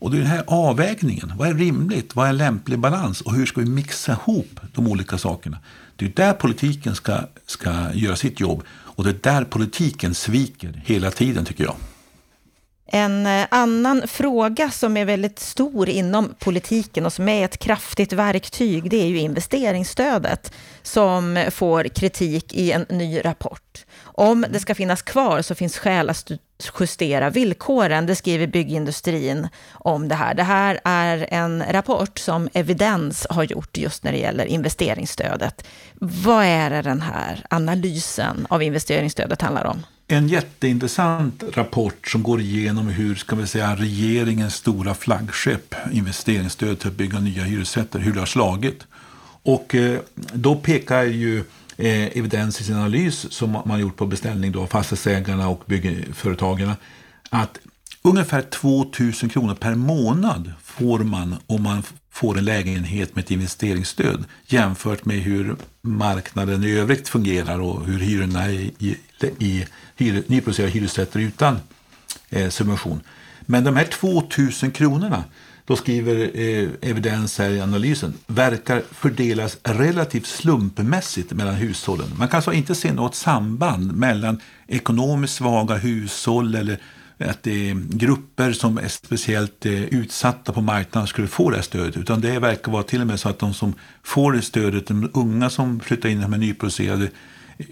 Och 0.00 0.10
det 0.10 0.16
är 0.16 0.18
den 0.18 0.30
här 0.30 0.44
avvägningen. 0.46 1.32
Vad 1.36 1.48
är 1.48 1.54
rimligt? 1.54 2.16
Vad 2.16 2.28
är 2.28 2.32
lämplig 2.32 2.78
balans? 2.78 3.20
Och 3.20 3.34
hur 3.34 3.46
ska 3.46 3.60
vi 3.60 3.66
mixa 3.66 4.12
ihop 4.12 4.60
de 4.74 4.88
olika 4.88 5.18
sakerna? 5.18 5.58
Det 5.96 6.04
är 6.04 6.12
där 6.16 6.32
politiken 6.32 6.94
ska, 6.94 7.18
ska 7.46 7.92
göra 7.94 8.16
sitt 8.16 8.40
jobb. 8.40 8.62
Och 8.70 9.04
det 9.04 9.10
är 9.10 9.34
där 9.34 9.44
politiken 9.44 10.14
sviker 10.14 10.82
hela 10.86 11.10
tiden 11.10 11.44
tycker 11.44 11.64
jag. 11.64 11.76
En 12.92 13.26
eh, 13.26 13.46
annan 13.50 14.02
fråga 14.08 14.70
som 14.70 14.96
är 14.96 15.04
väldigt 15.04 15.38
stor 15.38 15.88
inom 15.88 16.34
politiken 16.38 17.06
och 17.06 17.12
som 17.12 17.28
är 17.28 17.44
ett 17.44 17.58
kraftigt 17.58 18.12
verktyg, 18.12 18.90
det 18.90 19.02
är 19.02 19.06
ju 19.06 19.18
investeringsstödet 19.18 20.52
som 20.82 21.44
får 21.50 21.84
kritik 21.84 22.54
i 22.54 22.72
en 22.72 22.86
ny 22.88 23.20
rapport. 23.24 23.84
Om 24.02 24.46
det 24.50 24.60
ska 24.60 24.74
finnas 24.74 25.02
kvar 25.02 25.42
så 25.42 25.54
finns 25.54 25.78
skäl 25.78 26.10
att 26.10 26.30
justera 26.80 27.30
villkoren, 27.30 28.06
det 28.06 28.16
skriver 28.16 28.46
byggindustrin 28.46 29.48
om 29.72 30.08
det 30.08 30.14
här. 30.14 30.34
Det 30.34 30.42
här 30.42 30.80
är 30.84 31.26
en 31.30 31.64
rapport 31.70 32.18
som 32.18 32.48
Evidens 32.52 33.26
har 33.30 33.44
gjort 33.44 33.76
just 33.76 34.04
när 34.04 34.12
det 34.12 34.18
gäller 34.18 34.44
investeringsstödet. 34.44 35.66
Vad 35.98 36.44
är 36.44 36.70
det 36.70 36.82
den 36.82 37.00
här 37.00 37.46
analysen 37.50 38.46
av 38.50 38.62
investeringsstödet 38.62 39.42
handlar 39.42 39.64
om? 39.64 39.82
En 40.06 40.28
jätteintressant 40.28 41.42
rapport 41.52 42.08
som 42.08 42.22
går 42.22 42.40
igenom 42.40 42.88
hur 42.88 43.14
ska 43.14 43.36
vi 43.36 43.46
säga, 43.46 43.76
regeringens 43.76 44.54
stora 44.54 44.94
flaggskepp, 44.94 45.74
investeringsstöd 45.92 46.78
till 46.78 46.88
att 46.88 46.94
bygga 46.94 47.20
nya 47.20 47.42
hyresrätter, 47.42 47.98
hur 47.98 48.12
det 48.12 48.18
har 48.18 48.26
slagit. 48.26 48.86
Och 49.42 49.74
eh, 49.74 50.00
då 50.14 50.56
pekar 50.56 51.02
ju 51.02 51.44
eh, 51.80 52.18
evidens 52.18 52.60
i 52.60 52.64
sin 52.64 52.76
analys 52.76 53.32
som 53.32 53.62
man 53.64 53.80
gjort 53.80 53.96
på 53.96 54.06
beställning 54.06 54.56
av 54.56 54.66
fastighetsägarna 54.66 55.48
och 55.48 55.62
byggföretagen 55.66 56.72
att 57.30 57.58
ungefär 58.02 58.42
2 58.42 58.86
000 58.98 59.12
kronor 59.12 59.54
per 59.54 59.74
månad 59.74 60.52
får 60.62 60.98
man 60.98 61.36
om 61.46 61.62
man 61.62 61.82
får 62.12 62.38
en 62.38 62.44
lägenhet 62.44 63.16
med 63.16 63.24
ett 63.24 63.30
investeringsstöd 63.30 64.24
jämfört 64.46 65.04
med 65.04 65.18
hur 65.18 65.56
marknaden 65.82 66.64
i 66.64 66.70
övrigt 66.70 67.08
fungerar 67.08 67.60
och 67.60 67.86
hur 67.86 67.98
hyrorna 67.98 68.50
i, 68.50 68.74
i, 68.78 68.96
i 69.38 69.66
hyr, 69.96 70.22
nyproducerade 70.26 70.72
hyresrätter 70.72 71.20
utan 71.20 71.58
eh, 72.30 72.48
subvention. 72.48 73.00
Men 73.40 73.64
de 73.64 73.76
här 73.76 73.84
2000 73.84 74.70
kronorna, 74.70 75.24
då 75.70 75.76
skriver 75.76 76.30
eh, 76.34 76.68
evidens 76.80 77.38
här 77.38 77.50
i 77.50 77.60
analysen, 77.60 78.14
verkar 78.26 78.82
fördelas 78.90 79.58
relativt 79.62 80.26
slumpmässigt 80.26 81.32
mellan 81.32 81.54
hushållen. 81.54 82.06
Man 82.18 82.28
kan 82.28 82.38
alltså 82.38 82.52
inte 82.52 82.74
se 82.74 82.92
något 82.92 83.14
samband 83.14 83.96
mellan 83.96 84.40
ekonomiskt 84.66 85.34
svaga 85.34 85.74
hushåll 85.74 86.54
eller 86.54 86.78
att 87.18 87.42
det 87.42 87.70
är 87.70 87.74
grupper 87.88 88.52
som 88.52 88.78
är 88.78 88.88
speciellt 88.88 89.66
eh, 89.66 89.84
utsatta 89.84 90.52
på 90.52 90.60
marknaden 90.60 91.06
skulle 91.06 91.28
få 91.28 91.50
det 91.50 91.56
här 91.56 91.62
stödet. 91.62 91.96
Utan 91.96 92.20
det 92.20 92.38
verkar 92.38 92.72
vara 92.72 92.82
till 92.82 93.00
och 93.00 93.06
med 93.06 93.20
så 93.20 93.28
att 93.28 93.38
de 93.38 93.54
som 93.54 93.74
får 94.02 94.32
det 94.32 94.42
stödet, 94.42 94.86
de 94.86 95.10
unga 95.14 95.50
som 95.50 95.80
flyttar 95.80 96.08
in 96.08 96.30
med 96.30 96.40
nyproducerade 96.40 97.08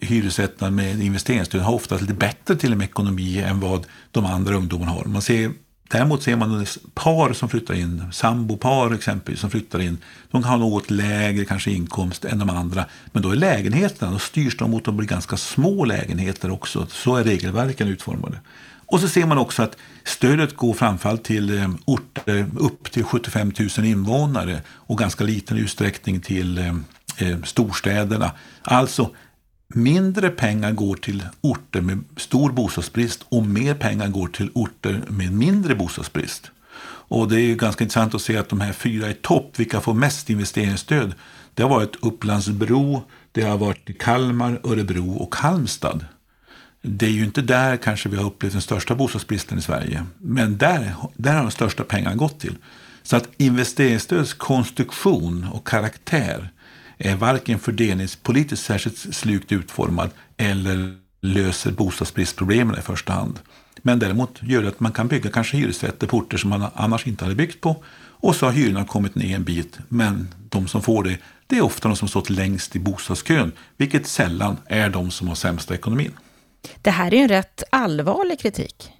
hyresrätterna 0.01 0.71
med 0.71 1.03
investeringsstöd 1.03 1.61
har 1.61 1.75
oftast 1.75 2.03
lite 2.03 2.15
bättre 2.15 2.57
till 2.57 2.73
och 2.73 2.79
med 2.79 2.85
ekonomi 2.85 3.39
än 3.39 3.61
vad 3.61 3.87
de 4.11 4.27
andra 4.27 4.57
ungdomarna 4.57 4.93
har. 4.93 5.05
Man 5.05 5.23
ser, 5.23 5.51
däremot 5.89 6.23
ser 6.23 6.37
man 6.37 6.67
par 6.95 7.33
som 7.33 7.49
flyttar 7.49 7.75
in, 7.75 8.03
sambopar 8.13 8.95
exempelvis 8.95 9.41
som 9.41 9.51
flyttar 9.51 9.81
in, 9.81 9.99
de 10.31 10.43
kan 10.43 10.51
ha 10.51 10.59
något 10.59 10.91
lägre 10.91 11.45
kanske 11.45 11.71
inkomst 11.71 12.25
än 12.25 12.39
de 12.39 12.51
andra. 12.51 12.85
Men 13.13 13.23
då 13.23 13.31
är 13.31 13.37
lägenheterna, 13.37 14.13
då 14.13 14.19
styrs 14.19 14.57
de 14.57 14.71
mot 14.71 14.89
att 14.89 14.95
bli 14.95 15.07
ganska 15.07 15.37
små 15.37 15.85
lägenheter 15.85 16.51
också. 16.51 16.87
Så 16.91 17.17
är 17.17 17.25
regelverken 17.25 17.89
utformade. 17.89 18.41
Och 18.91 19.01
så 19.01 19.09
ser 19.09 19.27
man 19.27 19.39
också 19.39 19.63
att 19.63 19.77
stödet 20.05 20.57
går 20.57 20.75
framförallt 20.75 21.25
till 21.25 21.59
eh, 21.59 21.71
orter 21.85 22.47
upp 22.59 22.91
till 22.91 23.05
75 23.05 23.53
000 23.79 23.87
invånare 23.87 24.63
och 24.69 24.99
ganska 24.99 25.25
liten 25.25 25.57
utsträckning 25.57 26.21
till 26.21 26.59
eh, 26.59 26.75
eh, 27.17 27.43
storstäderna. 27.45 28.31
Alltså 28.63 29.11
mindre 29.75 30.31
pengar 30.31 30.73
går 30.73 30.97
till 30.97 31.25
orter 31.41 31.81
med 31.81 32.05
stor 32.17 32.53
bostadsbrist 32.53 33.25
och 33.29 33.47
mer 33.47 33.75
pengar 33.75 34.09
går 34.09 34.29
till 34.29 34.51
orter 34.55 35.03
med 35.09 35.33
mindre 35.33 35.75
bostadsbrist. 35.75 36.51
Och 37.11 37.29
det 37.29 37.37
är 37.37 37.45
ju 37.45 37.57
ganska 37.57 37.85
intressant 37.85 38.15
att 38.15 38.23
se 38.23 38.37
att 38.37 38.49
de 38.49 38.61
här 38.61 38.73
fyra 38.73 39.11
i 39.11 39.15
topp, 39.15 39.53
vilka 39.57 39.81
får 39.81 39.95
mest 39.95 40.31
investeringsstöd? 40.31 41.15
Det 41.55 41.63
har 41.63 41.71
varit 41.71 41.97
Upplandsbro, 42.01 43.03
det 43.33 43.43
har 43.43 43.59
varit 43.59 43.99
Kalmar, 43.99 44.61
Örebro 44.65 45.13
och 45.13 45.37
Halmstad. 45.37 46.05
Det 46.83 47.07
är 47.07 47.11
ju 47.11 47.25
inte 47.25 47.43
där 47.43 47.77
kanske 47.77 48.09
vi 48.09 48.17
har 48.17 48.25
upplevt 48.25 48.53
den 48.53 48.63
största 48.63 48.95
bostadsbristen 48.95 49.59
i 49.59 49.63
Sverige. 49.63 50.05
Men 50.19 50.59
där, 50.59 50.95
där 51.17 51.35
har 51.35 51.43
de 51.43 51.51
största 51.51 51.85
pengarna 51.85 52.17
gått 52.17 52.41
till. 52.41 52.57
Så 53.03 53.17
att 53.17 53.29
investeringsstödets 53.37 54.35
konstruktion 54.35 55.49
och 55.53 55.67
karaktär 55.67 56.51
är 56.99 57.17
varken 57.17 57.59
fördelningspolitiskt 57.59 58.67
särskilt 58.67 59.15
slukt 59.15 59.53
utformad 59.53 60.11
eller 60.37 60.97
löser 61.21 61.73
bostadsbristproblemen 61.73 62.79
i 62.79 62.83
första 62.83 63.13
hand. 63.13 63.41
Men 63.83 63.99
däremot 63.99 64.43
gör 64.43 64.63
det 64.63 64.69
att 64.69 64.81
man 64.81 64.93
kan 64.93 65.09
bygga 65.09 65.31
kanske 65.31 65.57
hyresrätter 65.57 66.07
på 66.07 66.17
orter 66.17 66.37
som 66.39 66.51
man 66.51 66.67
annars 66.75 67.07
inte 67.07 67.25
hade 67.25 67.35
byggt 67.35 67.61
på. 67.61 67.85
Och 68.21 68.37
så 68.37 68.47
har 68.47 68.53
hyrorna 68.53 68.85
kommit 68.85 69.15
ner 69.15 69.37
en 69.37 69.45
bit, 69.45 69.79
men 69.89 70.35
de 70.49 70.69
som 70.69 70.83
får 70.83 71.05
det, 71.05 71.19
det 71.47 71.59
är 71.59 71.63
ofta 71.63 71.89
de 71.89 71.97
som 71.97 72.09
stått 72.09 72.31
längst 72.31 72.77
i 72.77 72.79
bostadskön, 72.79 73.53
vilket 73.77 74.07
sällan 74.07 74.57
är 74.67 74.91
de 74.91 75.11
som 75.11 75.29
har 75.29 75.35
sämsta 75.35 75.75
ekonomin. 75.75 76.13
Det 76.83 76.91
här 76.91 77.15
är 77.15 77.17
ju 77.17 77.23
en 77.23 77.29
rätt 77.29 77.63
allvarlig 77.71 78.41
kritik. 78.41 78.91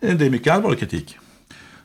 Eh, 0.00 0.16
det 0.16 0.26
är 0.26 0.30
mycket 0.30 0.52
allvarlig 0.52 0.78
kritik. 0.78 1.18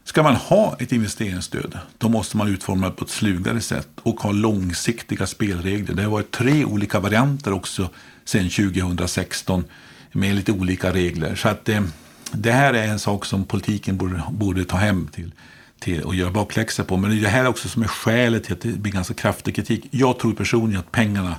Ska 0.07 0.23
man 0.23 0.35
ha 0.35 0.75
ett 0.79 0.91
investeringsstöd, 0.91 1.79
då 1.97 2.09
måste 2.09 2.37
man 2.37 2.47
utforma 2.47 2.85
det 2.89 2.95
på 2.95 3.05
ett 3.05 3.11
slugare 3.11 3.61
sätt 3.61 3.89
och 4.03 4.19
ha 4.19 4.31
långsiktiga 4.31 5.27
spelregler. 5.27 5.95
Det 5.95 6.03
har 6.03 6.11
varit 6.11 6.31
tre 6.31 6.65
olika 6.65 6.99
varianter 6.99 7.53
också 7.53 7.89
sedan 8.25 8.49
2016 8.49 9.63
med 10.11 10.35
lite 10.35 10.51
olika 10.51 10.93
regler. 10.93 11.35
Så 11.35 11.49
att, 11.49 11.69
eh, 11.69 11.81
det 12.31 12.51
här 12.51 12.73
är 12.73 12.87
en 12.87 12.99
sak 12.99 13.25
som 13.25 13.45
politiken 13.45 13.97
borde, 13.97 14.23
borde 14.31 14.65
ta 14.65 14.77
hem 14.77 15.07
till, 15.07 15.31
till 15.79 16.01
och 16.01 16.15
göra 16.15 16.31
bakläxa 16.31 16.83
på. 16.83 16.97
Men 16.97 17.09
det 17.09 17.17
är 17.17 17.21
det 17.21 17.29
här 17.29 17.47
också 17.47 17.69
som 17.69 17.83
är 17.83 17.87
skälet 17.87 18.43
till 18.43 18.53
att 18.53 18.61
det 18.61 18.69
blir 18.69 18.91
ganska 18.91 19.13
kraftig 19.13 19.55
kritik. 19.55 19.87
Jag 19.91 20.19
tror 20.19 20.33
personligen 20.33 20.79
att 20.79 20.91
pengarna, 20.91 21.35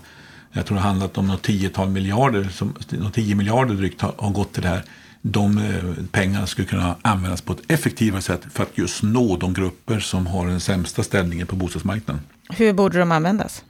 jag 0.52 0.66
tror 0.66 0.76
det 0.76 0.82
har 0.82 0.88
handlat 0.88 1.18
om 1.18 1.26
något 1.26 1.42
tiotal 1.42 1.88
miljarder, 1.88 2.44
som, 2.44 2.74
något 2.90 3.14
tio 3.14 3.34
miljarder 3.34 3.74
drygt 3.74 4.00
har, 4.00 4.14
har 4.18 4.30
gått 4.30 4.52
till 4.52 4.62
det 4.62 4.68
här. 4.68 4.82
De 5.22 5.58
eh, 5.58 6.04
pengarna 6.12 6.46
skulle 6.46 6.68
kunna 6.68 6.96
användas 7.02 7.40
på 7.40 7.52
ett 7.52 7.62
effektivare 7.68 8.22
sätt 8.22 8.40
för 8.52 8.62
att 8.62 8.78
just 8.78 9.02
nå 9.02 9.36
de 9.36 9.54
grupper 9.54 10.00
som 10.00 10.26
har 10.26 10.46
den 10.46 10.60
sämsta 10.60 11.02
ställningen 11.02 11.46
på 11.46 11.56
bostadsmarknaden. 11.56 12.22
Hur 12.50 12.72
borde 12.72 12.98
de 12.98 13.12
användas? 13.12 13.64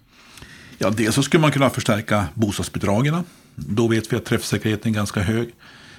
Ja, 0.79 0.91
dels 0.91 1.15
så 1.15 1.23
skulle 1.23 1.41
man 1.41 1.53
kunna 1.53 1.71
förstärka 1.71 2.25
bostadsbidragen. 2.35 3.25
Då 3.55 3.89
vet 3.89 4.13
vi 4.13 4.17
att 4.17 4.25
träffsäkerheten 4.25 4.93
är 4.93 4.95
ganska 4.95 5.21
hög. 5.21 5.49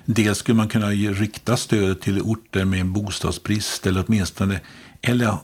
Dels 0.05 0.37
skulle 0.37 0.55
man 0.55 0.67
kunna 0.67 0.89
rikta 0.89 1.57
stödet 1.57 2.01
till 2.01 2.21
orter 2.21 2.65
med 2.65 2.85
bostadsbrist 2.85 3.87
eller 3.87 4.05
åtminstone 4.07 4.59
eller 5.01 5.37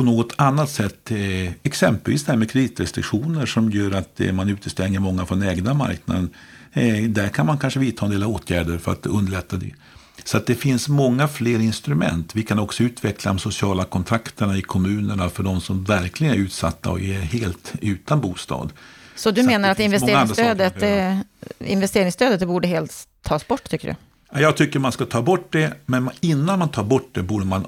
på 0.00 0.04
något 0.04 0.32
annat 0.36 0.70
sätt, 0.70 1.10
eh, 1.10 1.52
exempelvis 1.62 2.24
det 2.24 2.32
här 2.32 2.38
med 2.38 2.50
kreditrestriktioner 2.50 3.46
som 3.46 3.70
gör 3.70 3.94
att 3.94 4.20
eh, 4.20 4.32
man 4.32 4.48
utestänger 4.48 5.00
många 5.00 5.26
från 5.26 5.42
ägda 5.42 5.74
marknaden. 5.74 6.30
Eh, 6.72 7.02
där 7.02 7.28
kan 7.28 7.46
man 7.46 7.58
kanske 7.58 7.80
vidta 7.80 8.04
en 8.04 8.10
del 8.10 8.24
åtgärder 8.24 8.78
för 8.78 8.92
att 8.92 9.06
underlätta 9.06 9.56
det. 9.56 9.70
Så 10.24 10.36
att 10.36 10.46
det 10.46 10.54
finns 10.54 10.88
många 10.88 11.28
fler 11.28 11.58
instrument. 11.58 12.34
Vi 12.34 12.42
kan 12.42 12.58
också 12.58 12.82
utveckla 12.82 13.30
de 13.32 13.38
sociala 13.38 13.84
kontrakterna 13.84 14.56
i 14.56 14.62
kommunerna 14.62 15.30
för 15.30 15.42
de 15.42 15.60
som 15.60 15.84
verkligen 15.84 16.34
är 16.34 16.38
utsatta 16.38 16.90
och 16.90 17.00
är 17.00 17.20
helt 17.20 17.72
utan 17.80 18.20
bostad. 18.20 18.72
Så 19.14 19.30
du 19.30 19.42
Så 19.42 19.46
menar 19.46 19.68
att, 19.68 19.76
att 19.76 19.80
investeringsstödet, 19.80 20.82
eh, 20.82 21.18
investeringsstödet 21.58 22.48
borde 22.48 22.68
helt 22.68 23.08
tas 23.22 23.48
bort, 23.48 23.70
tycker 23.70 23.88
du? 23.88 24.40
Jag 24.40 24.56
tycker 24.56 24.78
man 24.78 24.92
ska 24.92 25.04
ta 25.04 25.22
bort 25.22 25.52
det, 25.52 25.72
men 25.86 26.10
innan 26.20 26.58
man 26.58 26.68
tar 26.68 26.84
bort 26.84 27.10
det 27.12 27.22
borde 27.22 27.44
man 27.46 27.66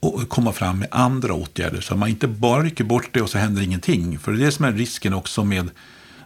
och 0.00 0.28
komma 0.28 0.52
fram 0.52 0.78
med 0.78 0.88
andra 0.90 1.34
åtgärder. 1.34 1.80
Så 1.80 1.94
att 1.94 1.98
man 1.98 2.08
inte 2.08 2.28
bara 2.28 2.62
rycker 2.62 2.84
bort 2.84 3.08
det 3.12 3.22
och 3.22 3.30
så 3.30 3.38
händer 3.38 3.62
ingenting. 3.62 4.18
För 4.18 4.32
det 4.32 4.42
är 4.42 4.44
det 4.44 4.52
som 4.52 4.64
är 4.64 4.72
risken 4.72 5.14
också 5.14 5.44
med 5.44 5.70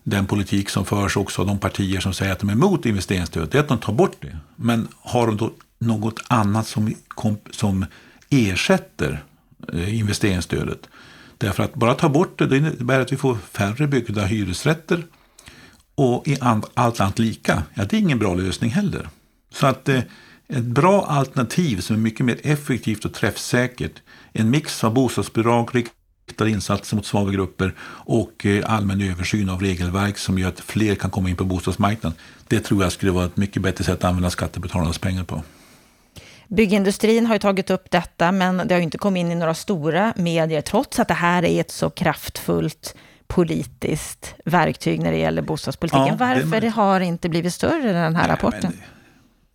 den 0.02 0.26
politik 0.26 0.70
som 0.70 0.84
förs 0.84 1.16
också 1.16 1.40
av 1.42 1.46
de 1.46 1.58
partier 1.58 2.00
som 2.00 2.14
säger 2.14 2.32
att 2.32 2.38
de 2.38 2.48
är 2.48 2.52
emot 2.52 2.86
investeringsstöd, 2.86 3.48
det 3.50 3.58
är 3.58 3.62
att 3.62 3.68
de 3.68 3.78
tar 3.78 3.92
bort 3.92 4.16
det. 4.20 4.38
Men 4.56 4.88
har 5.00 5.26
de 5.26 5.36
då 5.36 5.52
något 5.78 6.20
annat 6.28 6.66
som, 6.66 6.94
som 7.50 7.86
ersätter 8.30 9.24
eh, 9.72 9.98
investeringsstödet? 9.98 10.88
Därför 11.38 11.62
att 11.62 11.74
bara 11.74 11.94
ta 11.94 12.08
bort 12.08 12.38
det, 12.38 12.46
det 12.46 12.56
innebär 12.56 13.00
att 13.00 13.12
vi 13.12 13.16
får 13.16 13.36
färre 13.52 13.86
byggda 13.86 14.24
hyresrätter 14.24 15.06
och 15.94 16.28
i 16.28 16.38
allt 16.40 17.00
annat 17.00 17.18
lika. 17.18 17.62
Ja, 17.74 17.84
det 17.84 17.96
är 17.96 18.00
ingen 18.00 18.18
bra 18.18 18.34
lösning 18.34 18.70
heller. 18.70 19.08
Så 19.52 19.66
att 19.66 19.88
eh, 19.88 20.00
ett 20.48 20.64
bra 20.64 21.06
alternativ 21.06 21.80
som 21.80 21.96
är 21.96 22.00
mycket 22.00 22.26
mer 22.26 22.40
effektivt 22.42 23.04
och 23.04 23.14
träffsäkert, 23.14 24.02
en 24.32 24.50
mix 24.50 24.84
av 24.84 24.94
bostadsbidrag, 24.94 25.74
riktade 25.74 26.50
insatser 26.50 26.96
mot 26.96 27.06
svaga 27.06 27.32
grupper 27.32 27.74
och 28.06 28.46
eh, 28.46 28.72
allmän 28.72 29.00
översyn 29.00 29.50
av 29.50 29.60
regelverk 29.60 30.18
som 30.18 30.38
gör 30.38 30.48
att 30.48 30.60
fler 30.60 30.94
kan 30.94 31.10
komma 31.10 31.30
in 31.30 31.36
på 31.36 31.44
bostadsmarknaden. 31.44 32.18
Det 32.48 32.60
tror 32.60 32.82
jag 32.82 32.92
skulle 32.92 33.12
vara 33.12 33.24
ett 33.24 33.36
mycket 33.36 33.62
bättre 33.62 33.84
sätt 33.84 33.94
att 33.94 34.04
använda 34.04 34.30
skattebetalarnas 34.30 34.98
pengar 34.98 35.24
på. 35.24 35.42
Byggindustrin 36.48 37.26
har 37.26 37.34
ju 37.34 37.38
tagit 37.38 37.70
upp 37.70 37.90
detta, 37.90 38.32
men 38.32 38.68
det 38.68 38.74
har 38.74 38.80
inte 38.80 38.98
kommit 38.98 39.20
in 39.20 39.32
i 39.32 39.34
några 39.34 39.54
stora 39.54 40.12
medier, 40.16 40.60
trots 40.60 40.98
att 40.98 41.08
det 41.08 41.14
här 41.14 41.44
är 41.44 41.60
ett 41.60 41.70
så 41.70 41.90
kraftfullt 41.90 42.94
politiskt 43.26 44.34
verktyg 44.44 45.00
när 45.00 45.12
det 45.12 45.18
gäller 45.18 45.42
bostadspolitiken. 45.42 46.06
Ja, 46.06 46.16
Varför 46.18 46.60
det 46.60 46.68
har 46.68 47.00
inte 47.00 47.28
blivit 47.28 47.54
större 47.54 47.92
den 47.92 47.96
här 47.96 48.10
Nej, 48.10 48.28
rapporten? 48.28 48.60
Men, 48.62 48.93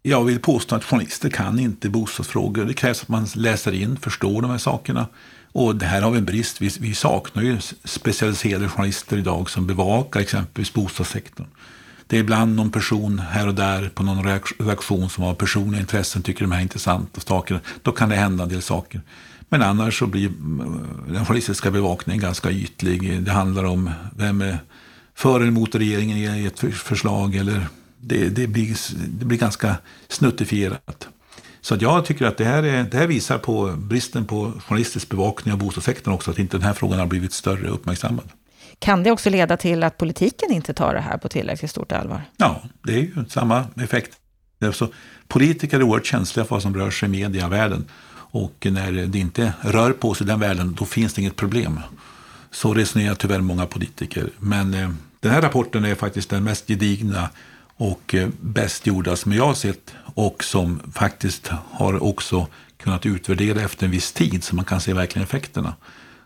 jag 0.02 0.24
vill 0.24 0.39
påstå 0.39 0.76
att 0.76 0.84
journalister 0.84 1.30
kan 1.30 1.60
inte 1.60 1.89
bostadsfrågor. 1.89 2.66
Det 2.66 2.74
krävs 2.74 3.02
att 3.02 3.10
man 3.10 3.28
läser 3.36 3.72
in, 3.72 3.97
förstår 3.97 4.41
de 4.41 4.52
här 4.52 4.58
sakerna. 4.58 5.08
Och 5.52 5.76
det 5.76 5.86
här 5.86 6.02
har 6.02 6.12
vi 6.12 6.18
en 6.18 6.26
brist. 6.26 6.62
Vi, 6.62 6.72
vi 6.80 6.93
saknar 6.95 7.43
ju 7.43 7.58
specialiserade 7.84 8.70
journalister 8.70 9.18
idag 9.18 9.50
som 9.50 9.68
bevakar 9.68 10.20
exempelvis 10.20 10.74
bostadssektorn. 10.74 11.47
Det 12.08 12.16
är 12.16 12.20
ibland 12.20 12.56
någon 12.56 12.72
person 12.72 13.20
här 13.20 13.47
och 13.47 13.56
där 13.56 13.89
på 13.89 14.04
någon 14.04 14.24
redaktion 14.60 15.10
som 15.10 15.24
har 15.24 15.34
personliga 15.34 15.82
intressen, 15.82 16.22
tycker 16.22 16.41
de 16.41 16.52
här 16.52 16.60
är 16.60 16.64
intressanta 16.64 17.22
saker. 17.22 17.60
Då 17.82 17.91
kan 17.91 18.10
det 18.10 18.16
hända 18.16 18.43
en 18.43 18.50
del 18.50 18.62
saker. 18.62 19.02
Men 19.50 19.62
annars 19.62 20.00
så 20.00 20.08
blir 20.08 20.26
eh, 20.26 20.32
den 21.08 21.26
journalistiska 21.26 21.72
bevakningen 21.72 22.22
ganska 22.22 22.52
ytlig. 22.52 23.24
Det 23.24 23.32
handlar 23.32 23.64
om 23.64 23.91
vem 24.16 24.41
är 24.41 24.60
för 25.16 25.36
eller 25.36 25.47
emot 25.47 25.76
regeringen 25.76 26.18
i 26.18 26.45
ett 26.45 26.60
förslag. 26.60 27.36
Eller 27.36 27.68
det, 28.02 28.30
det, 28.30 28.47
blir, 28.47 28.78
det 29.08 29.26
blir 29.26 29.38
ganska 29.38 29.76
snuttifierat. 30.08 31.08
Så 31.62 31.76
att 31.76 31.82
jag 31.82 32.06
tycker 32.06 32.26
att 32.26 32.38
det 32.38 32.45
här, 32.45 32.64
är, 32.64 32.84
det 32.84 32.97
här 32.97 33.08
visar 33.08 33.38
på 33.38 33.74
bristen 33.78 34.26
på 34.26 34.54
journalistisk 34.68 35.10
bevakning 35.10 35.54
av 35.54 35.60
bostadssektorn 35.60 36.14
också, 36.14 36.32
att 36.32 36.39
inte 36.39 36.58
den 36.58 36.66
här 36.66 36.74
frågan 36.74 37.00
har 37.00 37.06
blivit 37.06 37.34
större 37.34 37.68
uppmärksammad. 37.68 38.30
Kan 38.80 39.04
det 39.04 39.12
också 39.12 39.30
leda 39.30 39.58
till 39.58 39.84
att 39.84 39.97
politiken 39.97 40.52
inte 40.52 40.74
tar 40.74 40.93
det 40.93 41.00
här 41.00 41.18
på 41.18 41.30
tillräckligt 41.30 41.72
stort 41.72 41.91
allvar? 41.91 42.22
Ja, 42.38 42.62
det 42.84 42.93
är 42.93 42.97
ju 42.97 43.26
samma 43.30 43.66
effekt. 43.76 44.18
Alltså, 44.62 44.89
politiker 45.28 45.80
är 45.80 45.84
oerhört 45.84 46.06
känsliga 46.06 46.45
för 46.45 46.56
vad 46.56 46.62
som 46.62 46.76
rör 46.76 46.91
sig 46.91 47.10
i 47.10 47.12
medievärlden. 47.12 47.86
Och 48.32 48.68
när 48.72 48.91
det 48.91 49.20
inte 49.20 49.54
rör 49.62 49.91
på 49.91 50.14
sig 50.14 50.26
i 50.26 50.28
den 50.28 50.39
världen, 50.39 50.76
då 50.80 50.86
finns 50.86 51.14
det 51.14 51.22
inget 51.22 51.36
problem. 51.36 51.80
Så 52.52 52.74
resonerar 52.74 53.16
tyvärr 53.16 53.41
många 53.41 53.66
politiker. 53.66 54.30
Men 54.39 54.74
eh, 54.74 54.89
den 55.20 55.32
här 55.32 55.41
rapporten 55.41 55.86
är 55.86 55.95
faktiskt 55.95 56.30
den 56.30 56.43
mest 56.43 56.68
gedigna 56.68 57.30
och 57.80 58.15
eh, 58.15 58.30
bäst 58.41 58.88
gjorda 58.88 59.15
som 59.15 59.34
jag 59.34 59.45
har 59.45 59.53
sett 59.53 59.93
och 60.15 60.43
som 60.43 60.80
faktiskt 60.93 61.47
har 61.71 62.03
också 62.03 62.47
kunnat 62.77 63.05
utvärdera 63.05 63.61
efter 63.61 63.86
en 63.86 63.91
viss 63.91 64.11
tid 64.11 64.43
så 64.43 64.55
man 64.55 64.65
kan 64.65 64.82
se 64.82 64.93
verkligen 64.93 65.23
effekterna. 65.23 65.75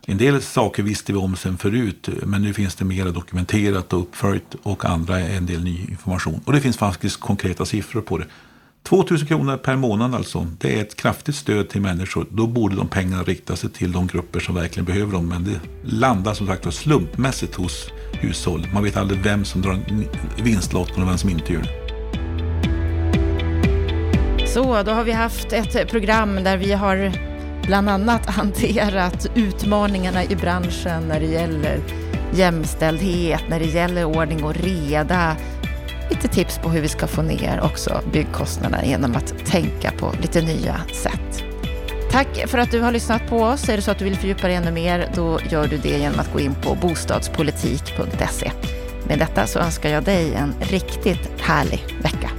En 0.06 0.18
del 0.18 0.41
saker 0.41 0.84
visste 0.84 1.12
vi 1.12 1.18
om 1.18 1.36
sen 1.36 1.58
förut 1.58 2.10
men 2.24 2.41
nu 2.41 2.54
finns 2.54 2.76
det 2.76 2.86
mer 2.86 3.06
dokumenterat 3.06 3.93
och 3.93 3.99
uppföljt 3.99 4.56
och 4.64 4.86
andra 4.86 5.20
är 5.20 5.38
en 5.38 5.45
del 5.45 5.64
ny 5.64 5.82
information. 5.89 6.41
Och 6.45 6.54
det 6.54 6.62
finns 6.62 6.78
faktiskt 6.78 7.20
konkreta 7.20 7.66
siffror 7.66 8.01
på 8.01 8.18
det. 8.18 8.26
2000 8.84 9.28
kronor 9.28 9.58
per 9.58 9.76
månad 9.76 10.16
alltså. 10.16 10.48
Det 10.60 10.78
är 10.78 10.82
ett 10.82 10.96
kraftigt 10.96 11.36
stöd 11.36 11.70
till 11.70 11.82
människor. 11.82 12.26
Då 12.30 12.48
borde 12.48 12.76
de 12.76 12.88
pengarna 12.88 13.24
rikta 13.24 13.56
sig 13.56 13.70
till 13.70 13.92
de 13.92 14.08
grupper 14.08 14.40
som 14.40 14.56
verkligen 14.56 14.86
behöver 14.86 15.12
dem. 15.14 15.28
Men 15.28 15.44
det 15.44 15.60
landar 15.84 16.34
som 16.34 16.48
sagt 16.48 16.74
slumpmässigt 16.74 17.56
hos 17.56 17.90
hushåll. 18.14 18.68
Man 18.74 18.84
vet 18.84 18.98
aldrig 18.98 19.20
vem 19.20 19.46
som 19.46 19.62
drar 19.62 19.80
vinstlotten 20.44 21.04
och 21.04 21.10
vem 21.10 21.18
som 21.18 21.30
inte 21.30 21.54
gör 21.54 21.62
det. 21.62 21.84
Så, 24.48 24.84
då 24.84 24.92
har 24.92 25.04
vi 25.04 25.12
haft 25.12 25.54
ett 25.54 25.92
program 25.92 26.44
där 26.44 26.58
vi 26.58 26.74
har 26.74 27.12
bland 27.68 27.90
annat 27.90 28.26
hanterat 28.26 29.28
utmaningarna 29.36 30.24
i 30.24 30.36
branschen 30.36 31.08
när 31.08 31.20
det 31.20 31.26
gäller 31.26 31.80
jämställdhet, 32.34 33.42
när 33.50 33.60
det 33.60 33.66
gäller 33.66 34.06
ordning 34.06 34.44
och 34.44 34.56
reda, 34.56 35.36
lite 36.14 36.28
tips 36.28 36.57
på 36.57 36.70
hur 36.70 36.82
vi 36.82 36.88
ska 36.88 37.07
få 37.07 37.22
ner 37.22 37.61
också 37.64 38.01
byggkostnaderna 38.11 38.86
genom 38.86 39.16
att 39.16 39.45
tänka 39.45 39.91
på 39.91 40.14
lite 40.22 40.41
nya 40.41 40.76
sätt. 41.03 41.43
Tack 42.11 42.47
för 42.47 42.57
att 42.57 42.72
du 42.72 42.82
har 42.82 42.91
lyssnat 42.91 43.28
på 43.30 43.38
oss. 43.38 43.70
Är 43.70 43.76
det 43.76 43.82
så 43.82 43.91
att 43.91 43.99
du 43.99 44.05
vill 44.05 44.18
fördjupa 44.18 44.47
dig 44.47 44.55
ännu 44.55 44.72
mer, 44.72 45.09
då 45.16 45.39
gör 45.49 45.68
du 45.68 45.78
det 45.78 45.97
genom 45.97 46.20
att 46.20 46.34
gå 46.34 46.39
in 46.39 46.55
på 46.55 46.76
bostadspolitik.se. 46.76 48.51
Med 49.07 49.20
detta 49.20 49.47
så 49.47 49.59
önskar 49.59 49.89
jag 49.89 50.03
dig 50.03 50.34
en 50.34 50.53
riktigt 50.59 51.41
härlig 51.41 51.86
vecka. 52.01 52.30